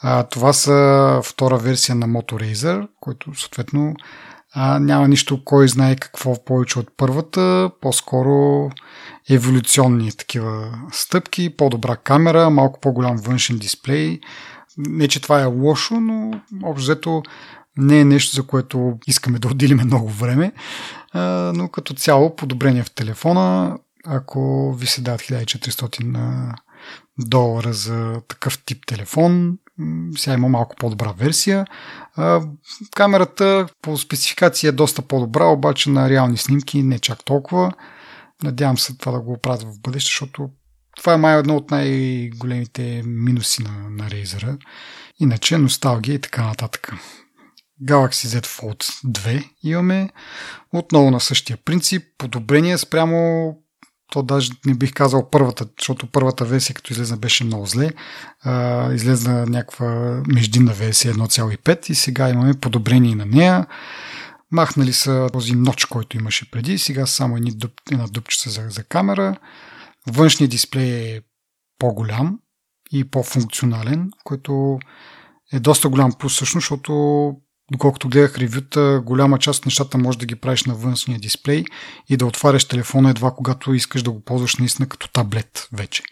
А, 0.00 0.22
това 0.22 0.52
са 0.52 1.20
втора 1.24 1.58
версия 1.58 1.94
на 1.94 2.08
Moto 2.08 2.32
Razer, 2.32 2.88
който 3.00 3.34
съответно 3.34 3.94
а, 4.54 4.78
няма 4.78 5.08
нищо, 5.08 5.44
кой 5.44 5.68
знае 5.68 5.96
какво 5.96 6.44
повече 6.44 6.78
от 6.78 6.90
първата, 6.96 7.70
по-скоро 7.80 8.70
еволюционни 9.30 10.12
такива 10.12 10.78
стъпки, 10.92 11.56
по-добра 11.56 11.96
камера, 11.96 12.50
малко 12.50 12.80
по-голям 12.80 13.16
външен 13.16 13.58
дисплей. 13.58 14.20
Не, 14.78 15.08
че 15.08 15.22
това 15.22 15.40
е 15.40 15.44
лошо, 15.44 16.00
но 16.00 16.40
общо 16.64 17.22
не 17.76 18.00
е 18.00 18.04
нещо, 18.04 18.36
за 18.36 18.46
което 18.46 18.98
искаме 19.06 19.38
да 19.38 19.48
отделиме 19.48 19.84
много 19.84 20.08
време, 20.08 20.52
но 21.54 21.68
като 21.68 21.94
цяло 21.94 22.36
подобрение 22.36 22.82
в 22.82 22.90
телефона, 22.90 23.78
ако 24.06 24.72
ви 24.74 24.86
се 24.86 25.00
дадат 25.00 25.20
1400 25.20 26.54
долара 27.18 27.72
за 27.72 28.20
такъв 28.28 28.64
тип 28.64 28.86
телефон, 28.86 29.58
сега 30.16 30.34
има 30.34 30.48
малко 30.48 30.76
по-добра 30.76 31.12
версия. 31.12 31.66
Камерата 32.96 33.66
по 33.82 33.96
спецификация 33.96 34.68
е 34.68 34.72
доста 34.72 35.02
по-добра, 35.02 35.44
обаче 35.44 35.90
на 35.90 36.10
реални 36.10 36.36
снимки 36.36 36.82
не 36.82 36.98
чак 36.98 37.24
толкова. 37.24 37.72
Надявам 38.42 38.78
се 38.78 38.96
това 38.96 39.12
да 39.12 39.20
го 39.20 39.32
оправят 39.32 39.62
в 39.62 39.80
бъдеще, 39.80 40.08
защото 40.08 40.50
това 40.96 41.14
е 41.14 41.16
май 41.16 41.38
едно 41.38 41.56
от 41.56 41.70
най-големите 41.70 43.02
минуси 43.06 43.62
на, 43.62 43.90
на 43.90 44.10
Razer. 44.10 44.58
Иначе 45.20 45.58
носталгия 45.58 46.14
и 46.14 46.20
така 46.20 46.46
нататък. 46.46 46.92
Galaxy 47.84 48.40
Z 48.40 48.46
Fold 48.46 48.84
2 49.04 49.50
имаме. 49.62 50.10
Отново 50.72 51.10
на 51.10 51.20
същия 51.20 51.56
принцип. 51.56 52.02
Подобрение 52.18 52.78
спрямо 52.78 53.48
то 54.12 54.22
даже 54.22 54.50
не 54.66 54.74
бих 54.74 54.92
казал 54.92 55.30
първата, 55.30 55.66
защото 55.78 56.06
първата 56.06 56.44
версия, 56.44 56.74
като 56.74 56.92
излезна, 56.92 57.16
беше 57.16 57.44
много 57.44 57.66
зле. 57.66 57.90
А, 58.42 58.92
излезна 58.92 59.46
някаква 59.46 60.22
междинна 60.26 60.72
версия 60.72 61.14
1.5 61.14 61.90
и 61.90 61.94
сега 61.94 62.30
имаме 62.30 62.54
подобрение 62.54 63.14
на 63.14 63.26
нея. 63.26 63.66
Махнали 64.52 64.92
са 64.92 65.28
този 65.32 65.54
ноч, 65.54 65.84
който 65.84 66.16
имаше 66.16 66.50
преди. 66.50 66.78
Сега 66.78 67.06
само 67.06 67.36
едни 67.36 67.50
дуб, 67.50 67.72
една 67.92 68.06
дупчица 68.06 68.50
за, 68.50 68.66
за 68.68 68.84
камера. 68.84 69.36
Външният 70.06 70.50
дисплей 70.50 71.16
е 71.16 71.20
по-голям 71.78 72.38
и 72.92 73.10
по-функционален, 73.10 74.10
който 74.24 74.78
е 75.52 75.60
доста 75.60 75.88
голям 75.88 76.12
плюс 76.12 76.34
всъщност, 76.34 76.64
защото 76.64 77.32
доколкото 77.72 78.08
гледах 78.08 78.38
ревюта, 78.38 79.02
голяма 79.04 79.38
част 79.38 79.58
от 79.58 79.66
нещата 79.66 79.98
можеш 79.98 80.18
да 80.18 80.26
ги 80.26 80.34
правиш 80.34 80.64
на 80.64 80.74
външния 80.74 81.18
дисплей 81.18 81.64
и 82.08 82.16
да 82.16 82.26
отваряш 82.26 82.64
телефона 82.64 83.10
едва 83.10 83.30
когато 83.30 83.74
искаш 83.74 84.02
да 84.02 84.10
го 84.10 84.20
ползваш 84.20 84.56
наистина 84.56 84.88
като 84.88 85.08
таблет 85.08 85.68
вече. 85.72 86.02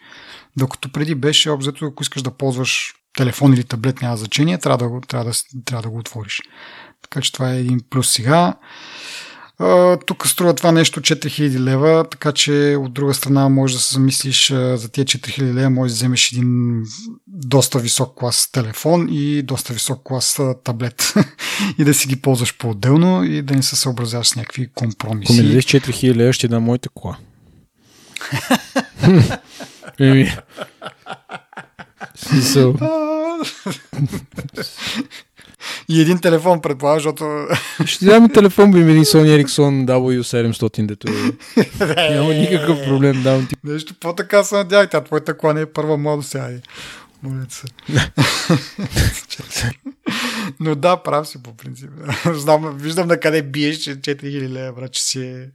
Докато 0.56 0.92
преди 0.92 1.14
беше, 1.14 1.50
обзето, 1.50 1.86
ако 1.86 2.02
искаш 2.02 2.22
да 2.22 2.30
ползваш 2.30 2.94
телефон 3.16 3.52
или 3.52 3.64
таблет, 3.64 4.02
няма 4.02 4.16
значение, 4.16 4.58
трябва 4.58 4.88
да, 4.88 5.00
трябва 5.06 5.30
да, 5.30 5.62
трябва 5.64 5.82
да 5.82 5.90
го 5.90 5.98
отвориш. 5.98 6.42
Така 7.02 7.20
че 7.20 7.32
това 7.32 7.52
е 7.52 7.60
един 7.60 7.80
плюс 7.90 8.10
сега. 8.10 8.54
Тук 10.06 10.26
струва 10.26 10.54
това 10.54 10.72
нещо 10.72 11.00
4000 11.00 11.58
лева, 11.58 12.04
така 12.10 12.32
че 12.32 12.76
от 12.80 12.92
друга 12.92 13.14
страна 13.14 13.48
може 13.48 13.74
да 13.74 13.80
се 13.80 13.94
замислиш 13.94 14.48
за 14.50 14.88
тия 14.92 15.04
4000 15.04 15.54
лева, 15.54 15.70
може 15.70 15.92
да 15.92 15.94
вземеш 15.94 16.32
един 16.32 16.82
доста 17.26 17.78
висок 17.78 18.18
клас 18.18 18.50
телефон 18.52 19.08
и 19.10 19.42
доста 19.42 19.72
висок 19.72 20.00
клас 20.04 20.40
таблет 20.64 21.14
и 21.78 21.84
да 21.84 21.94
си 21.94 22.08
ги 22.08 22.16
ползваш 22.16 22.56
по-отделно 22.58 23.24
и 23.24 23.42
да 23.42 23.54
не 23.54 23.62
се 23.62 23.76
съобразяваш 23.76 24.28
с 24.28 24.36
някакви 24.36 24.70
компромиси. 24.74 25.32
Ако 25.32 25.42
ми 25.42 25.48
дадеш 25.48 25.64
4000 25.64 26.14
лева, 26.14 26.32
ще 26.32 26.48
дам 26.48 26.62
моята 26.62 26.88
кола. 26.88 27.16
Еми. 29.98 30.36
Смисъл. 32.14 32.74
И 35.88 36.00
един 36.00 36.18
телефон, 36.18 36.60
предполагам, 36.60 36.98
защото... 36.98 37.46
Ще 37.86 38.04
дам 38.04 38.28
телефон, 38.28 38.72
би 38.72 38.80
един 38.80 39.04
Sony 39.04 39.44
Ericsson 39.44 39.86
W700, 39.86 40.86
дето 40.86 41.08
е. 41.08 42.10
Няма 42.14 42.34
никакъв 42.34 42.84
проблем, 42.84 43.22
давам 43.22 43.46
ти. 43.46 43.56
Нещо 43.64 43.94
по-така 44.00 44.44
се 44.44 44.54
надявай, 44.54 44.86
тя 44.86 45.00
твоята 45.00 45.36
кола 45.36 45.52
не 45.52 45.60
е 45.60 45.66
първа 45.66 45.96
мода 45.96 46.22
сега. 46.22 46.48
Моля 47.22 47.46
се. 47.48 47.66
Но 50.60 50.74
да, 50.74 50.96
прав 50.96 51.28
си 51.28 51.42
по 51.42 51.56
принцип. 51.56 51.90
Знам, 52.32 52.76
виждам 52.78 53.08
на 53.08 53.20
къде 53.20 53.42
биеш, 53.42 53.76
че 53.76 53.96
4000 53.96 54.48
лева, 54.48 54.72
брат, 54.72 54.92
че 54.92 55.02
си 55.02 55.22
е 55.22 55.48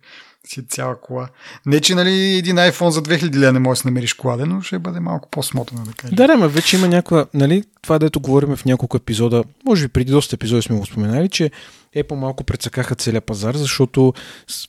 си 0.47 0.67
цяла 0.67 1.01
кола. 1.01 1.27
Не, 1.65 1.79
че 1.79 1.95
нали, 1.95 2.35
един 2.35 2.55
iPhone 2.55 2.89
за 2.89 3.03
2000 3.03 3.35
лева 3.35 3.53
не 3.53 3.59
можеш 3.59 3.83
да 3.83 3.89
намериш 3.89 4.13
кола, 4.13 4.45
но 4.45 4.61
ще 4.61 4.79
бъде 4.79 4.99
малко 4.99 5.29
по-смотано 5.31 5.83
да 5.83 5.93
кажа. 5.93 6.15
Да, 6.15 6.27
да, 6.27 6.47
вече 6.47 6.77
има 6.77 6.87
някаква, 6.87 7.25
нали, 7.33 7.63
това 7.81 7.99
дето 7.99 8.19
говорим 8.19 8.55
в 8.55 8.65
няколко 8.65 8.97
епизода, 8.97 9.43
може 9.65 9.87
би 9.87 9.93
преди 9.93 10.11
доста 10.11 10.35
епизоди 10.35 10.61
сме 10.61 10.77
го 10.77 10.85
споменали, 10.85 11.29
че 11.29 11.51
Apple 11.95 12.15
малко 12.15 12.43
прецакаха 12.43 12.95
целият 12.95 13.23
пазар, 13.23 13.55
защото 13.55 14.13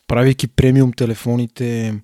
правейки 0.09 0.47
премиум 0.47 0.93
телефоните 0.93 1.95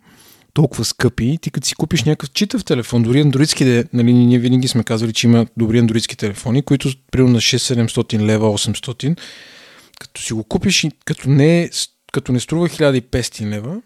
толкова 0.54 0.84
скъпи, 0.84 1.38
ти 1.42 1.50
като 1.50 1.66
си 1.66 1.74
купиш 1.74 2.04
някакъв 2.04 2.30
читав 2.30 2.64
телефон, 2.64 3.02
дори 3.02 3.20
андроидски, 3.20 3.84
нали, 3.92 4.12
ние 4.12 4.38
винаги 4.38 4.68
сме 4.68 4.84
казвали, 4.84 5.12
че 5.12 5.26
има 5.26 5.46
добри 5.56 5.78
андроидски 5.78 6.16
телефони, 6.16 6.62
които 6.62 6.88
примерно 7.12 7.32
на 7.32 7.40
6-700 7.40 8.20
лева, 8.20 8.58
800, 8.58 9.18
като 10.00 10.22
си 10.22 10.32
го 10.32 10.44
купиш 10.44 10.84
и 10.84 10.90
като 11.04 11.30
не 11.30 11.62
е 11.62 11.68
като 12.16 12.32
не 12.32 12.40
струва 12.40 12.68
1500 12.68 13.46
лева, 13.46 13.80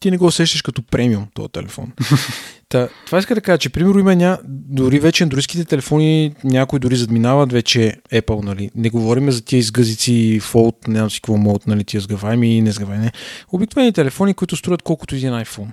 ти 0.00 0.10
не 0.10 0.16
го 0.16 0.26
усещаш 0.26 0.62
като 0.62 0.82
премиум 0.82 1.26
този 1.34 1.48
телефон. 1.48 1.92
Та, 2.68 2.88
това 3.06 3.18
иска 3.18 3.34
да 3.34 3.40
кажа, 3.40 3.58
че 3.58 3.68
примерно 3.68 4.00
има 4.00 4.16
ня... 4.16 4.38
дори 4.48 4.98
вече 4.98 5.24
андроидските 5.24 5.64
телефони 5.64 6.34
някои 6.44 6.78
дори 6.78 6.96
задминават 6.96 7.52
вече 7.52 7.96
Apple, 8.12 8.44
нали. 8.44 8.70
Не 8.74 8.90
говорим 8.90 9.30
за 9.30 9.44
тия 9.44 9.58
изгъзици, 9.58 10.40
Fold, 10.40 10.88
не 10.88 10.98
знам 10.98 11.10
си 11.10 11.20
какво 11.20 11.36
могат, 11.36 11.66
нали, 11.66 11.84
тия 11.84 12.00
сгъваеми 12.00 12.56
и 12.56 12.62
несгъваеми. 12.62 13.10
Обикновени 13.52 13.92
телефони, 13.92 14.34
които 14.34 14.56
струват 14.56 14.82
колкото 14.82 15.14
един 15.14 15.32
iPhone. 15.32 15.70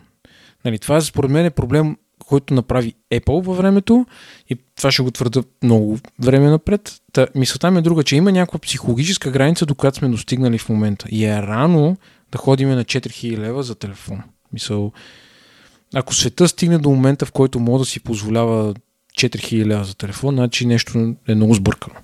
Нали, 0.65 0.79
това 0.79 1.01
според 1.01 1.31
мен 1.31 1.45
е 1.45 1.49
проблем 1.49 1.97
който 2.25 2.53
направи 2.53 2.93
Apple 3.11 3.43
във 3.43 3.57
времето 3.57 4.05
и 4.49 4.57
това 4.75 4.91
ще 4.91 5.03
го 5.03 5.11
твърда 5.11 5.43
много 5.63 5.99
време 6.19 6.49
напред. 6.49 7.01
Та, 7.13 7.27
мисълта 7.35 7.71
ми 7.71 7.77
е 7.77 7.81
друга, 7.81 8.03
че 8.03 8.15
има 8.15 8.31
някаква 8.31 8.59
психологическа 8.59 9.31
граница, 9.31 9.65
до 9.65 9.75
която 9.75 9.97
сме 9.97 10.09
достигнали 10.09 10.57
в 10.57 10.69
момента. 10.69 11.07
И 11.09 11.25
е 11.25 11.41
рано 11.41 11.97
да 12.31 12.37
ходим 12.37 12.69
на 12.69 12.85
4000 12.85 13.37
лева 13.37 13.63
за 13.63 13.75
телефон. 13.75 14.21
Мисъл, 14.53 14.91
ако 15.93 16.15
света 16.15 16.47
стигне 16.47 16.77
до 16.77 16.89
момента, 16.89 17.25
в 17.25 17.31
който 17.31 17.59
мога 17.59 17.79
да 17.79 17.85
си 17.85 17.99
позволява 17.99 18.73
4000 19.17 19.65
лева 19.65 19.83
за 19.83 19.95
телефон, 19.95 20.35
значи 20.35 20.65
нещо 20.65 21.15
е 21.27 21.35
много 21.35 21.53
сбъркано. 21.53 21.95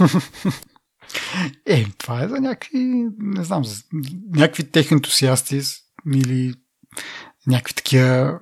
Е, 1.66 1.86
това 1.98 2.22
е 2.22 2.28
за 2.28 2.40
някакви, 2.40 2.78
не 3.18 3.44
знам, 3.44 3.64
за 3.64 3.82
някакви 4.34 4.64
техентусиасти 4.64 5.60
или 6.14 6.54
някакви 7.46 7.74
такива 7.74 8.38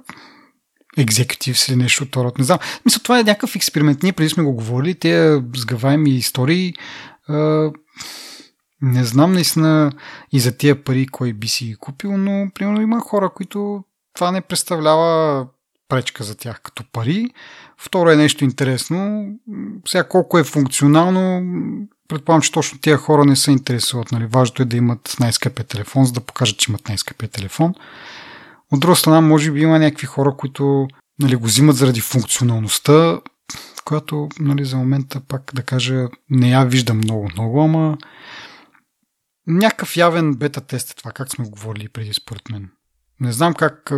екзекутив 1.01 1.68
или 1.68 1.76
нещо 1.76 2.05
от 2.05 2.16
род. 2.16 2.38
Не 2.38 2.44
знам. 2.44 2.59
Мисля, 2.84 3.01
това 3.03 3.20
е 3.20 3.22
някакъв 3.22 3.57
експеримент. 3.57 4.03
Ние 4.03 4.12
преди 4.12 4.28
сме 4.28 4.42
го 4.42 4.53
говорили, 4.53 4.94
те 4.94 5.42
сгъваеми 5.57 6.11
истории. 6.11 6.74
А, 7.28 7.70
не 8.82 9.05
знам 9.05 9.32
наистина 9.32 9.92
и 10.32 10.40
за 10.40 10.57
тия 10.57 10.84
пари 10.84 11.07
кой 11.07 11.32
би 11.32 11.48
си 11.48 11.76
купил, 11.80 12.16
но 12.16 12.51
примерно 12.55 12.80
има 12.80 13.01
хора, 13.01 13.30
които 13.34 13.84
това 14.14 14.30
не 14.30 14.40
представлява 14.40 15.46
пречка 15.88 16.24
за 16.24 16.34
тях 16.34 16.61
като 16.61 16.84
пари. 16.92 17.30
Второ 17.78 18.11
е 18.11 18.16
нещо 18.16 18.44
интересно. 18.44 19.26
Сега 19.88 20.05
колко 20.05 20.38
е 20.38 20.44
функционално, 20.44 21.42
предполагам, 22.09 22.42
че 22.42 22.53
точно 22.53 22.78
тия 22.78 22.96
хора 22.96 23.24
не 23.24 23.36
се 23.36 23.51
интересуват. 23.51 24.12
Нали? 24.12 24.26
Важното 24.26 24.62
е 24.62 24.66
да 24.66 24.76
имат 24.76 25.16
най-скъпия 25.20 25.66
телефон, 25.66 26.05
за 26.05 26.12
да 26.12 26.20
покажат, 26.20 26.59
че 26.59 26.70
имат 26.70 26.88
най-скъпия 26.88 27.28
телефон. 27.28 27.74
От 28.73 28.81
друга 28.81 28.97
страна, 28.97 29.21
може 29.21 29.53
би 29.53 29.61
има 29.61 29.79
някакви 29.79 30.07
хора, 30.07 30.35
които 30.37 30.89
нали, 31.18 31.37
го 31.37 31.47
взимат 31.47 31.77
заради 31.77 32.01
функционалността, 32.01 33.21
която 33.85 34.29
нали, 34.41 34.64
за 34.64 34.77
момента 34.77 35.21
пак 35.21 35.51
да 35.55 35.62
кажа 35.62 36.09
не 36.31 36.51
я 36.51 36.64
виждам 36.64 36.97
много-много, 36.97 37.62
ама 37.62 37.99
някакъв 39.47 39.97
явен 39.97 40.35
бета 40.35 40.61
тест 40.61 40.91
е 40.91 40.95
това, 40.95 41.12
как 41.12 41.31
сме 41.31 41.49
говорили 41.49 41.89
преди 41.89 42.12
според 42.12 42.49
мен. 42.51 42.71
Не 43.21 43.33
знам 43.33 43.55
как 43.55 43.93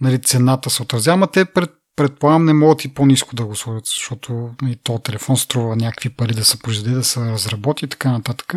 нали, 0.00 0.22
цената 0.22 0.70
се 0.70 0.82
отразява, 0.82 1.14
ама 1.14 1.26
те 1.26 1.44
пред, 1.44 1.70
предполагам 1.96 2.44
не 2.44 2.52
могат 2.52 2.84
и 2.84 2.94
по-низко 2.94 3.36
да 3.36 3.44
го 3.44 3.56
сложат, 3.56 3.86
защото 3.86 4.50
и 4.62 4.64
нали, 4.64 4.76
то 4.82 4.98
телефон 4.98 5.36
струва 5.36 5.76
някакви 5.76 6.10
пари 6.10 6.34
да 6.34 6.44
се 6.44 6.58
произведе, 6.58 6.90
да 6.90 7.04
се 7.04 7.20
разработи 7.20 7.84
и 7.84 7.88
така 7.88 8.12
нататък. 8.12 8.54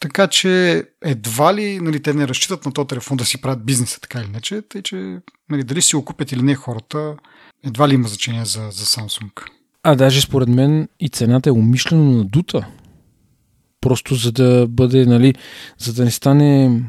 Така 0.00 0.26
че 0.26 0.84
едва 1.04 1.54
ли 1.54 1.80
нали, 1.80 2.02
те 2.02 2.14
не 2.14 2.28
разчитат 2.28 2.66
на 2.66 2.72
този 2.72 2.88
телефон 2.88 3.16
да 3.16 3.24
си 3.24 3.40
правят 3.40 3.66
бизнеса, 3.66 4.00
така 4.00 4.20
или 4.20 4.26
иначе, 4.26 4.62
тъй 4.62 4.82
че 4.82 5.18
нали, 5.50 5.64
дали 5.64 5.82
си 5.82 5.96
го 5.96 6.04
купят 6.04 6.32
или 6.32 6.42
не 6.42 6.54
хората, 6.54 7.16
едва 7.64 7.88
ли 7.88 7.94
има 7.94 8.08
значение 8.08 8.44
за, 8.44 8.68
за 8.70 8.84
Samsung. 8.84 9.42
А 9.82 9.94
даже 9.94 10.20
според 10.20 10.48
мен 10.48 10.88
и 11.00 11.08
цената 11.08 11.48
е 11.48 11.52
умишлено 11.52 12.12
надута. 12.12 12.66
Просто 13.80 14.14
за 14.14 14.32
да 14.32 14.66
бъде, 14.68 15.06
нали, 15.06 15.34
за 15.78 15.92
да 15.92 16.04
не 16.04 16.10
стане... 16.10 16.82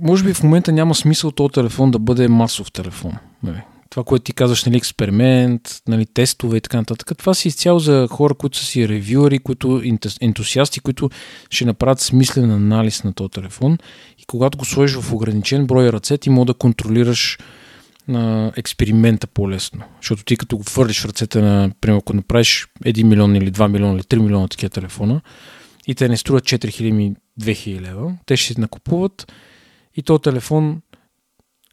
Може 0.00 0.24
би 0.24 0.34
в 0.34 0.42
момента 0.42 0.72
няма 0.72 0.94
смисъл 0.94 1.30
този 1.30 1.52
телефон 1.52 1.90
да 1.90 1.98
бъде 1.98 2.28
масов 2.28 2.72
телефон. 2.72 3.12
Нали 3.42 3.62
това, 3.90 4.04
което 4.04 4.22
ти 4.22 4.32
казваш, 4.32 4.64
нали, 4.64 4.76
експеримент, 4.76 5.82
нали, 5.88 6.06
тестове 6.06 6.56
и 6.56 6.60
така 6.60 6.76
нататък, 6.76 7.18
това 7.18 7.34
си 7.34 7.48
изцяло 7.48 7.78
за 7.78 8.08
хора, 8.10 8.34
които 8.34 8.58
са 8.58 8.64
си 8.64 8.88
ревюери, 8.88 9.38
които 9.38 9.82
ентусиасти, 10.20 10.80
които 10.80 11.10
ще 11.50 11.64
направят 11.64 12.00
смислен 12.00 12.50
анализ 12.50 13.04
на 13.04 13.12
този 13.12 13.30
телефон 13.30 13.78
и 14.18 14.24
когато 14.26 14.58
го 14.58 14.64
сложиш 14.64 14.96
в 14.96 15.12
ограничен 15.12 15.66
брой 15.66 15.92
ръце, 15.92 16.18
ти 16.18 16.30
може 16.30 16.46
да 16.46 16.54
контролираш 16.54 17.38
на 18.08 18.52
експеримента 18.56 19.26
по-лесно. 19.26 19.84
Защото 20.00 20.24
ти 20.24 20.36
като 20.36 20.56
го 20.56 20.62
фърлиш 20.62 21.00
в 21.00 21.04
ръцете 21.04 21.40
на, 21.40 21.70
примерно, 21.80 21.98
ако 21.98 22.16
направиш 22.16 22.66
1 22.84 23.02
милион 23.02 23.36
или 23.36 23.52
2 23.52 23.68
милиона 23.68 23.94
или 23.94 24.02
3 24.02 24.18
милиона 24.18 24.48
такива 24.48 24.70
телефона 24.70 25.20
и 25.86 25.94
те 25.94 26.08
не 26.08 26.16
струват 26.16 26.44
4000 26.44 27.14
2000 27.40 27.80
лева, 27.80 28.16
те 28.26 28.36
ще 28.36 28.54
си 28.54 28.60
накупуват 28.60 29.32
и 29.94 30.02
този 30.02 30.22
телефон 30.22 30.80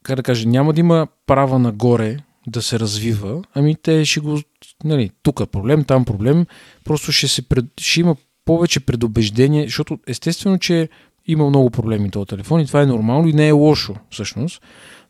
как 0.03 0.15
да 0.15 0.23
кажа, 0.23 0.47
няма 0.47 0.73
да 0.73 0.79
има 0.79 1.07
права 1.27 1.59
нагоре 1.59 2.17
да 2.47 2.61
се 2.61 2.79
развива, 2.79 3.41
ами 3.53 3.75
те 3.75 4.05
ще 4.05 4.19
го, 4.19 4.39
нали, 4.83 5.09
тук 5.23 5.39
е 5.39 5.45
проблем, 5.45 5.83
там 5.83 6.05
проблем, 6.05 6.45
просто 6.83 7.11
ще, 7.11 7.27
се 7.27 7.41
пред, 7.41 7.65
ще 7.79 7.99
има 7.99 8.15
повече 8.45 8.79
предубеждение, 8.79 9.63
защото 9.63 9.99
естествено, 10.07 10.57
че 10.57 10.89
има 11.27 11.49
много 11.49 11.69
проблеми 11.69 12.11
този 12.11 12.25
телефон 12.25 12.61
и 12.61 12.67
това 12.67 12.81
е 12.81 12.85
нормално 12.85 13.27
и 13.27 13.33
не 13.33 13.47
е 13.47 13.51
лошо 13.51 13.95
всъщност. 14.09 14.61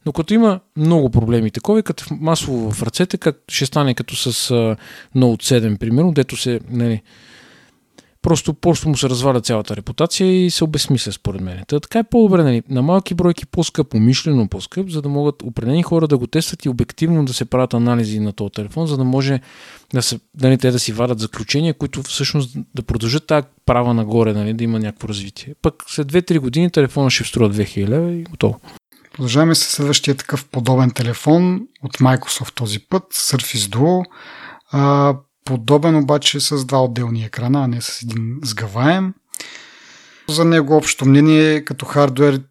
Но 0.06 0.12
като 0.12 0.34
има 0.34 0.60
много 0.78 1.10
проблеми 1.10 1.52
такова, 1.52 1.84
като 1.84 2.06
масово 2.12 2.72
в 2.72 2.84
ръцете, 2.84 3.18
как 3.18 3.38
ще 3.48 3.66
стане 3.66 3.94
като 3.94 4.16
с 4.16 4.32
Note 5.16 5.44
7, 5.44 5.78
примерно, 5.78 6.12
дето 6.12 6.38
се, 6.38 6.60
нали, 6.70 7.02
просто, 8.24 8.54
просто 8.54 8.90
му 8.90 8.98
се 8.98 9.10
разваля 9.10 9.42
цялата 9.42 9.76
репутация 9.76 10.46
и 10.46 10.52
се 10.52 10.64
обесмисля 10.64 11.12
според 11.12 11.42
мен. 11.42 11.64
Та, 11.68 11.80
така 11.80 12.00
е 12.00 12.04
по-добре, 12.04 12.44
нали? 12.44 12.64
на 12.70 12.82
малки 12.82 13.14
бройки 13.14 13.46
по-скъп, 13.46 13.94
умишлено 13.94 14.48
по-скъп, 14.48 14.90
за 14.90 15.02
да 15.02 15.10
могат 15.10 15.44
определени 15.44 15.84
хора 15.84 16.08
да 16.08 16.18
го 16.18 16.28
тестват 16.28 16.66
и 16.66 16.70
обективно 16.70 17.26
да 17.26 17.34
се 17.34 17.46
правят 17.46 17.74
анализи 17.74 18.20
на 18.20 18.34
този 18.34 18.52
телефон, 18.52 18.88
за 18.88 18.98
да 18.98 19.04
може 19.04 19.42
да 19.94 20.02
се, 20.02 20.20
нали, 20.42 20.58
те 20.58 20.72
да 20.72 20.80
си 20.80 20.92
вадат 20.92 21.20
заключения, 21.20 21.74
които 21.74 22.04
всъщност 22.04 22.58
да 22.76 22.84
продължат 22.84 23.28
тази 23.28 23.48
права 23.66 23.94
нагоре, 23.94 24.34
нали, 24.34 24.54
да 24.54 24.64
има 24.64 24.80
някакво 24.80 25.08
развитие. 25.08 25.56
Пък 25.62 25.84
след 25.88 26.12
2-3 26.12 26.40
години 26.40 26.72
телефона 26.72 27.10
ще 27.10 27.24
струва 27.24 27.50
2000 27.50 28.12
и 28.12 28.24
готово. 28.24 28.60
Продължаваме 29.14 29.56
с 29.56 29.60
следващия 29.60 30.16
такъв 30.16 30.46
подобен 30.46 30.92
телефон 30.92 31.62
от 31.84 31.98
Microsoft 31.98 32.56
този 32.56 32.80
път, 32.80 33.04
Surface 33.14 33.76
Duo. 33.76 34.06
Подобен 35.46 35.96
обаче 35.96 36.40
с 36.40 36.66
два 36.66 36.84
отделни 36.84 37.24
екрана, 37.24 37.64
а 37.64 37.68
не 37.68 37.82
с 37.82 38.02
един 38.02 38.40
сгъваем. 38.44 39.14
За 40.30 40.46
него 40.46 40.76
общо 40.76 41.06
мнение 41.06 41.54
е 41.54 41.66
като 41.66 41.86
хардвер 41.86 42.42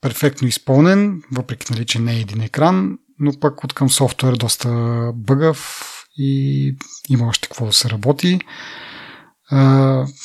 перфектно 0.00 0.48
изпълнен, 0.48 1.22
въпреки 1.32 1.72
нали, 1.72 1.86
че 1.86 1.98
не 1.98 2.16
е 2.16 2.20
един 2.20 2.40
екран, 2.40 2.98
но 3.18 3.40
пък 3.40 3.64
от 3.64 3.72
към 3.72 3.90
софтуер 3.90 4.36
доста 4.36 4.70
бъгав 5.14 5.88
и 6.18 6.76
има 7.08 7.26
още 7.26 7.48
какво 7.48 7.66
да 7.66 7.72
се 7.72 7.90
работи. 7.90 8.40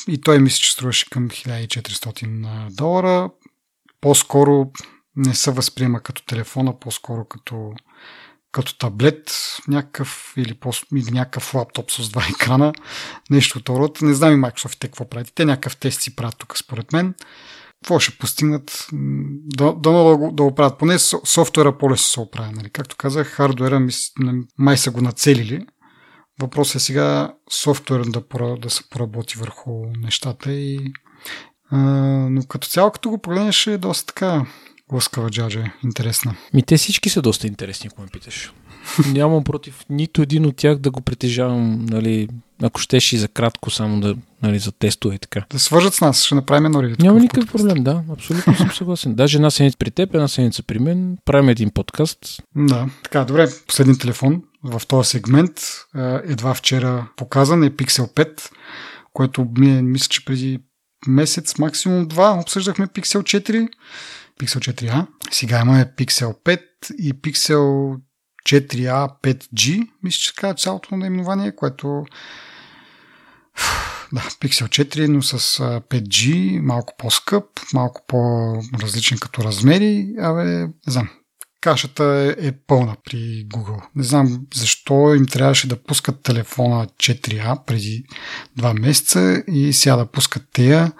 И 0.08 0.20
той 0.24 0.38
мисля, 0.38 0.58
че 0.58 0.72
струваше 0.72 1.10
към 1.10 1.28
1400 1.28 2.74
долара. 2.74 3.30
По-скоро 4.00 4.70
не 5.16 5.34
се 5.34 5.50
възприема 5.50 6.00
като 6.00 6.24
телефона, 6.24 6.78
по-скоро 6.80 7.24
като 7.24 7.72
като 8.52 8.78
таблет 8.78 9.32
някакъв 9.68 10.32
или, 10.36 10.54
по, 10.54 10.70
или 10.96 11.10
някакъв 11.10 11.54
лаптоп 11.54 11.90
с 11.90 12.08
два 12.08 12.22
екрана, 12.30 12.72
нещо 13.30 13.58
от 13.58 13.68
рода. 13.68 14.06
Не 14.06 14.14
знам 14.14 14.32
и 14.32 14.42
Microsoft 14.44 14.78
те 14.80 14.86
какво 14.86 15.08
правят. 15.08 15.32
Те 15.34 15.44
някакъв 15.44 15.76
тест 15.76 16.00
си 16.00 16.16
правят 16.16 16.38
тук 16.38 16.58
според 16.58 16.92
мен. 16.92 17.14
Какво 17.82 17.98
ще 17.98 18.18
постигнат? 18.18 18.88
Да, 19.56 19.72
да, 19.72 19.92
да, 20.32 20.42
го. 20.42 20.76
Поне 20.78 20.98
софтуера 21.24 21.78
по-лесно 21.78 22.06
се 22.06 22.20
оправя. 22.20 22.52
Нали? 22.52 22.70
Както 22.70 22.96
казах, 22.96 23.26
хардуера 23.26 23.88
май 24.58 24.76
са 24.76 24.90
го 24.90 25.00
нацелили. 25.00 25.66
Въпросът 26.40 26.74
е 26.74 26.78
сега 26.78 27.34
софтуер 27.50 28.04
да, 28.04 28.22
да 28.56 28.70
се 28.70 28.90
поработи 28.90 29.38
върху 29.38 29.86
нещата 30.00 30.52
и 30.52 30.92
а, 31.70 31.78
но 32.30 32.42
като 32.42 32.68
цяло, 32.68 32.90
като 32.90 33.10
го 33.10 33.18
погледнеш, 33.18 33.66
е 33.66 33.78
доста 33.78 34.06
така 34.14 34.46
Лъскава 34.92 35.30
джаджа, 35.30 35.70
интересна. 35.84 36.34
Ми 36.54 36.62
те 36.62 36.76
всички 36.76 37.10
са 37.10 37.22
доста 37.22 37.46
интересни, 37.46 37.90
ако 37.92 38.02
ме 38.02 38.08
питаш. 38.08 38.52
Нямам 39.12 39.44
против 39.44 39.84
нито 39.90 40.22
един 40.22 40.46
от 40.46 40.56
тях 40.56 40.78
да 40.78 40.90
го 40.90 41.00
притежавам, 41.00 41.86
нали, 41.86 42.28
ако 42.62 42.80
щеш 42.80 43.12
и 43.12 43.18
за 43.18 43.28
кратко, 43.28 43.70
само 43.70 44.00
да, 44.00 44.16
нали, 44.42 44.58
за 44.58 44.72
тестове 44.72 45.14
и 45.14 45.18
така. 45.18 45.44
Да 45.50 45.58
свържат 45.58 45.94
с 45.94 46.00
нас, 46.00 46.24
ще 46.24 46.34
направим 46.34 46.66
едно 46.66 46.82
ревю. 46.82 46.94
Няма 46.98 47.20
никакъв 47.20 47.52
проблем, 47.52 47.84
да, 47.84 48.02
абсолютно 48.12 48.54
съм 48.56 48.70
съгласен. 48.70 49.14
Даже 49.14 49.38
една 49.38 49.50
седмица 49.50 49.78
при 49.78 49.90
теб, 49.90 50.14
една 50.14 50.28
седмица 50.28 50.62
при 50.62 50.78
мен, 50.78 51.18
правим 51.24 51.48
един 51.48 51.70
подкаст. 51.70 52.42
Да, 52.56 52.86
така, 53.02 53.24
добре, 53.24 53.48
последен 53.66 53.98
телефон 53.98 54.42
в 54.64 54.82
този 54.88 55.10
сегмент, 55.10 55.60
едва 56.24 56.54
вчера 56.54 57.08
показан 57.16 57.64
е 57.64 57.70
Pixel 57.70 58.14
5, 58.14 58.50
което 59.12 59.46
ми 59.58 59.78
е, 59.78 59.82
мисля, 59.82 60.08
че 60.08 60.24
преди 60.24 60.58
месец, 61.06 61.58
максимум 61.58 62.08
два, 62.08 62.38
обсъждахме 62.40 62.86
Pixel 62.86 63.22
4 63.22 63.68
Pixel 64.38 64.72
4a. 64.72 65.06
Сега 65.30 65.60
имаме 65.60 65.92
Pixel 65.96 66.42
5 66.44 66.60
и 66.98 67.14
Pixel 67.14 67.96
4a 68.48 69.08
5G, 69.22 69.88
мисля, 70.02 70.18
че 70.18 70.34
така 70.34 70.54
цялото 70.54 70.96
наименование, 70.96 71.56
което 71.56 72.04
да, 74.12 74.20
Pixel 74.20 74.66
4, 74.66 75.06
но 75.06 75.22
с 75.22 75.38
5G, 75.80 76.60
малко 76.60 76.94
по-скъп, 76.98 77.44
малко 77.74 78.04
по-различен 78.06 79.18
като 79.18 79.44
размери. 79.44 80.14
Абе, 80.18 80.44
не 80.44 80.72
знам, 80.86 81.08
кашата 81.60 82.34
е, 82.40 82.46
е 82.46 82.52
пълна 82.52 82.96
при 83.04 83.46
Google. 83.48 83.82
Не 83.96 84.04
знам 84.04 84.46
защо 84.54 85.14
им 85.14 85.26
трябваше 85.26 85.68
да 85.68 85.82
пускат 85.82 86.22
телефона 86.22 86.86
4A 86.86 87.64
преди 87.64 88.04
два 88.56 88.74
месеца 88.74 89.42
и 89.48 89.72
сега 89.72 89.96
да 89.96 90.06
пускат 90.06 90.42
тея 90.52 90.92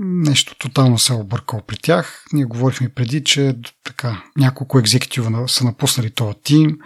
нещо 0.00 0.54
тотално 0.58 0.98
се 0.98 1.12
е 1.12 1.16
объркал 1.16 1.60
при 1.66 1.76
тях. 1.76 2.24
Ние 2.32 2.44
говорихме 2.44 2.88
преди, 2.88 3.24
че 3.24 3.56
така, 3.84 4.22
няколко 4.36 4.78
екзекутива 4.78 5.48
са 5.48 5.64
напуснали 5.64 6.10
този 6.10 6.36
тим. 6.42 6.78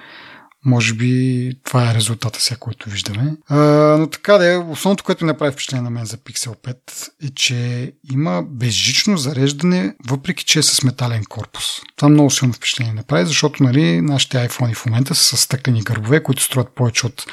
Може 0.64 0.94
би 0.94 1.52
това 1.64 1.90
е 1.90 1.94
резултата 1.94 2.40
сега, 2.40 2.58
който 2.58 2.90
виждаме. 2.90 3.36
А, 3.48 3.56
но 3.98 4.06
така 4.06 4.38
да 4.38 4.52
е, 4.52 4.56
основното, 4.56 5.04
което 5.04 5.24
направи 5.24 5.52
впечатление 5.52 5.82
на 5.82 5.90
мен 5.90 6.04
за 6.04 6.16
Pixel 6.16 6.56
5 6.56 6.76
е, 7.24 7.30
че 7.34 7.92
има 8.12 8.42
безжично 8.42 9.16
зареждане, 9.16 9.94
въпреки 10.06 10.44
че 10.44 10.58
е 10.58 10.62
с 10.62 10.82
метален 10.82 11.24
корпус. 11.24 11.64
Това 11.96 12.08
много 12.08 12.30
силно 12.30 12.52
впечатление 12.52 12.92
направи, 12.92 13.26
защото 13.26 13.62
нали, 13.62 14.00
нашите 14.00 14.48
iPhone 14.48 14.74
в 14.74 14.86
момента 14.86 15.14
са 15.14 15.36
с 15.36 15.40
стъклени 15.40 15.82
гърбове, 15.82 16.22
които 16.22 16.42
струват 16.42 16.74
повече 16.74 17.06
от 17.06 17.26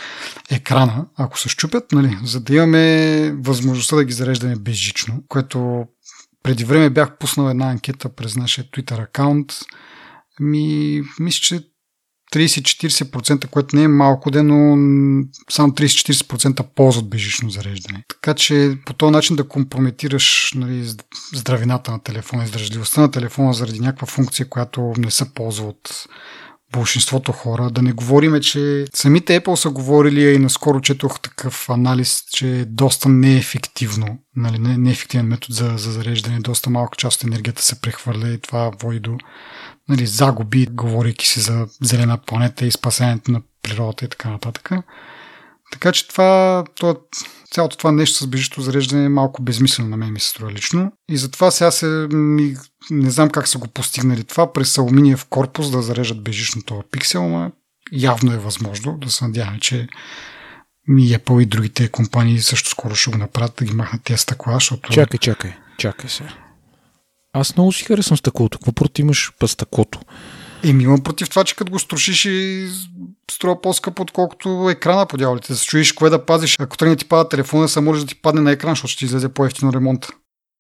екрана, 0.51 1.05
ако 1.17 1.39
се 1.39 1.49
щупят, 1.49 1.91
нали, 1.91 2.17
за 2.23 2.39
да 2.39 2.55
имаме 2.55 3.31
възможността 3.31 3.95
да 3.95 4.03
ги 4.03 4.13
зареждаме 4.13 4.55
безжично, 4.55 5.23
което 5.27 5.85
преди 6.43 6.63
време 6.65 6.89
бях 6.89 7.17
пуснал 7.17 7.49
една 7.49 7.69
анкета 7.69 8.09
през 8.09 8.35
нашия 8.35 8.65
Twitter 8.65 9.03
акаунт. 9.03 9.53
Ми, 10.39 11.01
мисля, 11.19 11.39
че 11.41 11.74
30-40%, 12.35 13.47
което 13.47 13.75
не 13.75 13.83
е 13.83 13.87
малко, 13.87 14.31
де, 14.31 14.43
но 14.43 14.77
само 15.49 15.73
30-40% 15.73 16.63
ползват 16.75 17.09
бежично 17.09 17.49
зареждане. 17.49 18.03
Така 18.07 18.33
че 18.33 18.77
по 18.85 18.93
този 18.93 19.11
начин 19.11 19.35
да 19.35 19.47
компрометираш 19.47 20.51
нали, 20.55 20.93
здравината 21.33 21.91
на 21.91 21.99
телефона, 21.99 22.43
издръжливостта 22.43 23.01
на 23.01 23.11
телефона 23.11 23.53
заради 23.53 23.79
някаква 23.79 24.07
функция, 24.07 24.49
която 24.49 24.93
не 24.97 25.11
се 25.11 25.33
ползва 25.33 25.67
от 25.67 26.07
большинството 26.73 27.31
хора. 27.31 27.69
Да 27.69 27.81
не 27.81 27.93
говориме, 27.93 28.39
че 28.41 28.85
самите 28.93 29.41
Apple 29.41 29.55
са 29.55 29.69
говорили, 29.69 30.33
и 30.33 30.39
наскоро 30.39 30.81
четох 30.81 31.19
такъв 31.19 31.69
анализ, 31.69 32.23
че 32.31 32.59
е 32.59 32.65
доста 32.65 33.09
неефективно, 33.09 34.19
нали, 34.35 34.59
не, 34.59 34.77
неефективен 34.77 35.27
метод 35.27 35.53
за, 35.53 35.77
за 35.77 35.91
зареждане, 35.91 36.39
доста 36.39 36.69
малка 36.69 36.97
част 36.97 37.17
от 37.17 37.27
енергията 37.27 37.61
се 37.61 37.81
прехвърля 37.81 38.29
и 38.29 38.41
това 38.41 38.71
води 38.81 38.99
до 38.99 39.17
нали, 39.89 40.05
загуби, 40.05 40.65
говорейки 40.65 41.27
си 41.27 41.39
за 41.39 41.67
зелена 41.81 42.17
планета 42.17 42.65
и 42.65 42.71
спасението 42.71 43.31
на 43.31 43.41
природата 43.61 44.05
и 44.05 44.09
така 44.09 44.29
нататък. 44.29 44.69
Така 45.71 45.91
че 45.91 46.07
това, 46.07 46.63
това 46.75 46.95
цялото 47.51 47.77
това 47.77 47.91
нещо 47.91 48.23
с 48.23 48.27
бежищо 48.27 48.61
зареждане 48.61 49.05
е 49.05 49.09
малко 49.09 49.41
безмислено 49.41 49.89
на 49.89 49.97
мен 49.97 50.13
ми 50.13 50.19
се 50.19 50.29
струва 50.29 50.51
лично. 50.51 50.91
И 51.09 51.17
затова 51.17 51.51
сега 51.51 51.71
се, 51.71 52.07
ми, 52.11 52.55
не 52.89 53.09
знам 53.09 53.29
как 53.29 53.47
са 53.47 53.57
го 53.57 53.67
постигнали 53.67 54.23
това, 54.23 54.53
през 54.53 54.77
алуминиев 54.77 55.25
корпус 55.25 55.71
да 55.71 55.81
зареждат 55.81 56.23
бежично 56.23 56.61
това 56.63 56.83
пиксел, 56.91 57.29
но 57.29 57.51
явно 57.91 58.33
е 58.33 58.37
възможно. 58.37 58.97
Да 58.97 59.11
се 59.11 59.25
надяваме, 59.25 59.59
че 59.59 59.87
и 60.89 61.17
Apple 61.17 61.41
и 61.41 61.45
другите 61.45 61.89
компании 61.89 62.41
също 62.41 62.69
скоро 62.69 62.95
ще 62.95 63.11
го 63.11 63.17
направят, 63.17 63.55
да 63.57 63.65
ги 63.65 63.73
махнат 63.73 64.03
тези 64.03 64.17
стъкла, 64.17 64.53
защото... 64.53 64.93
Чакай, 64.93 65.17
чакай, 65.17 65.53
чакай 65.77 66.09
се. 66.09 66.44
Аз 67.37 67.57
много 67.57 67.71
си 67.71 67.83
харесвам 67.83 68.17
стъклото. 68.17 68.59
Какво 68.59 68.71
против 68.71 69.03
имаш 69.03 69.31
по 69.39 69.47
стъклото? 69.47 69.99
Еми, 70.63 70.83
имам 70.83 71.03
против 71.03 71.29
това, 71.29 71.43
че 71.43 71.55
като 71.55 71.71
го 71.71 71.79
струшиш 71.79 72.25
и 72.25 72.67
струва 73.31 73.61
по-скъпо, 73.61 74.01
отколкото 74.01 74.69
екрана 74.69 75.05
по 75.05 75.17
дяволите. 75.17 75.53
Да 75.53 75.57
се 75.57 75.65
чуеш 75.65 75.91
кое 75.91 76.09
да 76.09 76.25
пазиш. 76.25 76.55
Ако 76.59 76.77
тръгне 76.77 76.95
ти 76.95 77.05
пада 77.05 77.29
телефона, 77.29 77.69
са 77.69 77.81
може 77.81 78.01
да 78.01 78.07
ти 78.07 78.15
падне 78.15 78.41
на 78.41 78.51
екран, 78.51 78.71
защото 78.71 78.91
ще 78.91 78.99
ти 78.99 79.05
излезе 79.05 79.29
по-ефтино 79.29 79.73
ремонт. 79.73 80.07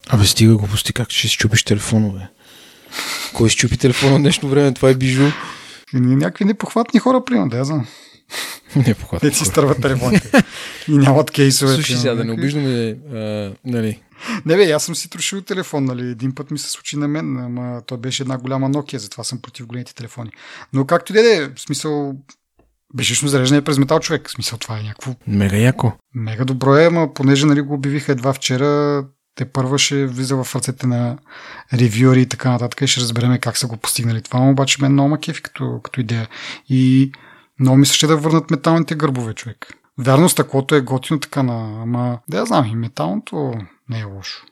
Абе, 0.09 0.25
стига 0.25 0.57
го 0.57 0.67
пусти, 0.67 0.93
как 0.93 1.11
ще 1.11 1.27
си 1.27 1.37
чупиш 1.37 1.63
телефонове. 1.63 2.29
Кой 3.33 3.49
си 3.49 3.55
чупи 3.55 3.77
телефона 3.77 4.15
в 4.15 4.19
днешно 4.19 4.49
време? 4.49 4.73
Това 4.73 4.89
е 4.89 4.95
бижу. 4.95 5.27
И 5.93 5.99
някакви 5.99 6.45
непохватни 6.45 6.99
хора, 6.99 7.25
примерно, 7.25 7.49
да 7.49 7.57
я 7.57 7.65
знам. 7.65 7.87
Непохватни 8.75 9.29
Те 9.29 9.35
си 9.35 9.45
стърват 9.45 9.81
телефоните. 9.81 10.43
и 10.87 10.97
нямат 10.97 11.31
кейсове. 11.31 11.73
Слушай 11.73 11.95
сега, 11.95 12.15
да 12.15 12.23
не 12.23 12.31
обиждаме, 12.31 12.97
нали, 13.65 14.01
не 14.45 14.55
бе, 14.55 14.71
аз 14.71 14.83
съм 14.83 14.95
си 14.95 15.09
трошил 15.09 15.41
телефон, 15.41 15.85
нали? 15.85 16.09
Един 16.09 16.35
път 16.35 16.51
ми 16.51 16.59
се 16.59 16.69
случи 16.69 16.97
на 16.97 17.07
мен, 17.07 17.37
ама 17.37 17.81
той 17.85 17.97
беше 17.97 18.23
една 18.23 18.37
голяма 18.37 18.69
Nokia, 18.69 18.97
затова 18.97 19.23
съм 19.23 19.41
против 19.41 19.65
големите 19.65 19.95
телефони. 19.95 20.29
Но 20.73 20.85
както 20.85 21.11
и 21.11 21.15
да 21.15 21.35
е, 21.35 21.47
в 21.55 21.59
смисъл, 21.59 22.15
Бежично 22.93 23.27
зареждане 23.27 23.61
през 23.61 23.77
метал 23.77 23.99
човек. 23.99 24.27
В 24.27 24.31
смисъл, 24.31 24.57
това 24.57 24.79
е 24.79 24.83
някакво. 24.83 25.15
Мега 25.27 25.57
яко. 25.57 25.91
Мега 26.15 26.45
добро 26.45 26.75
е, 26.75 26.85
ама 26.85 27.13
понеже 27.13 27.45
нали, 27.45 27.61
го 27.61 27.73
обявиха 27.73 28.11
едва 28.11 28.33
вчера, 28.33 29.03
те 29.35 29.45
първа 29.45 29.77
ще 29.77 30.05
влиза 30.05 30.43
в 30.43 30.55
ръцете 30.55 30.87
на 30.87 31.17
ревюери 31.73 32.21
и 32.21 32.25
така 32.25 32.51
нататък 32.51 32.81
и 32.81 32.87
ще 32.87 33.01
разбереме 33.01 33.39
как 33.39 33.57
са 33.57 33.67
го 33.67 33.77
постигнали. 33.77 34.21
Това 34.21 34.39
обаче 34.39 34.81
мен 34.81 34.91
много 34.91 35.09
макефи 35.09 35.41
като, 35.41 35.79
като 35.83 36.01
идея. 36.01 36.27
И 36.69 37.11
много 37.59 37.77
ми 37.77 37.85
се 37.85 37.93
ще 37.93 38.07
да 38.07 38.17
върнат 38.17 38.51
металните 38.51 38.95
гърбове, 38.95 39.33
човек. 39.33 39.73
Вярно, 39.97 40.29
стъклото 40.29 40.75
е 40.75 40.81
готино 40.81 41.19
така 41.19 41.43
на... 41.43 41.81
Ама, 41.81 42.19
да 42.29 42.37
я 42.37 42.45
знам, 42.45 42.65
и 42.65 42.75
металното 42.75 43.53
не 43.89 43.99
е 43.99 44.03
лошо. 44.03 44.45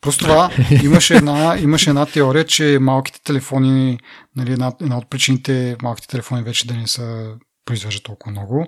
Просто 0.00 0.24
това 0.24 0.50
имаше 0.82 1.14
една, 1.14 1.58
имаше 1.58 1.90
една 1.90 2.06
теория, 2.06 2.44
че 2.44 2.78
малките 2.80 3.22
телефони, 3.22 3.98
нали, 4.36 4.52
една, 4.52 4.72
една 4.80 4.98
от 4.98 5.10
причините 5.10 5.76
малките 5.82 6.08
телефони 6.08 6.42
вече 6.42 6.66
да 6.66 6.74
не 6.74 6.86
са 6.86 7.34
произвеждат 7.64 8.04
толкова 8.04 8.30
много, 8.32 8.66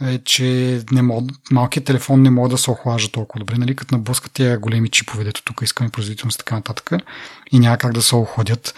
е, 0.00 0.18
че 0.18 0.80
не 0.92 1.02
мог, 1.02 1.24
малкият 1.50 1.86
телефон 1.86 2.22
не 2.22 2.30
може 2.30 2.50
да 2.50 2.58
се 2.58 2.70
охлажда 2.70 3.12
толкова 3.12 3.38
добре, 3.38 3.58
нали, 3.58 3.76
като 3.76 3.94
наблъскат 3.94 4.32
тия 4.32 4.58
големи 4.58 4.88
чипове, 4.88 5.24
дето 5.24 5.44
тук 5.44 5.60
искаме 5.62 5.90
производителност 5.90 6.36
и 6.36 6.38
така 6.38 6.54
нататък 6.54 6.90
и 7.52 7.58
няма 7.58 7.78
как 7.78 7.92
да 7.92 8.02
се 8.02 8.16
охладят. 8.16 8.74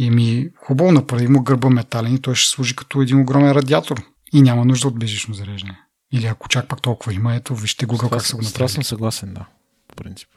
И 0.00 0.10
ми 0.10 0.48
хубаво 0.56 0.92
направи 0.92 1.28
му 1.28 1.42
гърба 1.42 1.70
метален 1.70 2.14
и 2.14 2.22
той 2.22 2.34
ще 2.34 2.50
служи 2.50 2.76
като 2.76 3.02
един 3.02 3.20
огромен 3.20 3.52
радиатор 3.52 4.02
и 4.32 4.42
няма 4.42 4.64
нужда 4.64 4.88
от 4.88 4.98
безжично 4.98 5.34
зареждане. 5.34 5.78
Или 6.12 6.26
ако 6.26 6.48
чак 6.48 6.68
пак 6.68 6.82
толкова 6.82 7.14
има, 7.14 7.34
ето 7.34 7.54
вижте 7.54 7.86
Google 7.86 8.10
как 8.10 8.26
се 8.26 8.36
го 8.36 8.42
направи. 8.42 8.64
Аз 8.64 8.72
съм 8.72 8.84
съгласен, 8.84 9.34
да. 9.34 9.46
По 9.88 9.96
принцип. 9.96 10.28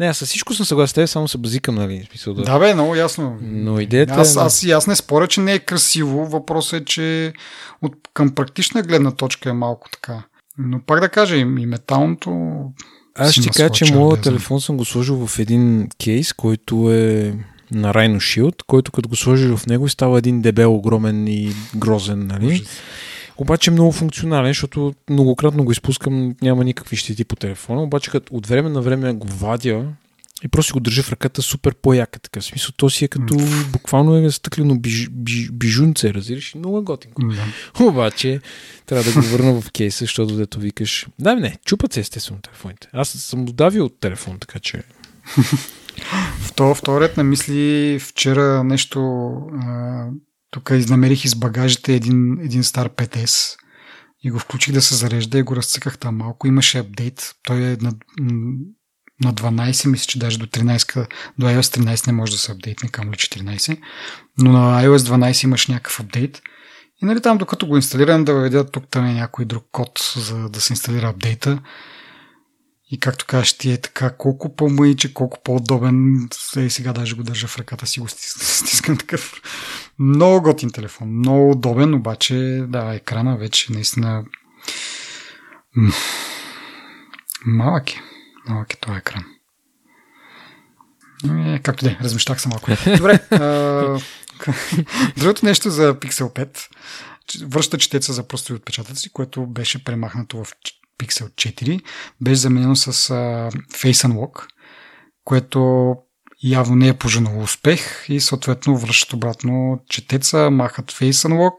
Не, 0.00 0.06
аз 0.06 0.16
с 0.18 0.26
всичко 0.26 0.54
съм 0.54 0.66
съгласен 0.66 0.90
с 0.90 0.92
теб, 0.92 1.08
само 1.08 1.28
се 1.28 1.38
базикам, 1.38 1.74
нали? 1.74 2.06
Смисъл, 2.10 2.34
да... 2.34 2.42
да, 2.42 2.58
бе, 2.58 2.74
много 2.74 2.94
ясно. 2.94 3.38
Но 3.42 3.80
идеята 3.80 4.14
аз, 4.14 4.36
е... 4.36 4.38
Аз, 4.38 4.64
аз 4.64 4.86
не 4.86 4.96
споря, 4.96 5.28
че 5.28 5.40
не 5.40 5.52
е 5.52 5.58
красиво. 5.58 6.26
Въпросът 6.26 6.82
е, 6.82 6.84
че 6.84 7.32
от, 7.82 7.94
към 8.14 8.34
практична 8.34 8.82
гледна 8.82 9.10
точка 9.10 9.50
е 9.50 9.52
малко 9.52 9.88
така. 9.92 10.22
Но 10.58 10.80
пак 10.80 11.00
да 11.00 11.08
кажа, 11.08 11.36
и, 11.36 11.40
и 11.40 11.66
металното... 11.66 12.60
Аз 13.14 13.32
ще 13.32 13.48
кажа, 13.48 13.70
че 13.70 13.94
моят 13.94 14.22
телефон 14.22 14.60
съм 14.60 14.76
го 14.76 14.84
сложил 14.84 15.26
в 15.26 15.38
един 15.38 15.88
кейс, 15.98 16.32
който 16.32 16.92
е 16.92 17.34
на 17.70 17.92
Rhino 17.92 18.16
Shield, 18.16 18.62
който 18.66 18.92
като 18.92 19.08
го 19.08 19.16
сложиш 19.16 19.56
в 19.56 19.66
него 19.66 19.88
става 19.88 20.18
един 20.18 20.42
дебел, 20.42 20.74
огромен 20.74 21.28
и 21.28 21.52
грозен, 21.76 22.26
нали? 22.26 22.46
Ужас. 22.46 22.68
Обаче 23.38 23.70
е 23.70 23.72
много 23.72 23.92
функционален, 23.92 24.50
защото 24.50 24.94
многократно 25.10 25.64
го 25.64 25.72
изпускам, 25.72 26.34
няма 26.42 26.64
никакви 26.64 26.96
щети 26.96 27.24
по 27.24 27.36
телефона, 27.36 27.82
обаче 27.82 28.10
като 28.10 28.34
от 28.34 28.46
време 28.46 28.70
на 28.70 28.82
време 28.82 29.12
го 29.12 29.26
вадя 29.26 29.84
и 30.44 30.48
просто 30.48 30.72
го 30.72 30.80
държа 30.80 31.02
в 31.02 31.12
ръката 31.12 31.42
супер 31.42 31.74
по-яка. 31.74 32.18
Така. 32.18 32.40
В 32.40 32.44
смисъл, 32.44 32.72
то 32.76 32.90
си 32.90 33.04
е 33.04 33.08
като 33.08 33.36
буквално 33.72 34.16
е 34.16 34.30
стъклено 34.30 34.78
биж, 34.78 35.08
биж, 35.10 35.50
бижунце, 35.50 36.14
разбираш? 36.14 36.54
Много 36.54 36.78
е 36.78 36.82
готинко. 36.82 37.22
Обаче, 37.80 38.40
трябва 38.86 39.04
да 39.04 39.20
го 39.20 39.26
върна 39.26 39.60
в 39.60 39.70
кейса, 39.72 40.04
защото 40.04 40.36
дето 40.36 40.60
викаш. 40.60 41.06
Да, 41.18 41.34
не, 41.34 41.56
чупат 41.64 41.92
се 41.92 42.00
естествено 42.00 42.40
телефоните. 42.40 42.88
Аз 42.92 43.08
съм 43.08 43.48
удавил 43.48 43.84
от 43.84 44.00
телефон, 44.00 44.38
така 44.38 44.58
че. 44.58 44.82
Вторият 46.74 47.16
на 47.16 47.24
мисли 47.24 47.98
вчера 48.00 48.64
нещо 48.64 49.30
тук 50.50 50.70
изнамерих 50.70 51.24
из 51.24 51.34
багажите 51.34 51.94
един, 51.94 52.38
един 52.40 52.64
стар 52.64 52.88
5S 52.88 53.56
и 54.22 54.30
го 54.30 54.38
включих 54.38 54.74
да 54.74 54.82
се 54.82 54.94
зарежда 54.94 55.38
и 55.38 55.42
го 55.42 55.56
разцъках 55.56 55.98
там 55.98 56.16
малко. 56.16 56.46
Имаше 56.46 56.78
апдейт. 56.78 57.34
Той 57.42 57.62
е 57.62 57.76
на, 57.80 57.92
на 59.24 59.34
12, 59.34 59.86
мисля, 59.86 60.06
че 60.06 60.18
даже 60.18 60.38
до 60.38 60.46
13, 60.46 61.06
до 61.38 61.46
iOS 61.46 61.80
13 61.80 62.06
не 62.06 62.12
може 62.12 62.32
да 62.32 62.38
се 62.38 62.52
апдейтне, 62.52 62.88
камо 62.88 63.12
ли 63.12 63.16
14, 63.16 63.80
но 64.38 64.52
на 64.52 64.84
iOS 64.84 64.96
12 64.96 65.44
имаш 65.44 65.66
някакъв 65.66 66.00
апдейт. 66.00 66.42
И 67.02 67.06
нали 67.06 67.22
там, 67.22 67.38
докато 67.38 67.66
го 67.66 67.76
инсталирам, 67.76 68.24
да 68.24 68.34
въведя 68.34 68.70
тук 68.70 68.84
там 68.90 69.06
е 69.06 69.12
някой 69.12 69.44
друг 69.44 69.64
код, 69.72 70.12
за 70.16 70.48
да 70.48 70.60
се 70.60 70.72
инсталира 70.72 71.08
апдейта. 71.08 71.58
И 72.90 73.00
както 73.00 73.26
кажеш, 73.26 73.58
ти 73.58 73.72
е 73.72 73.80
така, 73.80 74.10
колко 74.10 74.56
по-мъниче, 74.56 75.14
колко 75.14 75.42
по-удобен. 75.42 76.28
Е, 76.56 76.70
сега 76.70 76.92
даже 76.92 77.16
го 77.16 77.22
държа 77.22 77.46
в 77.46 77.58
ръката 77.58 77.86
си, 77.86 78.00
го 78.00 78.08
стискам 78.10 78.96
такъв. 78.96 79.32
Много 79.98 80.42
готин 80.42 80.70
телефон, 80.70 81.08
много 81.08 81.50
удобен, 81.50 81.94
обаче, 81.94 82.64
да, 82.68 82.94
екрана 82.94 83.36
вече 83.36 83.72
наистина 83.72 84.24
малък 87.46 87.90
е. 87.90 88.02
Малък 88.48 88.74
е 88.74 88.76
този 88.76 88.98
екран. 88.98 89.24
Е, 91.30 91.58
както 91.58 91.84
де, 91.84 91.98
размещах 92.02 92.40
се 92.40 92.48
малко. 92.48 92.70
Добре. 92.96 93.20
другото 95.16 95.46
нещо 95.46 95.70
за 95.70 95.94
Pixel 95.94 96.46
5 96.46 96.58
връща 97.42 97.78
четеца 97.78 98.12
за 98.12 98.28
простови 98.28 98.56
отпечатъци, 98.56 99.12
което 99.12 99.46
беше 99.46 99.84
премахнато 99.84 100.44
в 100.44 100.52
Pixel 100.98 101.30
4, 101.30 101.80
беше 102.20 102.40
заменено 102.40 102.76
с 102.76 102.92
Face 103.72 104.08
Unlock, 104.08 104.46
което 105.24 105.92
явно 106.42 106.76
не 106.76 106.88
е 106.88 106.94
поженало 106.94 107.42
успех 107.42 108.06
и 108.08 108.20
съответно 108.20 108.76
връщат 108.76 109.12
обратно 109.12 109.80
четеца, 109.88 110.50
махат 110.50 110.92
Face 110.92 111.10
Unlock 111.10 111.52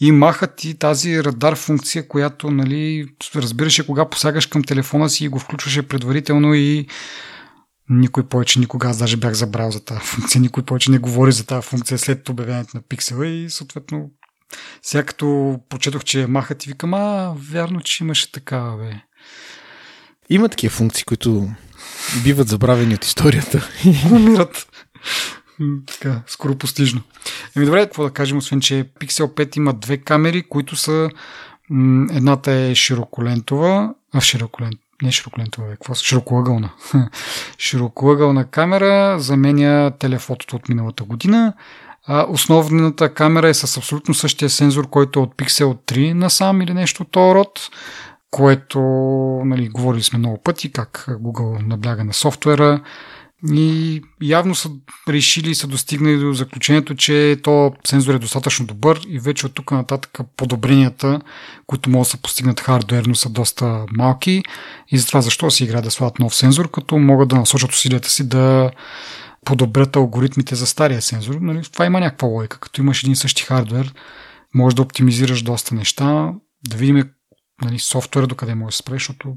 и 0.00 0.12
махат 0.12 0.64
и 0.64 0.78
тази 0.78 1.24
радар 1.24 1.56
функция, 1.56 2.08
която 2.08 2.50
нали, 2.50 3.06
разбираше 3.34 3.86
кога 3.86 4.08
посягаш 4.08 4.46
към 4.46 4.64
телефона 4.64 5.10
си 5.10 5.24
и 5.24 5.28
го 5.28 5.38
включваше 5.38 5.88
предварително 5.88 6.54
и 6.54 6.86
никой 7.90 8.28
повече 8.28 8.60
никога, 8.60 8.88
аз 8.88 8.98
даже 8.98 9.16
бях 9.16 9.32
забрал 9.32 9.70
за 9.70 9.84
тази 9.84 10.00
функция, 10.00 10.40
никой 10.40 10.62
повече 10.62 10.90
не 10.90 10.98
говори 10.98 11.32
за 11.32 11.46
тази 11.46 11.66
функция 11.66 11.98
след 11.98 12.28
обявяването 12.28 12.76
на 12.76 12.82
пиксела 12.82 13.26
и 13.26 13.50
съответно 13.50 14.10
сега 14.82 15.02
като 15.02 15.58
прочетох, 15.68 16.04
че 16.04 16.26
махат 16.26 16.66
и 16.66 16.68
викам, 16.68 16.94
а, 16.94 17.34
вярно, 17.36 17.80
че 17.80 18.04
имаше 18.04 18.32
такава, 18.32 18.76
бе. 18.76 18.92
Има 20.30 20.48
такива 20.48 20.70
функции, 20.70 21.04
които 21.04 21.50
биват 22.24 22.48
забравени 22.48 22.94
от 22.94 23.04
историята. 23.04 23.68
Умират. 24.12 24.66
така, 25.86 26.22
скоро 26.26 26.58
постижно. 26.58 27.02
Еми 27.56 27.66
добре, 27.66 27.84
какво 27.84 28.04
да 28.04 28.10
кажем, 28.10 28.38
освен, 28.38 28.60
че 28.60 28.84
Pixel 29.00 29.34
5 29.34 29.56
има 29.56 29.72
две 29.72 29.96
камери, 29.96 30.42
които 30.48 30.76
са 30.76 31.10
м- 31.70 32.06
едната 32.12 32.52
е 32.52 32.74
широколентова, 32.74 33.94
а 34.12 34.20
широколент, 34.20 34.80
не 35.02 35.12
широколентова, 35.12 35.66
е 35.66 35.70
какво? 35.70 35.94
Широкоъгълна. 35.94 36.70
широкоъгълна 37.58 38.50
камера 38.50 39.20
заменя 39.20 39.92
телефотото 39.98 40.56
от 40.56 40.68
миналата 40.68 41.04
година, 41.04 41.52
основната 42.08 43.14
камера 43.14 43.48
е 43.48 43.54
с 43.54 43.76
абсолютно 43.76 44.14
същия 44.14 44.50
сензор, 44.50 44.90
който 44.90 45.20
е 45.20 45.22
от 45.22 45.36
Pixel 45.36 45.76
3 45.92 46.12
насам 46.12 46.62
или 46.62 46.74
нещо 46.74 47.02
от 47.02 47.16
род, 47.16 47.60
което, 48.30 48.80
нали, 49.44 49.68
говорили 49.68 50.02
сме 50.02 50.18
много 50.18 50.42
пъти, 50.42 50.72
как 50.72 51.06
Google 51.08 51.66
набляга 51.66 52.04
на 52.04 52.12
софтуера. 52.12 52.80
И 53.52 54.02
явно 54.22 54.54
са 54.54 54.70
решили 55.08 55.50
и 55.50 55.54
са 55.54 55.66
достигнали 55.66 56.18
до 56.18 56.32
заключението, 56.32 56.94
че 56.94 57.36
то 57.42 57.72
сензор 57.86 58.14
е 58.14 58.18
достатъчно 58.18 58.66
добър 58.66 59.00
и 59.08 59.18
вече 59.18 59.46
от 59.46 59.54
тук 59.54 59.70
нататък 59.70 60.18
подобренията, 60.36 61.20
които 61.66 61.90
могат 61.90 62.06
да 62.06 62.10
се 62.10 62.22
постигнат 62.22 62.60
хардуерно, 62.60 63.14
са 63.14 63.28
доста 63.28 63.84
малки. 63.92 64.42
И 64.88 64.98
затова 64.98 65.20
защо 65.20 65.50
си 65.50 65.64
игра 65.64 65.80
да 65.80 65.90
слагат 65.90 66.18
нов 66.18 66.34
сензор, 66.34 66.70
като 66.70 66.98
могат 66.98 67.28
да 67.28 67.36
насочат 67.36 67.72
усилията 67.72 68.10
си 68.10 68.28
да 68.28 68.70
подобрят 69.44 69.96
алгоритмите 69.96 70.54
за 70.54 70.66
стария 70.66 71.02
сензор. 71.02 71.34
Нали, 71.34 71.62
това 71.72 71.86
има 71.86 72.00
някаква 72.00 72.28
логика. 72.28 72.60
Като 72.60 72.80
имаш 72.80 73.02
един 73.02 73.16
същи 73.16 73.42
хардвер, 73.42 73.94
можеш 74.54 74.74
да 74.74 74.82
оптимизираш 74.82 75.42
доста 75.42 75.74
неща, 75.74 76.32
да 76.68 76.76
видим 76.76 77.10
нали, 77.62 77.78
софтуера 77.78 78.26
докъде 78.26 78.54
може 78.54 78.76
да 78.76 78.76
спре, 78.76 78.94
защото 78.94 79.36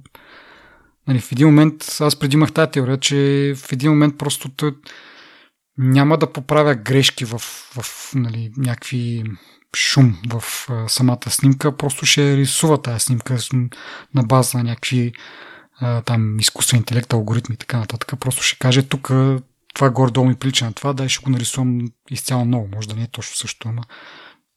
нали, 1.08 1.20
в 1.20 1.32
един 1.32 1.48
момент, 1.48 1.98
аз 2.00 2.20
преди 2.20 2.36
имах 2.36 2.54
тази 2.54 2.72
теория, 2.72 2.98
че 2.98 3.54
в 3.58 3.72
един 3.72 3.90
момент 3.90 4.18
просто 4.18 4.50
няма 5.78 6.18
да 6.18 6.34
поправя 6.34 6.76
грешки 6.76 7.26
в, 7.26 7.40
в 7.40 8.12
нали, 8.16 8.52
някакви 8.58 9.24
шум 9.76 10.18
в 10.30 10.44
а, 10.70 10.90
самата 10.90 11.30
снимка, 11.30 11.78
просто 11.78 12.06
ще 12.06 12.38
рисува 12.38 12.82
тази 12.82 13.00
снимка 13.00 13.38
на 14.16 14.24
база 14.24 14.58
на 14.58 14.64
някакви 14.64 15.14
а, 15.80 16.02
там 16.02 16.40
изкуствен 16.40 16.78
интелект, 16.78 17.14
алгоритми 17.14 17.54
и 17.56 17.58
така 17.58 17.78
нататък. 17.78 18.20
Просто 18.20 18.44
ще 18.44 18.60
каже 18.60 18.84
тук 18.84 19.12
това 19.74 19.90
горе-долу 19.90 20.28
ми 20.28 20.36
прилича 20.36 20.66
на 20.66 20.74
това, 20.74 20.94
да 20.94 21.10
ще 21.10 21.24
го 21.24 21.30
нарисувам 21.30 21.88
изцяло 22.10 22.46
много. 22.46 22.70
Може 22.76 22.88
да 22.88 22.96
не 22.96 23.04
е 23.04 23.08
точно 23.08 23.36
също, 23.36 23.70
ама 23.70 23.84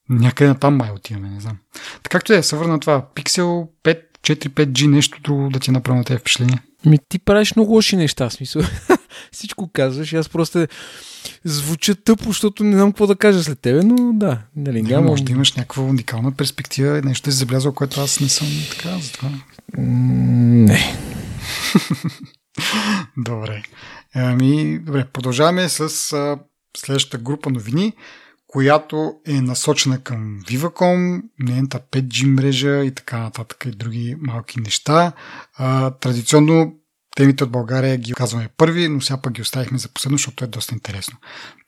някъде 0.09 0.49
на 0.49 0.59
там 0.59 0.77
май 0.77 0.91
отиваме, 0.91 1.29
не 1.29 1.41
знам. 1.41 1.57
Така 2.03 2.19
както 2.19 2.33
е, 2.33 2.43
се 2.43 2.57
върна 2.57 2.81
това. 2.81 3.07
Pixel 3.15 3.69
5, 3.85 4.01
4-5G, 4.23 4.87
нещо 4.87 5.21
друго 5.23 5.51
да 5.51 5.61
ти 5.61 5.71
направя 5.71 5.99
на 5.99 6.05
тези 6.05 6.19
впечатления. 6.19 6.63
Ми 6.87 6.99
ти 7.09 7.19
правиш 7.19 7.57
много 7.57 7.73
лоши 7.73 7.97
неща, 7.97 8.31
смисъл. 8.31 8.63
Всичко 9.33 9.71
казваш, 9.73 10.13
аз 10.13 10.29
просто 10.29 10.67
звуча 11.45 11.95
тъпо, 11.95 12.25
защото 12.25 12.65
не 12.65 12.77
знам 12.77 12.93
какво 12.93 13.07
да 13.07 13.17
кажа 13.17 13.43
след 13.43 13.61
тебе, 13.61 13.83
но 13.83 14.13
да, 14.13 14.39
нали, 14.57 14.83
не, 14.83 14.99
може 14.99 15.25
да 15.25 15.33
имаш 15.33 15.53
някаква 15.53 15.83
уникална 15.83 16.33
перспектива, 16.33 17.03
нещо 17.05 17.31
си 17.31 17.37
забелязал, 17.37 17.73
което 17.73 18.01
аз 18.01 18.21
не 18.21 18.29
съм 18.29 18.49
така, 18.71 18.99
затова. 18.99 19.31
Не. 19.79 20.97
добре. 23.17 23.63
Ами, 24.19 24.79
добре, 24.79 25.05
продължаваме 25.13 25.69
с 25.69 26.13
а, 26.13 26.39
следващата 26.77 27.19
група 27.19 27.51
новини, 27.51 27.93
която 28.47 29.15
е 29.27 29.41
насочена 29.41 30.03
към 30.03 30.41
Viva.com, 30.49 31.23
нейната 31.39 31.81
5G 31.93 32.27
мрежа 32.27 32.85
и 32.85 32.91
така 32.91 33.19
нататък 33.19 33.65
и 33.67 33.71
други 33.71 34.17
малки 34.21 34.61
неща. 34.61 35.13
А, 35.57 35.91
традиционно 35.91 36.75
темите 37.17 37.45
от 37.45 37.51
България 37.51 37.97
ги 37.97 38.13
казваме 38.13 38.49
първи, 38.57 38.89
но 38.89 39.01
сега 39.01 39.17
пък 39.17 39.33
ги 39.33 39.43
оставихме 39.43 39.79
за 39.79 39.89
последно, 39.89 40.19
защото 40.19 40.45
е 40.45 40.49
доста 40.49 40.75
интересно. 40.75 41.19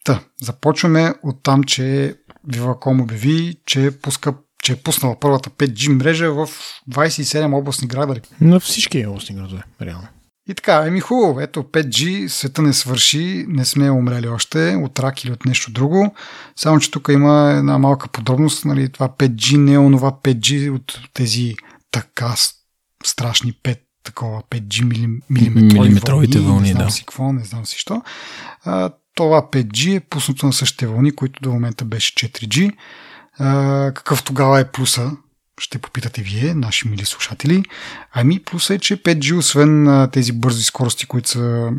Та, 0.05 0.20
започваме 0.42 1.14
от 1.22 1.42
там, 1.42 1.64
че 1.64 2.14
Viva.com 2.49 3.03
обяви, 3.03 3.61
че 3.66 3.90
пуска 4.03 4.34
че 4.62 4.72
е 4.72 4.76
пуснала 4.76 5.20
първата 5.20 5.51
5G 5.51 5.88
мрежа 5.88 6.32
в 6.32 6.49
27 6.90 7.59
областни 7.59 7.88
града. 7.88 8.20
На 8.40 8.61
всички 8.61 9.07
областни 9.07 9.36
градове, 9.36 9.62
реално. 9.82 10.09
И 10.49 10.55
така, 10.55 10.84
еми 10.86 11.01
хубаво, 11.01 11.40
ето 11.40 11.62
5G, 11.62 12.26
света 12.26 12.62
не 12.62 12.72
свърши, 12.72 13.44
не 13.49 13.64
сме 13.64 13.90
умрели 13.90 14.28
още 14.28 14.76
от 14.76 14.99
рак 14.99 15.24
или 15.24 15.32
от 15.32 15.44
нещо 15.44 15.70
друго. 15.70 16.14
Само, 16.57 16.80
че 16.80 16.90
тук 16.90 17.09
има 17.09 17.55
една 17.59 17.78
малка 17.78 18.09
подробност, 18.09 18.64
нали, 18.64 18.88
това 18.88 19.09
5G 19.09 19.57
не 19.57 19.72
е 19.72 19.78
онова 19.78 20.11
5G 20.11 20.74
от 20.74 21.01
тези 21.14 21.55
така 21.90 22.34
страшни 23.05 23.53
5 23.53 23.78
такова 24.05 24.42
5G 24.51 24.84
милим, 24.84 25.22
милиметровите 25.30 26.40
вълни, 26.40 26.68
не 26.68 26.74
знам 26.74 26.86
да. 26.86 26.92
си 26.92 27.01
какво, 27.01 27.32
не 27.32 27.44
знам 27.44 27.66
си 27.66 27.78
що. 27.78 28.03
А, 28.64 28.90
това 29.14 29.42
5G 29.42 29.96
е 29.96 30.01
пуснато 30.01 30.46
на 30.46 30.53
същите 30.53 30.86
вълни, 30.86 31.12
които 31.12 31.42
до 31.42 31.53
момента 31.53 31.84
беше 31.84 32.14
4G. 32.14 32.72
А, 33.38 33.92
какъв 33.94 34.22
тогава 34.22 34.61
е 34.61 34.70
плюса 34.70 35.11
ще 35.59 35.78
попитате 35.78 36.22
вие, 36.22 36.54
наши 36.54 36.88
мили 36.88 37.04
слушатели. 37.04 37.62
Ами 38.12 38.42
плюс 38.44 38.70
е, 38.70 38.78
че 38.78 39.02
5G, 39.02 39.38
освен 39.38 40.09
тези 40.12 40.32
бързи 40.32 40.62
скорости, 40.62 41.06
които 41.06 41.28
са 41.28 41.70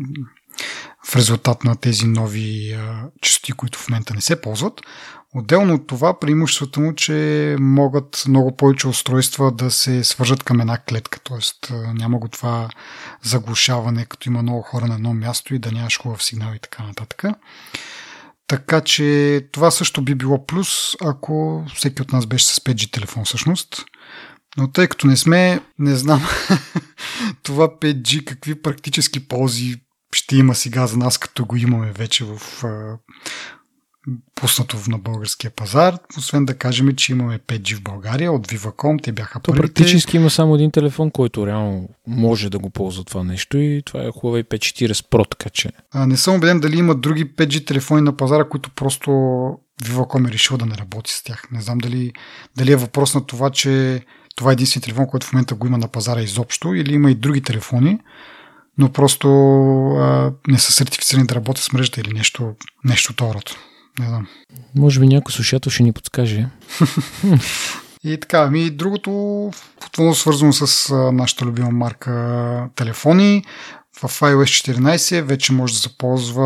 в 1.06 1.16
резултат 1.16 1.64
на 1.64 1.76
тези 1.76 2.06
нови 2.06 2.78
частоти, 3.20 3.52
които 3.52 3.78
в 3.78 3.88
момента 3.88 4.14
не 4.14 4.20
се 4.20 4.40
ползват, 4.40 4.80
Отделно 5.34 5.74
от 5.74 5.86
това, 5.86 6.18
преимуществото 6.18 6.80
му, 6.80 6.94
че 6.94 7.56
могат 7.60 8.24
много 8.28 8.56
повече 8.56 8.88
устройства 8.88 9.52
да 9.52 9.70
се 9.70 10.04
свържат 10.04 10.42
към 10.42 10.60
една 10.60 10.78
клетка, 10.78 11.20
т.е. 11.20 11.72
няма 11.72 12.18
го 12.18 12.28
това 12.28 12.68
заглушаване, 13.22 14.04
като 14.04 14.28
има 14.28 14.42
много 14.42 14.62
хора 14.62 14.86
на 14.86 14.94
едно 14.94 15.14
място 15.14 15.54
и 15.54 15.58
да 15.58 15.72
нямаш 15.72 15.98
хубав 15.98 16.24
сигнал 16.24 16.54
и 16.54 16.58
така 16.58 16.82
нататък. 16.82 17.24
Така 18.50 18.80
че 18.80 19.40
това 19.52 19.70
също 19.70 20.02
би 20.02 20.14
било 20.14 20.46
плюс, 20.46 20.96
ако 21.04 21.64
всеки 21.74 22.02
от 22.02 22.12
нас 22.12 22.26
беше 22.26 22.46
с 22.46 22.60
5G 22.60 22.92
телефон 22.92 23.24
всъщност. 23.24 23.84
Но 24.56 24.72
тъй 24.72 24.88
като 24.88 25.06
не 25.06 25.16
сме, 25.16 25.60
не 25.78 25.96
знам 25.96 26.22
това 27.42 27.68
5G 27.68 28.24
какви 28.24 28.62
практически 28.62 29.28
ползи 29.28 29.76
ще 30.14 30.36
има 30.36 30.54
сега 30.54 30.86
за 30.86 30.96
нас, 30.96 31.18
като 31.18 31.44
го 31.44 31.56
имаме 31.56 31.92
вече 31.92 32.24
в 32.24 32.64
пуснато 34.34 34.76
на 34.88 34.98
българския 34.98 35.50
пазар, 35.50 35.98
освен 36.18 36.44
да 36.44 36.54
кажем, 36.54 36.96
че 36.96 37.12
имаме 37.12 37.38
5G 37.38 37.76
в 37.76 37.82
България 37.82 38.32
от 38.32 38.46
Viva.com, 38.46 39.02
те 39.02 39.12
бяха 39.12 39.40
То 39.40 39.52
първите. 39.52 39.74
практически 39.74 40.16
има 40.16 40.30
само 40.30 40.54
един 40.54 40.70
телефон, 40.70 41.10
който 41.10 41.46
реално 41.46 41.88
може 42.06 42.50
да 42.50 42.58
го 42.58 42.70
ползва 42.70 43.04
това 43.04 43.24
нещо 43.24 43.58
и 43.58 43.82
това 43.86 44.02
е 44.02 44.08
Huawei 44.08 44.44
P40 44.44 44.92
Pro, 44.92 45.30
така 45.30 45.50
че... 45.50 45.70
А, 45.92 46.06
не 46.06 46.16
съм 46.16 46.34
убеден 46.34 46.60
дали 46.60 46.78
има 46.78 46.94
други 46.94 47.34
5G 47.34 47.66
телефони 47.66 48.02
на 48.02 48.16
пазара, 48.16 48.48
които 48.48 48.70
просто 48.70 49.10
Viva.com 49.82 50.28
е 50.28 50.32
решил 50.32 50.56
да 50.56 50.66
не 50.66 50.76
работи 50.76 51.12
с 51.12 51.22
тях. 51.22 51.42
Не 51.52 51.60
знам 51.60 51.78
дали, 51.78 52.12
дали 52.56 52.72
е 52.72 52.76
въпрос 52.76 53.14
на 53.14 53.26
това, 53.26 53.50
че 53.50 54.00
това 54.36 54.50
е 54.50 54.52
единствен 54.52 54.82
телефон, 54.82 55.06
който 55.06 55.26
в 55.26 55.32
момента 55.32 55.54
го 55.54 55.66
има 55.66 55.78
на 55.78 55.88
пазара 55.88 56.20
изобщо, 56.20 56.74
или 56.74 56.94
има 56.94 57.10
и 57.10 57.14
други 57.14 57.40
телефони, 57.40 57.98
но 58.78 58.92
просто 58.92 59.28
а, 59.90 60.32
не 60.48 60.58
са 60.58 60.72
сертифицирани 60.72 61.26
да 61.26 61.34
работят 61.34 61.64
с 61.64 61.72
мрежата 61.72 62.00
или 62.00 62.12
нещо, 62.12 62.54
нещо 62.84 63.12
от 63.12 63.20
не 64.00 64.06
знам. 64.06 64.26
Може 64.76 65.00
би 65.00 65.08
някой 65.08 65.32
слушател 65.32 65.70
ще 65.70 65.82
ни 65.82 65.92
подскаже. 65.92 66.48
И 68.04 68.20
така, 68.20 68.38
ами 68.38 68.70
другото, 68.70 69.50
потвърно 69.80 70.14
свързано 70.14 70.52
с 70.52 70.94
нашата 71.12 71.44
любима 71.44 71.70
марка 71.70 72.68
телефони, 72.76 73.44
в 74.02 74.20
iOS 74.20 74.72
14 74.72 75.22
вече 75.22 75.52
може 75.52 75.74
да 75.74 75.80
се 75.80 75.98
ползва 75.98 76.42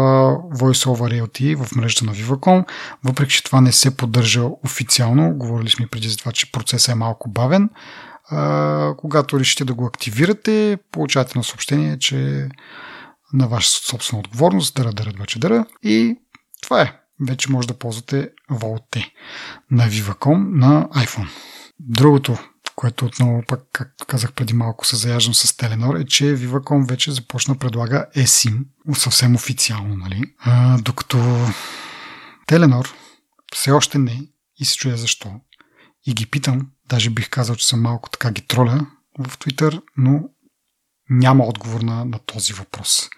Voice 0.53 0.87
over 0.87 1.23
LTE 1.23 1.65
в 1.65 1.77
мрежата 1.77 2.05
на 2.05 2.13
Viva.com, 2.13 2.65
въпреки 3.05 3.33
че 3.33 3.45
това 3.45 3.61
не 3.61 3.73
се 3.73 3.97
поддържа 3.97 4.43
официално. 4.65 5.35
Говорили 5.35 5.71
сме 5.71 5.87
преди 5.87 6.09
за 6.09 6.17
това, 6.17 6.33
че 6.33 6.53
процесът 6.53 6.93
е 6.93 6.95
малко 6.95 7.31
бавен. 7.31 7.71
А, 8.29 8.95
когато 8.97 9.41
решите 9.41 9.65
да 9.65 9.75
го 9.75 9.87
активирате, 9.87 10.79
получавате 10.93 11.39
на 11.39 11.45
съобщение, 11.45 11.99
че 11.99 12.49
на 13.33 13.49
ваша 13.49 13.71
собствена 13.71 14.21
отговорност, 14.21 14.75
дъра, 14.75 14.93
дъра, 14.93 15.13
дъра, 15.13 15.39
дъра. 15.39 15.65
И 15.83 16.17
това 16.63 16.83
е 16.83 17.04
вече 17.21 17.51
може 17.51 17.69
да 17.69 17.79
ползвате 17.79 18.31
VoLTE 18.51 19.11
на 19.71 19.89
Viva.com 19.91 20.59
на 20.59 20.89
iPhone. 20.89 21.29
Другото, 21.81 22.39
което 22.77 23.05
отново 23.05 23.43
пък, 23.49 23.61
както 23.73 24.07
казах 24.07 24.33
преди 24.33 24.55
малко, 24.55 24.87
се 24.87 24.97
заяждам 24.97 25.35
с 25.35 25.53
Telenor, 25.53 26.03
е, 26.03 26.07
че 26.07 26.25
Viva.com 26.25 26.89
вече 26.89 27.13
започна 27.13 27.59
предлага 27.59 28.07
eSIM, 28.17 28.65
съвсем 28.95 29.35
официално, 29.35 29.97
нали? 29.97 30.23
А, 30.39 30.79
докато 30.79 31.17
Telenor 32.49 32.93
все 33.55 33.71
още 33.71 33.99
не 33.99 34.21
и 34.57 34.65
се 34.65 34.77
чуя 34.77 34.97
защо. 34.97 35.41
И 36.07 36.15
ги 36.15 36.27
питам, 36.27 36.71
даже 36.89 37.11
бих 37.11 37.31
казал, 37.31 37.57
че 37.57 37.67
съм 37.67 37.83
малко 37.83 38.11
така 38.11 38.31
ги 38.31 38.47
троля 38.47 38.87
в 39.19 39.39
Twitter, 39.39 39.83
но 39.97 40.23
няма 41.11 41.45
отговор 41.45 41.81
на, 41.81 42.05
на 42.05 42.19
този 42.19 42.53
въпрос. 42.53 43.09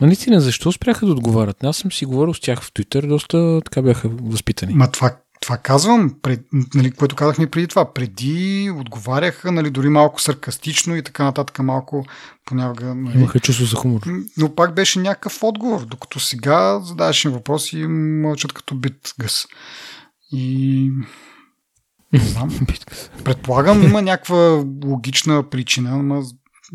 Наистина, 0.00 0.40
защо 0.40 0.72
спряха 0.72 1.06
да 1.06 1.12
отговарят? 1.12 1.64
Аз 1.64 1.76
съм 1.76 1.92
си 1.92 2.04
говорил 2.04 2.34
с 2.34 2.40
тях 2.40 2.62
в 2.62 2.72
Твитър, 2.72 3.06
доста 3.06 3.60
така 3.64 3.82
бяха 3.82 4.08
възпитани. 4.08 4.74
Ма 4.74 4.90
това, 4.90 5.16
това 5.40 5.56
казвам, 5.56 6.14
пред, 6.22 6.40
нали, 6.74 6.90
което 6.90 7.16
казахме 7.16 7.46
преди 7.46 7.66
това. 7.66 7.92
Преди 7.92 8.70
отговаряха, 8.76 9.52
нали, 9.52 9.70
дори 9.70 9.88
малко 9.88 10.20
саркастично 10.20 10.96
и 10.96 11.02
така 11.02 11.24
нататък, 11.24 11.58
малко 11.58 12.06
понякога. 12.44 12.94
Нали, 12.94 13.18
Имаха 13.18 13.40
чувство 13.40 13.64
за 13.66 13.76
хумор. 13.76 14.00
Но 14.36 14.54
пак 14.54 14.74
беше 14.74 14.98
някакъв 14.98 15.42
отговор, 15.42 15.86
докато 15.86 16.20
сега 16.20 16.80
задаваш 16.80 17.24
им 17.24 17.30
въпроси 17.30 17.78
и 17.78 17.86
мълчат 17.86 18.52
като 18.52 18.74
бит 18.74 19.14
гъс. 19.18 19.46
И 20.32 20.90
не 22.12 22.18
знам. 22.18 22.50
Предполагам, 23.24 23.82
има 23.82 24.02
някаква 24.02 24.64
логична 24.84 25.50
причина, 25.50 26.02
но 26.02 26.22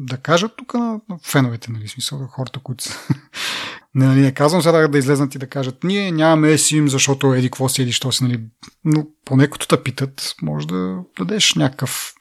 да 0.02 0.18
кажат 0.18 0.52
тук 0.58 0.74
на, 0.74 1.00
на 1.10 1.18
феновете, 1.24 1.72
нали, 1.72 1.88
смисъл, 1.88 2.28
хората, 2.28 2.60
които 2.60 2.84
са... 2.84 3.00
не, 3.96 4.06
нали, 4.06 4.22
не 4.22 4.34
казвам 4.34 4.62
сега 4.62 4.88
да 4.88 4.98
излезнат 4.98 5.36
и 5.36 5.38
да 5.38 5.48
кажат, 5.48 5.84
ние 5.84 6.12
нямаме 6.12 6.48
SIM, 6.48 6.88
защото 6.88 7.34
еди 7.34 7.50
какво 7.50 7.70
си, 7.70 7.82
еди 7.82 7.92
що 7.92 8.12
си, 8.12 8.24
нали, 8.24 8.44
но 8.86 9.08
поне 9.26 9.50
като 9.50 9.68
те 9.68 9.84
питат, 9.84 10.36
може 10.42 10.68
да 10.68 11.00
дадеш 11.20 11.56
някакъв 11.56 12.14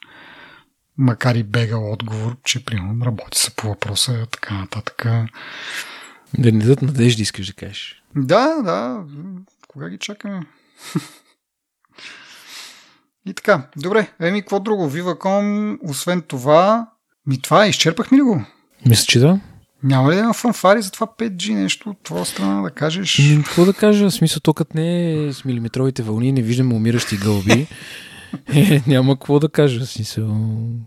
макар 0.97 1.35
и 1.35 1.43
бегал 1.43 1.91
отговор, 1.91 2.37
че 2.43 2.65
примерно 2.65 3.05
работи 3.05 3.39
се 3.39 3.55
по 3.55 3.67
въпроса, 3.67 4.27
така 4.31 4.53
нататък. 4.53 5.05
Да 6.37 6.51
не 6.51 6.59
дадат 6.59 6.81
надежди, 6.81 7.21
искаш 7.21 7.47
да 7.47 7.53
кажеш. 7.53 8.03
Да, 8.15 8.61
да. 8.61 9.03
Кога 9.67 9.89
ги 9.89 9.97
чакаме? 9.97 10.45
И 13.25 13.33
така, 13.33 13.67
добре. 13.77 14.11
Еми, 14.19 14.41
какво 14.41 14.59
друго? 14.59 14.89
Viva.com, 14.89 15.77
освен 15.83 16.21
това... 16.21 16.89
Ми 17.29 17.41
това, 17.41 17.67
изчерпахме 17.67 18.17
ли 18.17 18.21
го? 18.21 18.43
Мисля, 18.85 19.05
че 19.05 19.19
да. 19.19 19.39
Няма 19.83 20.11
ли 20.11 20.15
да 20.15 20.21
има 20.21 20.33
фанфари 20.33 20.81
за 20.81 20.91
това 20.91 21.07
5G 21.19 21.53
нещо 21.53 21.89
от 21.89 21.97
твоя 22.03 22.25
страна 22.25 22.61
да 22.61 22.69
кажеш? 22.69 23.21
Какво 23.45 23.65
да 23.65 23.73
кажа? 23.73 24.09
В 24.09 24.13
смисъл, 24.13 24.39
токът 24.39 24.75
не 24.75 25.13
е 25.13 25.33
с 25.33 25.45
милиметровите 25.45 26.03
вълни, 26.03 26.31
не 26.31 26.41
виждаме 26.41 26.73
умиращи 26.73 27.17
гълби. 27.17 27.67
е, 28.55 28.81
няма 28.87 29.15
какво 29.15 29.39
да 29.39 29.49
кажа. 29.49 29.85
Смисъл... 29.85 30.27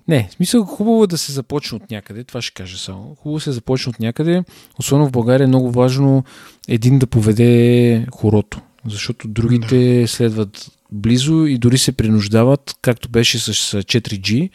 Не, 0.08 0.28
смисъл 0.30 0.64
хубаво 0.64 1.04
е 1.04 1.06
да 1.06 1.18
се 1.18 1.32
започне 1.32 1.76
от 1.76 1.90
някъде. 1.90 2.24
Това 2.24 2.42
ще 2.42 2.54
кажа 2.54 2.78
само. 2.78 3.16
Хубаво 3.22 3.40
се 3.40 3.52
започне 3.52 3.90
от 3.90 4.00
някъде. 4.00 4.44
Особено 4.78 5.08
в 5.08 5.12
България 5.12 5.44
е 5.44 5.48
много 5.48 5.70
важно 5.70 6.24
един 6.68 6.98
да 6.98 7.06
поведе 7.06 8.06
хорото. 8.12 8.60
Защото 8.86 9.28
другите 9.28 10.00
да. 10.00 10.08
следват 10.08 10.70
близо 10.92 11.46
и 11.46 11.58
дори 11.58 11.78
се 11.78 11.92
принуждават, 11.92 12.74
както 12.82 13.08
беше 13.08 13.38
с 13.38 13.52
4G. 13.82 14.50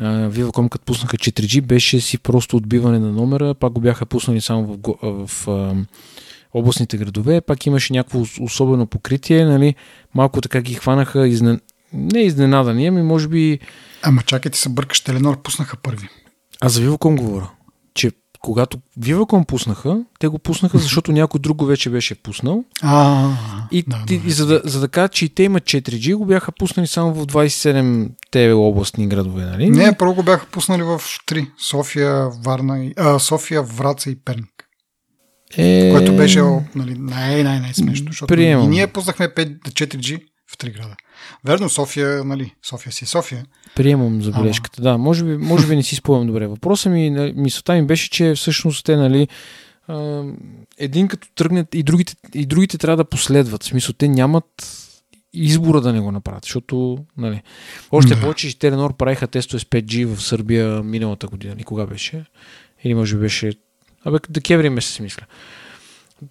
Viva.com 0.00 0.68
като 0.68 0.84
пуснаха 0.84 1.16
4G 1.16 1.60
беше 1.60 2.00
си 2.00 2.18
просто 2.18 2.56
отбиване 2.56 2.98
на 2.98 3.12
номера, 3.12 3.54
пак 3.54 3.72
го 3.72 3.80
бяха 3.80 4.06
пуснали 4.06 4.40
само 4.40 4.66
в, 4.66 4.78
в, 5.02 5.46
в 5.46 5.86
областните 6.54 6.96
градове, 6.96 7.40
пак 7.40 7.66
имаше 7.66 7.92
някакво 7.92 8.24
особено 8.40 8.86
покритие, 8.86 9.44
нали? 9.44 9.74
малко 10.14 10.40
така 10.40 10.60
ги 10.60 10.74
хванаха, 10.74 11.28
изнен... 11.28 11.60
не 11.92 12.20
изненадани, 12.20 12.86
ами 12.86 13.02
може 13.02 13.28
би... 13.28 13.58
Ама 14.02 14.22
чакайте 14.22 14.58
се 14.58 14.68
бъркаш, 14.68 15.00
Теленор 15.00 15.42
пуснаха 15.42 15.76
първи. 15.76 16.08
Аз 16.60 16.72
за 16.72 16.80
Viva.com 16.80 17.16
говоря, 17.16 17.50
когато 18.42 18.78
Viva.com 19.00 19.46
пуснаха, 19.46 20.04
те 20.18 20.28
го 20.28 20.38
пуснаха, 20.38 20.78
защото 20.78 21.12
някой 21.12 21.40
друг 21.40 21.56
го 21.56 21.64
вече 21.64 21.90
беше 21.90 22.14
пуснал. 22.14 22.64
А, 22.82 23.28
и, 23.70 23.84
да, 23.88 24.04
и, 24.10 24.20
и 24.26 24.30
за, 24.30 24.46
да, 24.46 24.60
за 24.64 24.80
да 24.80 24.88
кажат, 24.88 25.12
че 25.12 25.24
и 25.24 25.28
те 25.28 25.42
имат 25.42 25.62
4G, 25.62 26.14
го 26.14 26.26
бяха 26.26 26.52
пуснали 26.52 26.86
само 26.86 27.14
в 27.14 27.26
27-те 27.26 28.52
областни 28.52 29.06
градове, 29.06 29.44
нали? 29.44 29.70
Не, 29.70 29.98
първо 29.98 30.14
го 30.14 30.22
бяха 30.22 30.46
пуснали 30.46 30.82
в 30.82 30.98
3. 30.98 31.50
София, 31.58 32.28
Варна, 32.44 32.84
и, 32.84 32.94
а, 32.96 33.18
София, 33.18 33.62
Враца 33.62 34.10
и 34.10 34.16
Перник. 34.24 34.48
Е... 35.56 35.90
Което 35.92 36.16
беше 36.16 36.40
нали, 36.74 36.96
най-най-най-смешно, 36.98 38.06
защото 38.06 38.34
Приемам. 38.34 38.64
и 38.64 38.68
ние 38.68 38.86
пуснахме 38.86 39.28
5, 39.28 39.58
4G 39.62 40.22
3 40.62 40.72
града. 40.72 40.96
Верно, 41.44 41.68
София, 41.68 42.24
нали, 42.24 42.54
София 42.62 42.92
си 42.92 43.04
е 43.04 43.06
София. 43.06 43.44
Приемам 43.76 44.22
забележката, 44.22 44.82
Ама... 44.82 44.90
да. 44.90 44.98
Може 44.98 45.24
би, 45.24 45.36
може 45.36 45.66
би 45.66 45.76
не 45.76 45.82
си 45.82 45.96
спомням 45.96 46.26
добре. 46.26 46.46
Въпросът 46.46 46.92
ми, 46.92 47.10
нали, 47.10 47.32
мисълта 47.36 47.72
ми 47.72 47.86
беше, 47.86 48.10
че 48.10 48.34
всъщност 48.34 48.84
те, 48.84 48.96
нали, 48.96 49.28
един 50.78 51.08
като 51.08 51.28
тръгнат 51.34 51.74
и 51.74 51.82
другите, 51.82 52.14
и 52.34 52.46
другите 52.46 52.78
трябва 52.78 52.96
да 52.96 53.04
последват. 53.04 53.62
В 53.62 53.66
смисъл, 53.66 53.92
те 53.92 54.08
нямат 54.08 54.78
избора 55.32 55.80
да 55.80 55.92
не 55.92 56.00
го 56.00 56.12
направят, 56.12 56.44
защото, 56.44 56.98
нали, 57.16 57.42
още 57.90 58.20
повече, 58.20 58.48
че 58.50 58.58
Теленор 58.58 58.96
правиха 58.96 59.26
тестове 59.26 59.60
с 59.60 59.64
5G 59.64 60.06
в 60.06 60.22
Сърбия 60.22 60.82
миналата 60.82 61.26
година. 61.26 61.54
И 61.58 61.64
кога 61.64 61.86
беше? 61.86 62.24
Или 62.84 62.94
може 62.94 63.16
би 63.16 63.20
беше... 63.20 63.52
Абе, 64.04 64.18
декември 64.30 64.68
месец, 64.68 65.00
мисля 65.00 65.26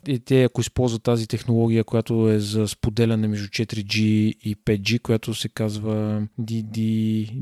и 0.07 0.19
те, 0.19 0.43
ако 0.43 0.61
използват 0.61 1.03
тази 1.03 1.27
технология, 1.27 1.83
която 1.83 2.29
е 2.29 2.39
за 2.39 2.67
споделяне 2.67 3.27
между 3.27 3.47
4G 3.47 3.99
и 4.41 4.55
5G, 4.55 5.01
която 5.01 5.33
се 5.33 5.49
казва 5.49 6.23
DD, 6.41 6.77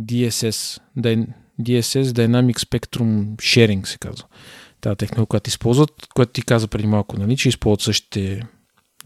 DSS, 0.05 0.79
DSS 1.61 2.03
Dynamic 2.03 2.57
Spectrum 2.57 3.35
Sharing 3.35 3.85
се 3.85 3.97
казва. 3.97 4.27
Тази 4.81 4.95
технология, 4.95 5.27
която 5.27 5.47
използват, 5.47 6.07
която 6.15 6.31
ти 6.31 6.41
каза 6.41 6.67
преди 6.67 6.87
малко, 6.87 7.19
нали, 7.19 7.37
че 7.37 7.49
използват 7.49 7.81
същите 7.81 8.41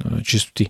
а, 0.06 0.22
чистоти. 0.22 0.70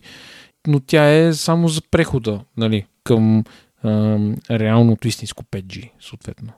Но 0.67 0.79
тя 0.79 1.09
е 1.09 1.33
само 1.33 1.67
за 1.67 1.81
прехода 1.91 2.41
нали, 2.57 2.85
към 3.03 3.43
а, 3.83 4.19
реалното 4.51 5.07
истинско 5.07 5.43
5G, 5.43 5.89
съответно 5.99 6.53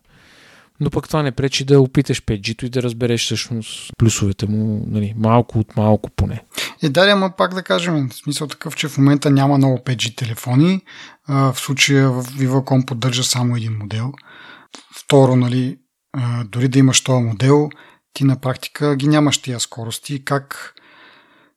но 0.80 0.89
пък 0.89 1.07
това 1.07 1.23
не 1.23 1.32
пречи 1.32 1.65
да 1.65 1.82
опиташ 1.82 2.21
5G 2.21 2.63
и 2.63 2.69
да 2.69 2.84
разбереш 2.84 3.26
всъщност 3.26 3.91
плюсовете 3.97 4.45
му, 4.45 4.86
нали, 4.88 5.13
малко 5.17 5.59
от 5.59 5.78
малко 5.78 6.09
поне. 6.09 6.43
Е, 6.84 6.89
да, 6.89 7.11
ама 7.11 7.32
пак 7.38 7.53
да 7.53 7.63
кажем, 7.63 8.09
в 8.09 8.15
смисъл 8.15 8.47
такъв, 8.47 8.76
че 8.76 8.88
в 8.88 8.97
момента 8.97 9.30
няма 9.30 9.57
много 9.57 9.78
5G 9.78 10.17
телефони, 10.17 10.82
а, 11.28 11.53
в 11.53 11.59
случая 11.59 12.11
в 12.11 12.23
Viva.com 12.23 12.86
поддържа 12.86 13.23
само 13.23 13.57
един 13.57 13.78
модел. 13.78 14.13
Второ, 14.95 15.36
нали, 15.36 15.78
а, 16.13 16.43
дори 16.43 16.67
да 16.67 16.80
имаш 16.80 17.03
този 17.03 17.23
модел, 17.23 17.69
ти 18.13 18.23
на 18.23 18.41
практика 18.41 18.95
ги 18.95 19.07
нямаш 19.07 19.38
тия 19.38 19.59
скорости, 19.59 20.26
как 20.26 20.74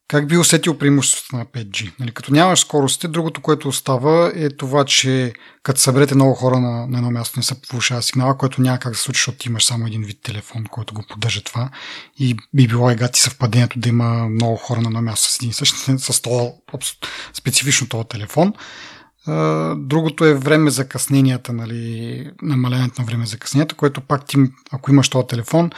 как 0.08 0.28
би 0.28 0.38
усетил 0.38 0.78
преимуществото 0.78 1.36
на 1.36 1.46
5G? 1.46 1.92
Нали, 2.00 2.10
като 2.12 2.32
нямаш 2.32 2.60
скоростите, 2.60 3.08
другото, 3.08 3.40
което 3.40 3.68
остава 3.68 4.32
е 4.34 4.50
това, 4.50 4.84
че 4.84 5.32
като 5.62 5.80
съберете 5.80 6.14
много 6.14 6.34
хора 6.34 6.60
на, 6.60 6.86
на 6.86 6.98
едно 6.98 7.10
място, 7.10 7.38
не 7.38 7.42
се 7.42 7.62
повишава 7.62 8.02
сигнала, 8.02 8.38
което 8.38 8.62
няма 8.62 8.78
как 8.78 8.92
да 8.92 8.98
случи, 8.98 9.18
защото 9.18 9.48
имаш 9.48 9.64
само 9.64 9.86
един 9.86 10.02
вид 10.02 10.18
телефон, 10.22 10.64
който 10.70 10.94
го 10.94 11.04
поддържа 11.08 11.44
това. 11.44 11.70
И 12.18 12.36
би 12.54 12.68
било 12.68 12.94
гати 12.96 13.20
съвпадението 13.20 13.78
да 13.78 13.88
има 13.88 14.28
много 14.28 14.56
хора 14.56 14.80
на 14.80 14.88
едно 14.88 15.02
място 15.02 15.32
с 15.32 15.36
един 15.36 15.52
същ, 15.52 15.74
с 15.98 16.22
това, 16.22 16.50
специфично 17.32 17.88
този 17.88 18.08
телефон. 18.08 18.52
Другото 19.76 20.24
е 20.24 20.34
време 20.34 20.70
за 20.70 20.88
късненията, 20.88 21.52
нали, 21.52 22.30
намалянето 22.42 23.02
на 23.02 23.06
време 23.06 23.26
за 23.26 23.38
късненията, 23.38 23.74
което 23.74 24.00
пак 24.00 24.26
ти, 24.26 24.36
ако 24.72 24.90
имаш 24.90 25.08
този 25.08 25.26
телефон, 25.26 25.70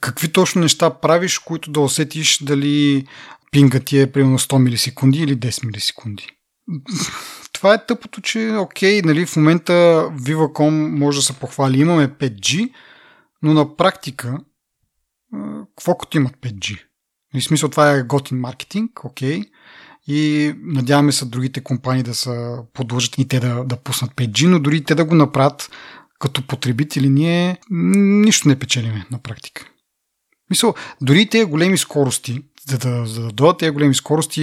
какви 0.00 0.32
точно 0.32 0.60
неща 0.60 0.90
правиш, 0.90 1.38
които 1.38 1.70
да 1.70 1.80
усетиш 1.80 2.38
дали 2.42 3.06
пинга 3.50 3.80
ти 3.80 4.00
е 4.00 4.12
примерно 4.12 4.38
100 4.38 4.58
милисекунди 4.58 5.18
или 5.18 5.36
10 5.36 5.66
милисекунди. 5.66 6.26
Това 7.52 7.74
е 7.74 7.86
тъпото, 7.86 8.20
че 8.20 8.56
окей, 8.58 9.02
нали, 9.02 9.26
в 9.26 9.36
момента 9.36 9.72
Viva.com 10.12 10.98
може 10.98 11.18
да 11.18 11.22
се 11.22 11.32
похвали, 11.32 11.80
имаме 11.80 12.08
5G, 12.08 12.72
но 13.42 13.54
на 13.54 13.76
практика 13.76 14.38
какво 15.76 15.98
като 15.98 16.16
имат 16.16 16.36
5G? 16.36 16.78
В 17.34 17.42
смисъл 17.42 17.68
това 17.68 17.90
е 17.90 18.02
готин 18.02 18.38
маркетинг, 18.38 19.04
окей, 19.04 19.42
и 20.06 20.52
надяваме 20.62 21.12
се 21.12 21.24
другите 21.24 21.60
компании 21.60 22.02
да 22.02 22.14
са 22.14 22.58
подложат 22.72 23.18
и 23.18 23.28
те 23.28 23.40
да, 23.40 23.64
да 23.64 23.76
пуснат 23.76 24.10
5G, 24.10 24.46
но 24.46 24.58
дори 24.60 24.84
те 24.84 24.94
да 24.94 25.04
го 25.04 25.14
направят 25.14 25.70
като 26.18 26.46
потребители 26.46 27.08
ние 27.08 27.56
нищо 27.70 28.48
не 28.48 28.58
печелиме 28.58 29.06
на 29.10 29.18
практика. 29.18 29.70
Мисъл, 30.50 30.74
дори 31.00 31.28
тези 31.28 31.44
големи 31.44 31.78
скорости, 31.78 32.42
за 32.68 32.78
да, 32.78 33.06
за 33.06 33.22
да 33.22 33.32
дойдат 33.32 33.58
тези 33.58 33.70
големи 33.70 33.94
скорости, 33.94 34.42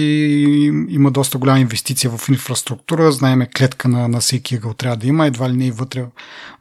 има 0.88 1.10
доста 1.10 1.38
голяма 1.38 1.60
инвестиция 1.60 2.10
в 2.10 2.28
инфраструктура. 2.28 3.12
Знаеме 3.12 3.50
клетка 3.50 3.88
на, 3.88 4.08
на 4.08 4.20
всеки 4.20 4.54
ъгъл 4.54 4.74
трябва 4.74 4.96
да 4.96 5.06
има, 5.06 5.26
едва 5.26 5.50
ли 5.50 5.56
не 5.56 5.66
и 5.66 5.70
вътре 5.70 6.06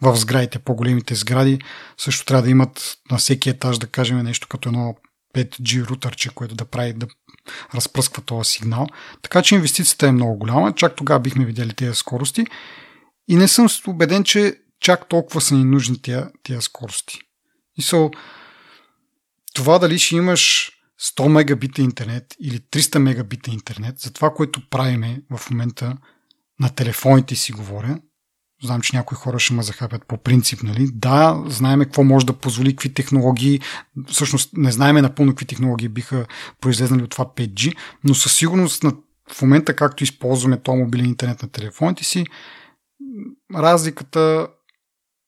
в 0.01 0.15
сградите, 0.15 0.59
по-големите 0.59 1.15
сгради. 1.15 1.59
Също 1.97 2.25
трябва 2.25 2.43
да 2.43 2.49
имат 2.49 2.97
на 3.11 3.17
всеки 3.17 3.49
етаж, 3.49 3.77
да 3.77 3.87
кажем, 3.87 4.17
нещо 4.17 4.47
като 4.47 4.69
едно 4.69 4.95
5G 5.35 5.87
рутърче, 5.87 6.29
което 6.29 6.55
да 6.55 6.65
прави 6.65 6.93
да 6.93 7.07
разпръсква 7.75 8.23
този 8.23 8.49
сигнал. 8.49 8.87
Така 9.21 9.41
че 9.41 9.55
инвестицията 9.55 10.07
е 10.07 10.11
много 10.11 10.37
голяма. 10.37 10.73
Чак 10.75 10.95
тогава 10.95 11.19
бихме 11.19 11.45
видели 11.45 11.73
тези 11.73 11.95
скорости. 11.95 12.45
И 13.27 13.35
не 13.35 13.47
съм 13.47 13.67
убеден, 13.87 14.23
че 14.23 14.55
чак 14.79 15.09
толкова 15.09 15.41
са 15.41 15.55
ни 15.55 15.63
нужни 15.63 16.01
тия, 16.01 16.29
тия 16.43 16.61
скорости. 16.61 17.19
И 17.77 17.81
so, 17.81 18.13
това 19.53 19.79
дали 19.79 19.99
ще 19.99 20.15
имаш 20.15 20.71
100 21.01 21.27
мегабита 21.27 21.81
интернет 21.81 22.35
или 22.39 22.59
300 22.59 22.97
мегабита 22.97 23.51
интернет, 23.51 23.99
за 23.99 24.13
това, 24.13 24.33
което 24.33 24.69
правиме 24.69 25.21
в 25.37 25.49
момента 25.49 25.97
на 26.59 26.69
телефоните 26.69 27.35
си 27.35 27.51
говоря, 27.51 27.99
знам, 28.63 28.81
че 28.81 28.95
някои 28.95 29.15
хора 29.15 29.39
ще 29.39 29.53
ме 29.53 29.63
захапят 29.63 30.07
по 30.07 30.17
принцип, 30.17 30.63
нали? 30.63 30.89
Да, 30.93 31.43
знаеме 31.47 31.85
какво 31.85 32.03
може 32.03 32.25
да 32.25 32.33
позволи, 32.33 32.75
какви 32.75 32.93
технологии, 32.93 33.59
всъщност 34.07 34.49
не 34.53 34.71
знаеме 34.71 35.01
напълно 35.01 35.31
какви 35.31 35.45
технологии 35.45 35.89
биха 35.89 36.25
произлезнали 36.61 37.03
от 37.03 37.09
това 37.09 37.25
5G, 37.25 37.77
но 38.03 38.15
със 38.15 38.37
сигурност 38.37 38.83
на, 38.83 38.93
в 39.31 39.41
момента, 39.41 39.75
както 39.75 40.03
използваме 40.03 40.61
този 40.61 40.77
мобилен 40.77 41.05
интернет 41.05 41.41
на 41.41 41.49
телефоните 41.49 42.03
си, 42.03 42.25
разликата 43.55 44.47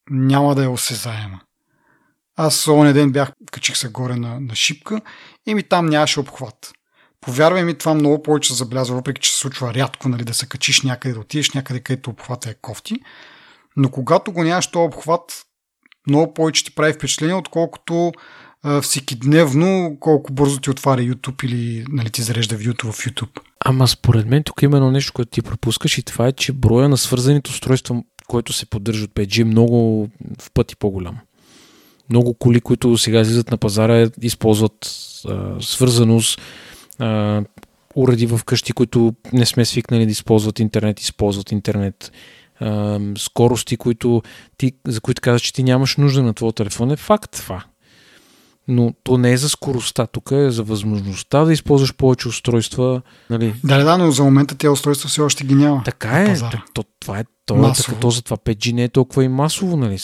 няма 0.10 0.56
да 0.56 0.64
е 0.64 0.68
осезаема. 0.68 1.42
Аз 2.38 2.68
оня 2.68 2.94
ден 2.94 3.12
бях, 3.12 3.32
качих 3.52 3.78
се 3.78 3.90
горе 3.90 4.16
на, 4.16 4.40
на 4.40 4.56
шипка 4.56 5.02
и 5.46 5.56
ми 5.56 5.64
там 5.64 5.86
нямаше 5.86 6.20
обхват. 6.20 6.72
Повярвай 7.22 7.64
ми, 7.64 7.78
това 7.78 7.94
много 7.94 8.24
повече 8.24 8.50
се 8.50 8.56
забелязва, 8.56 8.96
въпреки 8.96 9.22
че 9.22 9.32
се 9.32 9.40
случва 9.40 9.74
рядко, 9.74 10.10
нали, 10.10 10.24
да 10.24 10.34
се 10.34 10.46
качиш 10.46 10.82
някъде, 10.82 11.14
да 11.14 11.20
отидеш 11.20 11.52
някъде, 11.52 11.80
където 11.80 12.10
обхвата 12.10 12.50
е 12.50 12.54
кофти. 12.54 12.96
Но 13.78 13.90
когато 13.90 14.32
го 14.32 14.44
нямаш 14.44 14.68
този 14.68 14.86
обхват, 14.86 15.46
много 16.08 16.34
повече 16.34 16.64
ти 16.64 16.76
прави 16.76 16.94
впечатление, 16.94 17.36
отколкото 17.36 18.12
всеки 18.82 19.16
дневно 19.16 19.98
колко 20.00 20.34
бързо 20.34 20.60
ти 20.60 20.70
отваря 20.70 21.02
YouTube 21.02 21.46
или 21.46 21.86
нали, 21.90 22.10
ти 22.10 22.22
зарежда 22.22 22.58
в 22.58 22.62
YouTube 22.62 22.92
в 22.92 23.06
YouTube. 23.06 23.40
Ама 23.66 23.88
според 23.88 24.28
мен 24.28 24.44
тук 24.44 24.62
има 24.62 24.78
едно 24.78 24.92
нещо, 24.92 25.14
което 25.14 25.32
ти 25.32 25.42
пропускаш 25.42 25.98
и 25.98 26.04
това 26.04 26.28
е, 26.28 26.32
че 26.32 26.54
броя 26.54 26.90
на 26.90 26.98
свързаните 26.98 27.52
устройства, 27.52 28.04
който 28.28 28.54
се 28.54 28.66
поддържа 28.66 29.04
от 29.04 29.12
5G 29.12 29.42
е 29.42 29.44
много 29.44 30.10
в 30.42 30.52
пъти 30.52 30.76
по-голям. 30.76 31.18
Много 32.10 32.34
коли, 32.34 32.62
които 32.62 32.98
сега 32.98 33.20
излизат 33.20 33.52
на 33.52 33.58
пазара, 33.58 34.10
използват 34.22 34.92
а, 35.28 35.56
свързаност, 35.62 36.42
а, 37.00 37.42
уреди 37.96 38.26
в 38.26 38.40
къщи, 38.46 38.74
които 38.74 39.14
не 39.34 39.46
сме 39.46 39.66
свикнали 39.66 40.06
да 40.06 40.12
използват 40.12 40.60
интернет, 40.60 41.00
използват 41.00 41.52
интернет. 41.52 42.12
А, 42.60 43.00
скорости, 43.18 43.78
които 43.78 44.24
ти, 44.58 44.72
за 44.88 45.02
които 45.02 45.22
казваш, 45.22 45.42
че 45.42 45.54
ти 45.54 45.64
нямаш 45.64 45.98
нужда 45.98 46.24
на 46.24 46.34
твоя 46.34 46.54
телефон, 46.54 46.92
е 46.92 46.96
факт 46.96 47.32
това. 47.32 47.64
Но 48.68 48.94
то 49.04 49.18
не 49.18 49.32
е 49.32 49.38
за 49.38 49.50
скоростта, 49.50 50.08
тук 50.08 50.32
е 50.32 50.52
за 50.52 50.64
възможността 50.64 51.46
да 51.46 51.54
използваш 51.54 51.94
повече 51.94 52.28
устройства. 52.28 53.02
Нали. 53.30 53.54
Да, 53.64 53.84
да, 53.84 53.98
но 53.98 54.12
за 54.12 54.24
момента 54.24 54.56
тези 54.56 54.70
устройства 54.70 55.10
все 55.10 55.22
още 55.22 55.44
ги 55.44 55.56
няма. 55.56 55.82
Така 55.86 56.24
е. 56.24 56.36
То, 56.74 56.84
това 57.00 57.20
е 57.20 57.24
то, 57.46 57.70
е 57.70 57.74
така, 57.74 58.00
то 58.00 58.12
затова 58.12 58.38
5G 58.38 58.74
не 58.74 58.84
е 58.84 58.90
толкова 58.90 59.24
и 59.24 59.28
масово. 59.28 59.78
Нали. 59.78 59.98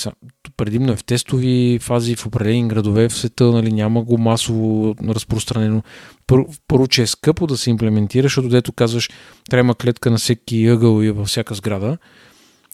Предимно 0.58 0.92
е 0.92 0.96
в 0.96 1.04
тестови 1.04 1.80
фази 1.82 2.16
в 2.16 2.26
определени 2.26 2.68
градове 2.68 3.10
в 3.10 3.14
света. 3.14 3.44
Нали, 3.44 3.74
няма 3.74 4.04
го 4.04 4.18
масово 4.18 4.96
разпространено. 5.10 5.84
Първо, 6.28 6.54
първо, 6.68 6.88
че 6.88 7.02
е 7.02 7.08
скъпо 7.08 7.48
да 7.48 7.58
се 7.58 7.70
имплементира, 7.70 8.24
защото 8.24 8.50
дето 8.50 8.72
казваш, 8.72 9.10
трябва 9.50 9.76
клетка 9.76 10.12
на 10.12 10.18
всеки 10.18 10.68
ъгъл 10.68 11.04
и 11.04 11.12
във 11.12 11.28
всяка 11.28 11.56
сграда. 11.56 11.98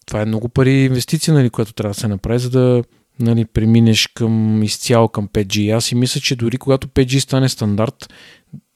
Това 0.05 0.21
е 0.21 0.25
много 0.25 0.49
пари 0.49 0.71
инвестиция, 0.71 1.33
нали, 1.33 1.49
която 1.49 1.73
трябва 1.73 1.93
да 1.93 1.99
се 1.99 2.07
направи, 2.07 2.39
за 2.39 2.49
да 2.49 2.83
нали, 3.19 3.45
преминеш 3.45 4.07
към 4.07 4.63
изцяло 4.63 5.07
към 5.07 5.27
5G. 5.27 5.77
Аз 5.77 5.85
си 5.85 5.95
мисля, 5.95 6.21
че 6.21 6.35
дори 6.35 6.57
когато 6.57 6.87
5G 6.87 7.19
стане 7.19 7.49
стандарт 7.49 8.13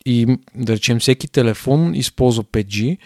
и 0.06 0.38
да 0.56 0.74
речем 0.74 1.00
всеки 1.00 1.28
телефон 1.28 1.96
използва 1.96 2.44
5G, 2.44 2.98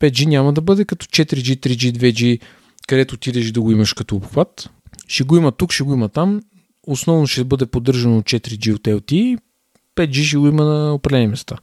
5G 0.00 0.26
няма 0.26 0.52
да 0.52 0.60
бъде 0.60 0.84
като 0.84 1.06
4G, 1.06 1.58
3G, 1.58 1.98
2G, 1.98 2.40
където 2.88 3.14
отидеш 3.14 3.50
да 3.50 3.60
го 3.60 3.72
имаш 3.72 3.92
като 3.92 4.16
обхват. 4.16 4.70
Ще 5.08 5.24
го 5.24 5.36
има 5.36 5.52
тук, 5.52 5.72
ще 5.72 5.84
го 5.84 5.92
има 5.92 6.08
там. 6.08 6.40
Основно 6.86 7.26
ще 7.26 7.44
бъде 7.44 7.66
поддържано 7.66 8.22
4G 8.22 8.74
от 8.74 8.82
LTE, 8.82 9.38
5G 9.96 10.22
ще 10.22 10.36
го 10.36 10.46
има 10.46 10.64
на 10.64 10.94
определени 10.94 11.26
места. 11.26 11.56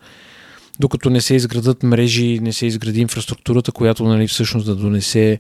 Докато 0.80 1.10
не 1.10 1.22
се 1.22 1.36
изградат 1.36 1.84
мрежи, 1.84 2.40
не 2.40 2.54
се 2.54 2.66
изгради 2.66 3.02
инфраструктурата, 3.02 3.72
която 3.72 4.04
нали, 4.04 4.28
всъщност 4.28 4.66
да 4.66 4.76
донесе 4.76 5.40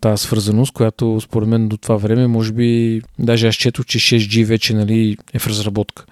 тази 0.00 0.22
свързаност, 0.22 0.72
която 0.72 1.20
според 1.20 1.48
мен 1.48 1.68
до 1.68 1.76
това 1.76 1.96
време, 1.96 2.26
може 2.26 2.52
би, 2.52 3.02
даже 3.18 3.48
аз 3.48 3.54
четох, 3.54 3.86
че 3.86 3.98
6G 3.98 4.44
вече 4.44 4.74
нали, 4.74 5.16
е 5.32 5.38
в 5.38 5.46
разработка. 5.46 6.04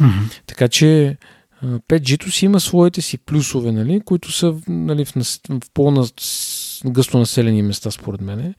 Mm-hmm. 0.00 0.42
Така 0.46 0.68
че 0.68 1.16
5G-то 1.64 2.30
си 2.30 2.44
има 2.44 2.60
своите 2.60 3.02
си 3.02 3.18
плюсове, 3.18 3.72
нали, 3.72 4.00
които 4.04 4.32
са 4.32 4.54
нали, 4.68 5.04
в, 5.04 5.12
в 5.48 5.70
по-гъсто 5.74 7.18
населени 7.18 7.62
места, 7.62 7.90
според 7.90 8.20
мен. 8.20 8.54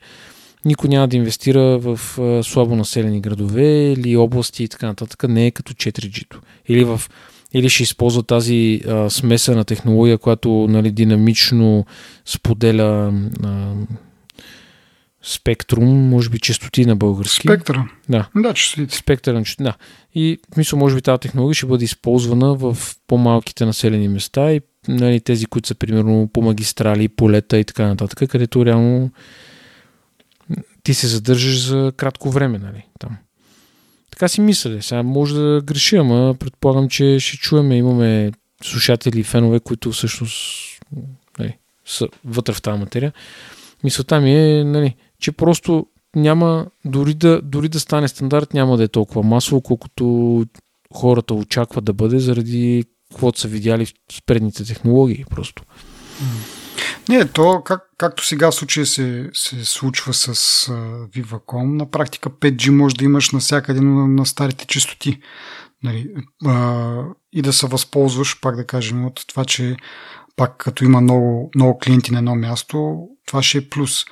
Никой 0.66 0.90
няма 0.90 1.08
да 1.08 1.18
инвестира 1.18 1.78
в 1.78 2.00
слабо 2.44 2.76
населени 2.76 3.22
градове 3.22 3.92
или 3.92 4.18
области 4.18 4.64
и 4.64 4.68
така 4.68 4.88
нататък. 4.88 5.24
Не 5.30 5.48
е 5.48 5.52
като 5.52 5.74
4G-то. 5.74 6.40
Или, 6.68 6.84
в, 6.84 7.02
или 7.54 7.70
ще 7.70 7.84
използва 7.84 8.24
тази 8.24 8.82
а, 8.88 9.10
смесена 9.10 9.66
технология, 9.66 10.18
която 10.18 10.50
нали, 10.70 10.92
динамично 10.92 11.86
споделя 12.26 13.14
а, 13.44 13.74
спектрум, 15.26 16.10
може 16.10 16.30
би 16.30 16.40
частоти 16.40 16.86
на 16.86 16.96
български. 16.96 17.48
Спектъра. 17.48 17.90
Да. 18.10 18.30
Да, 18.36 18.54
частотите. 18.54 18.96
Спектъра 18.96 19.40
на 19.40 19.46
Да. 19.60 19.74
И 20.16 20.40
смисъл, 20.54 20.80
може 20.80 20.96
би 20.96 21.02
тази 21.02 21.20
технология 21.20 21.56
ще 21.56 21.66
бъде 21.66 21.86
използвана 21.86 22.56
в 22.56 22.78
по-малките 23.08 23.66
населени 23.66 24.08
места 24.08 24.52
и 24.52 24.62
нали, 24.88 25.20
тези, 25.20 25.46
които 25.46 25.68
са 25.68 25.76
примерно 25.76 26.30
по 26.34 26.42
магистрали, 26.42 27.08
полета 27.08 27.58
и 27.60 27.64
така 27.64 27.88
нататък, 27.88 28.30
където 28.30 28.66
реално 28.66 29.12
ти 30.84 30.94
се 30.94 31.08
задържаш 31.08 31.66
за 31.68 31.92
кратко 31.98 32.30
време, 32.32 32.58
нали, 32.58 32.86
там. 33.00 33.18
Така 34.12 34.28
си 34.28 34.42
мисля, 34.42 34.82
сега 34.82 35.04
може 35.04 35.36
да 35.36 35.62
греша, 35.64 35.98
ама 35.98 36.36
предполагам, 36.40 36.90
че 36.90 37.20
ще 37.20 37.38
чуеме, 37.38 37.78
имаме 37.78 38.32
слушатели 38.64 39.20
и 39.20 39.24
фенове, 39.24 39.60
които 39.60 39.92
всъщност 39.92 40.46
нали, 41.40 41.58
са 41.86 42.08
вътре 42.26 42.54
в 42.54 42.62
тази 42.62 42.80
материя. 42.80 43.14
Мисълта 43.84 44.22
ми 44.22 44.36
е, 44.36 44.64
нали, 44.64 44.96
че 45.20 45.32
просто 45.32 45.88
няма, 46.16 46.66
дори 46.86 47.14
да, 47.14 47.42
дори 47.42 47.70
да 47.70 47.80
стане 47.80 48.08
стандарт, 48.08 48.54
няма 48.54 48.78
да 48.78 48.84
е 48.84 48.88
толкова 48.88 49.24
масово, 49.24 49.62
колкото 49.62 50.46
хората 50.94 51.34
очакват 51.34 51.86
да 51.86 51.94
бъде, 51.94 52.20
заради 52.20 52.86
каквото 53.12 53.40
са 53.40 53.48
видяли 53.48 53.86
в 53.86 53.94
предните 54.26 54.66
технологии 54.66 55.26
просто. 55.30 55.64
Не, 57.10 57.26
то 57.26 57.62
как, 57.66 57.82
както 57.98 58.26
сега 58.26 58.52
в 58.52 58.56
случая 58.56 58.86
се, 58.86 59.30
се 59.34 59.66
случва 59.66 60.14
с 60.14 60.34
uh, 60.34 61.08
Viva.com, 61.08 61.64
на 61.64 61.92
практика 61.92 62.30
5G 62.30 62.70
може 62.70 62.96
да 62.96 63.06
имаш 63.06 63.32
навсякъде 63.32 63.82
на, 63.82 64.08
на 64.08 64.26
старите 64.26 64.68
частоти. 64.68 65.20
Нали, 65.84 66.08
uh, 66.44 67.14
и 67.34 67.42
да 67.42 67.54
се 67.54 67.68
възползваш, 67.68 68.40
пак 68.42 68.56
да 68.56 68.68
кажем, 68.68 69.06
от 69.06 69.22
това, 69.28 69.46
че 69.46 69.78
пак 70.36 70.58
като 70.58 70.84
има 70.86 71.02
много, 71.02 71.52
много 71.56 71.80
клиенти 71.80 72.12
на 72.12 72.18
едно 72.18 72.36
място, 72.36 73.08
това 73.26 73.44
ще 73.44 73.58
е 73.58 73.70
плюс. 73.70 74.06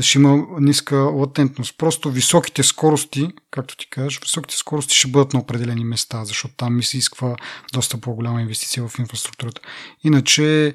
Ще 0.00 0.18
има 0.18 0.46
ниска 0.60 0.96
латентност. 0.96 1.78
Просто 1.78 2.10
високите 2.10 2.62
скорости, 2.62 3.28
както 3.50 3.76
ти 3.76 3.90
кажеш, 3.90 4.20
високите 4.22 4.56
скорости 4.56 4.94
ще 4.94 5.08
бъдат 5.08 5.32
на 5.32 5.40
определени 5.40 5.84
места, 5.84 6.24
защото 6.24 6.54
там 6.56 6.76
ми 6.76 6.82
се 6.82 6.96
изисква 6.96 7.36
доста 7.72 8.00
по-голяма 8.00 8.40
инвестиция 8.40 8.88
в 8.88 8.98
инфраструктурата. 8.98 9.60
Иначе 10.04 10.72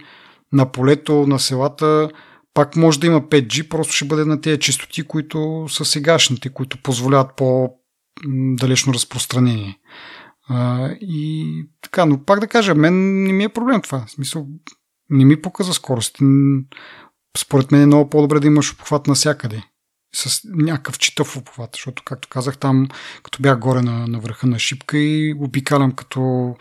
на 0.53 0.71
полето, 0.71 1.27
на 1.27 1.39
селата, 1.39 2.09
пак 2.53 2.75
може 2.75 2.99
да 2.99 3.07
има 3.07 3.21
5G, 3.21 3.67
просто 3.67 3.93
ще 3.93 4.05
бъде 4.05 4.25
на 4.25 4.41
тези 4.41 4.59
частоти, 4.59 5.03
които 5.03 5.65
са 5.69 5.85
сегашните, 5.85 6.49
които 6.49 6.81
позволяват 6.81 7.35
по-далечно 7.35 8.93
разпространение. 8.93 9.79
А, 10.49 10.89
и 11.01 11.45
така, 11.81 12.05
но 12.05 12.23
пак 12.23 12.39
да 12.39 12.47
кажа, 12.47 12.75
мен 12.75 13.23
не 13.23 13.33
ми 13.33 13.43
е 13.43 13.49
проблем 13.49 13.81
това. 13.81 14.05
В 14.07 14.11
смисъл, 14.11 14.47
не 15.09 15.25
ми 15.25 15.41
показва 15.41 15.73
скорост. 15.73 16.17
Според 17.37 17.71
мен 17.71 17.81
е 17.81 17.85
много 17.85 18.09
по-добре 18.09 18.39
да 18.39 18.47
имаш 18.47 18.73
обхват 18.73 19.07
навсякъде. 19.07 19.63
С 20.18 20.41
някакъв 20.45 20.99
читав 20.99 21.38
обхват, 21.38 21.70
защото, 21.74 22.03
както 22.05 22.28
казах, 22.28 22.57
там, 22.57 22.88
като 23.24 23.41
бях 23.41 23.59
горе 23.59 23.82
на, 23.82 24.07
на 24.07 24.20
върха 24.20 24.47
на 24.47 24.59
шипка 24.59 24.97
и 24.97 25.36
обикалям 25.39 25.91
като 25.91 26.55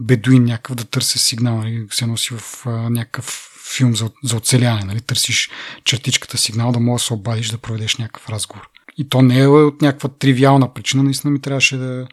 бедуин 0.00 0.44
някакъв 0.44 0.76
да 0.76 0.84
търся 0.84 1.18
сигнал, 1.18 1.56
нали, 1.56 1.86
се 1.90 2.06
носи 2.06 2.34
в 2.34 2.66
а, 2.66 2.70
някакъв 2.70 3.52
филм 3.76 3.96
за, 3.96 4.10
за 4.24 4.36
оцеляване, 4.36 4.84
нали, 4.84 5.00
търсиш 5.00 5.50
чертичката 5.84 6.38
сигнал 6.38 6.72
да 6.72 6.80
можеш 6.80 7.04
да 7.04 7.06
се 7.06 7.14
обадиш 7.14 7.48
да 7.48 7.58
проведеш 7.58 7.96
някакъв 7.96 8.28
разговор. 8.28 8.68
И 8.98 9.08
то 9.08 9.22
не 9.22 9.40
е 9.40 9.46
от 9.46 9.82
някаква 9.82 10.08
тривиална 10.08 10.74
причина, 10.74 11.02
наистина 11.02 11.30
ми 11.30 11.40
трябваше 11.40 11.76
да, 11.76 12.06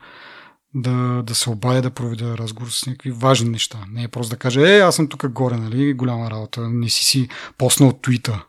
да, 0.76 1.24
да 1.24 1.36
се 1.36 1.50
обадя, 1.50 1.82
да 1.82 1.92
проведа 1.92 2.38
разговор 2.38 2.70
с 2.70 2.86
някакви 2.86 3.12
важни 3.12 3.50
неща. 3.50 3.78
Не 3.92 4.04
е 4.04 4.08
просто 4.08 4.30
да 4.30 4.38
каже, 4.38 4.62
е, 4.62 4.80
аз 4.80 4.96
съм 4.96 5.08
тук 5.08 5.28
горе, 5.28 5.58
нали, 5.58 5.94
голяма 5.94 6.32
работа, 6.32 6.70
не 6.70 6.90
си 6.90 7.06
си 7.06 7.28
поснал 7.58 8.00
твита, 8.02 8.46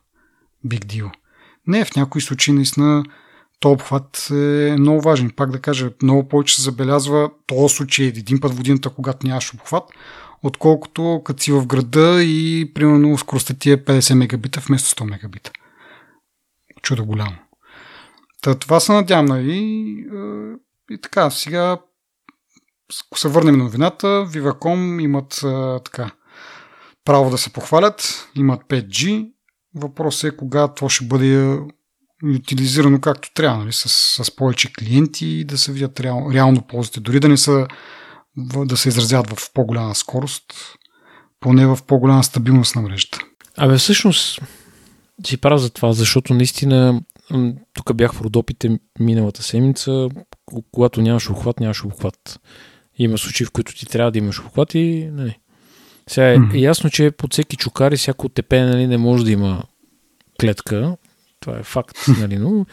big 0.66 0.84
deal. 0.84 1.10
Не, 1.70 1.84
в 1.84 1.96
някои 1.96 2.20
случаи 2.20 2.54
наистина 2.54 3.04
то 3.60 3.70
обхват 3.70 4.28
е 4.30 4.76
много 4.78 5.00
важен. 5.00 5.30
Пак 5.36 5.50
да 5.50 5.60
кажа, 5.60 5.90
много 6.02 6.28
повече 6.28 6.56
се 6.56 6.62
забелязва 6.62 7.30
този 7.46 7.74
случай 7.74 8.06
един 8.06 8.40
път 8.40 8.52
в 8.52 8.56
годината, 8.56 8.90
когато 8.90 9.26
нямаш 9.26 9.54
обхват, 9.54 9.84
отколкото 10.42 11.22
като 11.24 11.42
си 11.42 11.52
в 11.52 11.66
града 11.66 12.22
и 12.22 12.70
примерно 12.74 13.18
скоростта 13.18 13.54
ти 13.54 13.70
е 13.70 13.84
50 13.84 14.14
мегабита 14.14 14.60
вместо 14.60 15.02
100 15.02 15.10
мегабита. 15.10 15.50
Чудо 16.82 17.04
голямо. 17.04 17.36
Та, 18.42 18.54
това 18.54 18.80
се 18.80 18.92
надявам, 18.92 19.24
нали? 19.24 19.56
И 20.90 21.00
така, 21.02 21.30
сега 21.30 21.78
ако 23.06 23.18
се 23.18 23.28
върнем 23.28 23.58
на 23.58 23.64
новината, 23.64 24.06
Viva.com 24.06 25.02
имат 25.02 25.40
а, 25.44 25.80
така 25.84 26.10
право 27.04 27.30
да 27.30 27.38
се 27.38 27.52
похвалят, 27.52 28.28
имат 28.34 28.64
5G. 28.64 29.32
Въпросът 29.74 30.32
е 30.32 30.36
кога 30.36 30.68
това 30.68 30.90
ще 30.90 31.04
бъде 31.04 31.58
утилизирано 32.36 33.00
както 33.00 33.34
трябва, 33.34 33.58
нали, 33.58 33.72
с, 33.72 33.88
с 34.24 34.36
повече 34.36 34.72
клиенти 34.72 35.44
да 35.44 35.58
се 35.58 35.72
видят 35.72 36.00
реал, 36.00 36.30
реално 36.32 36.62
ползите. 36.62 37.00
Дори 37.00 37.20
да 37.20 37.28
не 37.28 37.36
са 37.36 37.66
да 38.36 38.76
се 38.76 38.88
изразяват 38.88 39.30
в 39.30 39.52
по-голяма 39.54 39.94
скорост, 39.94 40.44
поне 41.40 41.66
в 41.66 41.78
по-голяма 41.86 42.24
стабилност 42.24 42.76
на 42.76 42.82
мрежата. 42.82 43.18
Абе, 43.56 43.76
всъщност 43.76 44.40
си 45.26 45.36
правя 45.36 45.58
за 45.58 45.70
това, 45.70 45.92
защото 45.92 46.34
наистина 46.34 47.02
тук 47.72 47.94
бях 47.94 48.12
в 48.14 48.20
Родопите 48.20 48.78
миналата 49.00 49.42
седмица, 49.42 50.08
когато 50.72 51.02
нямаш 51.02 51.30
обхват, 51.30 51.60
нямаш 51.60 51.84
обхват. 51.84 52.40
Има 52.98 53.18
случаи, 53.18 53.46
в 53.46 53.50
които 53.50 53.74
ти 53.74 53.86
трябва 53.86 54.10
да 54.10 54.18
имаш 54.18 54.40
обхват 54.40 54.74
и 54.74 55.08
нали. 55.12 55.38
Сега 56.06 56.32
е 56.32 56.36
mm-hmm. 56.36 56.58
ясно, 56.58 56.90
че 56.90 57.10
под 57.10 57.32
всеки 57.32 57.56
чукар 57.56 57.92
и 57.92 57.96
всяко 57.96 58.28
ТП 58.28 58.52
нали, 58.52 58.86
не 58.86 58.98
може 58.98 59.24
да 59.24 59.30
има 59.30 59.62
клетка. 60.40 60.96
Това 61.40 61.58
е 61.58 61.62
факт. 61.62 61.96
Нали, 62.20 62.38
но... 62.38 62.66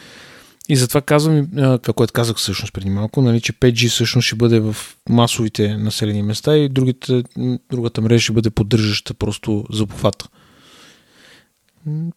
И 0.68 0.76
затова 0.76 1.00
казвам, 1.00 1.48
това, 1.56 1.94
което 1.94 2.12
казах 2.12 2.36
всъщност 2.36 2.72
преди 2.72 2.90
малко, 2.90 3.22
нали, 3.22 3.40
че 3.40 3.52
5G 3.52 3.90
всъщност 3.90 4.26
ще 4.26 4.36
бъде 4.36 4.60
в 4.60 4.76
масовите 5.08 5.76
населени 5.76 6.22
места 6.22 6.56
и 6.56 6.68
другите, 6.68 7.22
другата 7.70 8.00
мрежа 8.00 8.22
ще 8.22 8.32
бъде 8.32 8.50
поддържаща 8.50 9.14
просто 9.14 9.64
за 9.72 9.82
обхвата. 9.82 10.28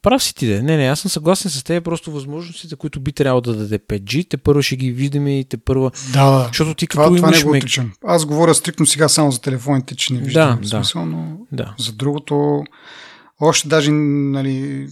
Прав 0.01 0.23
си 0.23 0.35
ти 0.35 0.47
де. 0.47 0.61
Не, 0.61 0.77
не, 0.77 0.87
аз 0.87 0.99
съм 0.99 1.11
съгласен 1.11 1.51
с 1.51 1.63
теб, 1.63 1.83
просто 1.83 2.11
възможностите, 2.11 2.75
които 2.75 2.99
би 2.99 3.11
трябвало 3.11 3.41
да 3.41 3.55
даде 3.55 3.79
5G, 3.79 4.29
те 4.29 4.37
първо 4.37 4.61
ще 4.61 4.75
ги 4.75 4.91
виждаме 4.91 5.39
и 5.39 5.45
те 5.45 5.57
първо. 5.57 5.91
Да, 6.13 6.31
да. 6.31 6.47
Защото 6.47 6.73
ти 6.73 6.87
това, 6.87 7.03
като 7.03 7.15
това 7.15 7.27
имаш 7.27 7.37
не 7.37 7.43
го 7.43 7.57
отричам. 7.57 7.91
Аз 8.05 8.25
говоря 8.25 8.53
стрикно 8.53 8.85
сега 8.85 9.09
само 9.09 9.31
за 9.31 9.41
телефоните, 9.41 9.95
че 9.95 10.13
не 10.13 10.19
виждам 10.19 10.55
Да, 10.55 10.61
да. 10.61 10.67
смисъл, 10.67 11.05
но 11.05 11.37
Да. 11.51 11.75
за 11.79 11.91
другото 11.91 12.63
още 13.41 13.67
даже, 13.67 13.91
нали, 13.91 14.87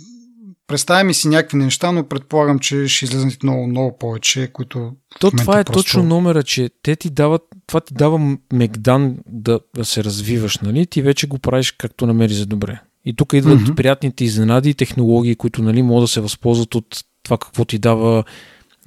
представя 0.67 1.03
ми 1.03 1.13
си 1.13 1.27
някакви 1.27 1.57
неща, 1.57 1.91
но 1.91 2.03
предполагам, 2.03 2.59
че 2.59 2.87
ще 2.87 3.05
излезнат 3.05 3.43
много, 3.43 3.67
много 3.67 3.97
повече, 3.97 4.49
които 4.53 4.91
То 5.19 5.31
това 5.31 5.59
е 5.59 5.63
просто... 5.63 5.83
точно 5.83 6.03
номера, 6.03 6.43
че 6.43 6.69
те 6.83 6.95
ти 6.95 7.09
дават, 7.09 7.41
това 7.67 7.79
ти 7.79 7.93
дава 7.93 8.37
мегдан 8.53 9.17
да, 9.27 9.59
да 9.75 9.85
се 9.85 10.03
развиваш, 10.03 10.57
нали? 10.57 10.85
Ти 10.87 11.01
вече 11.01 11.27
го 11.27 11.39
правиш 11.39 11.71
както 11.71 12.07
намери 12.07 12.33
за 12.33 12.45
добре. 12.45 12.79
И 13.05 13.13
тук 13.13 13.33
идват 13.33 13.61
Мгм. 13.61 13.75
приятните 13.75 14.23
изненади 14.23 14.69
и 14.69 14.73
технологии, 14.73 15.35
които 15.35 15.61
нали, 15.61 15.81
могат 15.81 16.03
да 16.03 16.07
се 16.07 16.21
възползват 16.21 16.75
от 16.75 17.03
това 17.23 17.37
какво 17.37 17.65
ти 17.65 17.79
дава, 17.79 18.23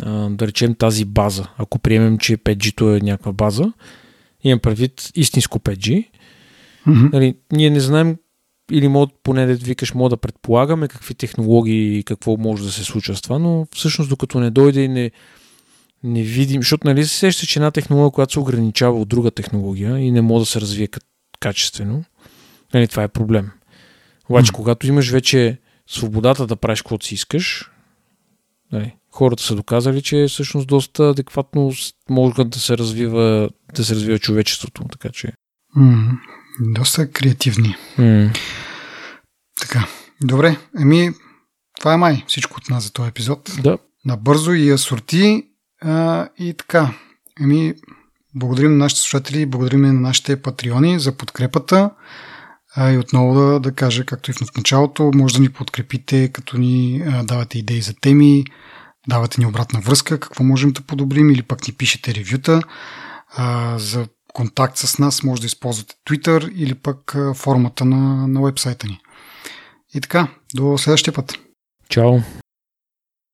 а, 0.02 0.10
да 0.30 0.46
речем, 0.46 0.74
тази 0.74 1.04
база. 1.04 1.46
Ако 1.58 1.78
приемем, 1.78 2.18
че 2.18 2.36
5G-то 2.36 2.94
е 2.96 3.00
някаква 3.00 3.32
база, 3.32 3.72
имам 4.44 4.58
предвид 4.58 5.10
истинско 5.14 5.58
5G, 5.58 6.08
Мгм. 6.86 7.06
нали, 7.12 7.34
ние 7.52 7.70
не 7.70 7.80
знаем 7.80 8.16
или 8.72 8.88
мод, 8.88 9.10
поне 9.22 9.46
да 9.46 9.54
викаш, 9.54 9.94
мога 9.94 10.10
да 10.10 10.16
предполагаме 10.16 10.88
какви 10.88 11.14
технологии 11.14 11.98
и 11.98 12.02
какво 12.02 12.36
може 12.36 12.62
да 12.64 12.70
се 12.70 12.84
случва 12.84 13.16
с 13.16 13.22
това, 13.22 13.38
но 13.38 13.66
всъщност 13.74 14.10
докато 14.10 14.40
не 14.40 14.50
дойде 14.50 14.82
и 14.82 14.88
не, 14.88 15.10
не 16.02 16.22
видим, 16.22 16.60
защото 16.62 16.86
нали 16.86 17.04
се 17.04 17.16
сеща, 17.18 17.46
че 17.46 17.58
една 17.58 17.70
технология, 17.70 18.10
която 18.10 18.32
се 18.32 18.40
ограничава 18.40 19.00
от 19.00 19.08
друга 19.08 19.30
технология 19.30 19.98
и 19.98 20.10
не 20.10 20.20
може 20.20 20.42
да 20.42 20.46
се 20.46 20.60
развие 20.60 20.86
ка- 20.86 21.00
качествено, 21.40 22.04
нали, 22.74 22.88
това 22.88 23.02
е 23.02 23.08
проблем. 23.08 23.50
Обаче, 24.28 24.52
М. 24.52 24.56
когато 24.56 24.86
имаш 24.86 25.10
вече 25.10 25.58
свободата 25.86 26.46
да 26.46 26.56
правиш 26.56 26.82
каквото 26.82 27.06
си 27.06 27.14
искаш, 27.14 27.70
нали, 28.72 28.94
хората 29.10 29.42
са 29.42 29.54
доказали, 29.54 30.02
че 30.02 30.26
всъщност 30.28 30.66
доста 30.66 31.08
адекватно 31.08 31.72
може 32.10 32.34
да 32.44 32.58
се 32.58 32.78
развива, 32.78 33.50
да 33.74 33.84
се 33.84 33.94
развива 33.94 34.18
човечеството. 34.18 34.84
Така 34.92 35.08
че. 35.08 35.32
М, 35.76 36.18
Доста 36.60 37.10
креативни. 37.10 37.76
М- 37.98 38.30
Така. 39.60 39.86
Добре, 40.24 40.56
еми, 40.80 41.10
това 41.80 41.94
е 41.94 41.96
май 41.96 42.24
всичко 42.26 42.56
от 42.58 42.70
нас 42.70 42.84
за 42.84 42.92
този 42.92 43.08
епизод. 43.08 43.50
да, 43.62 43.78
Набързо 44.04 44.52
и 44.52 44.70
асорти 44.70 45.42
а, 45.82 46.28
и 46.38 46.54
така. 46.54 46.94
Еми, 47.40 47.74
благодарим 48.34 48.70
на 48.70 48.76
нашите 48.78 49.00
слушатели, 49.00 49.46
благодарим 49.46 49.80
на 49.82 49.92
нашите 49.92 50.42
патреони 50.42 50.98
за 50.98 51.12
подкрепата. 51.12 51.90
А, 52.76 52.92
и 52.92 52.98
отново 52.98 53.34
да, 53.34 53.60
да 53.60 53.72
кажа, 53.72 54.04
както 54.04 54.30
и 54.30 54.34
в 54.34 54.56
началото, 54.56 55.10
може 55.14 55.34
да 55.34 55.40
ни 55.40 55.48
подкрепите, 55.48 56.28
като 56.28 56.58
ни 56.58 57.02
а, 57.06 57.24
давате 57.24 57.58
идеи 57.58 57.80
за 57.80 57.94
теми, 57.94 58.44
давате 59.08 59.40
ни 59.40 59.46
обратна 59.46 59.80
връзка, 59.80 60.20
какво 60.20 60.44
можем 60.44 60.70
да 60.70 60.82
подобрим 60.82 61.30
или 61.30 61.42
пък 61.42 61.68
ни 61.68 61.74
пишете 61.74 62.14
ревюта. 62.14 62.62
А, 63.36 63.78
за 63.78 64.06
контакт 64.32 64.76
с 64.76 64.98
нас 64.98 65.22
може 65.22 65.40
да 65.40 65.46
използвате 65.46 65.94
Twitter 66.08 66.52
или 66.52 66.74
пък 66.74 67.16
формата 67.34 67.84
на, 67.84 68.28
на 68.28 68.42
вебсайта 68.42 68.86
ни. 68.86 69.00
И 69.94 70.00
така, 70.00 70.28
до 70.54 70.78
следващия 70.78 71.14
път. 71.14 71.38
чао. 71.88 72.18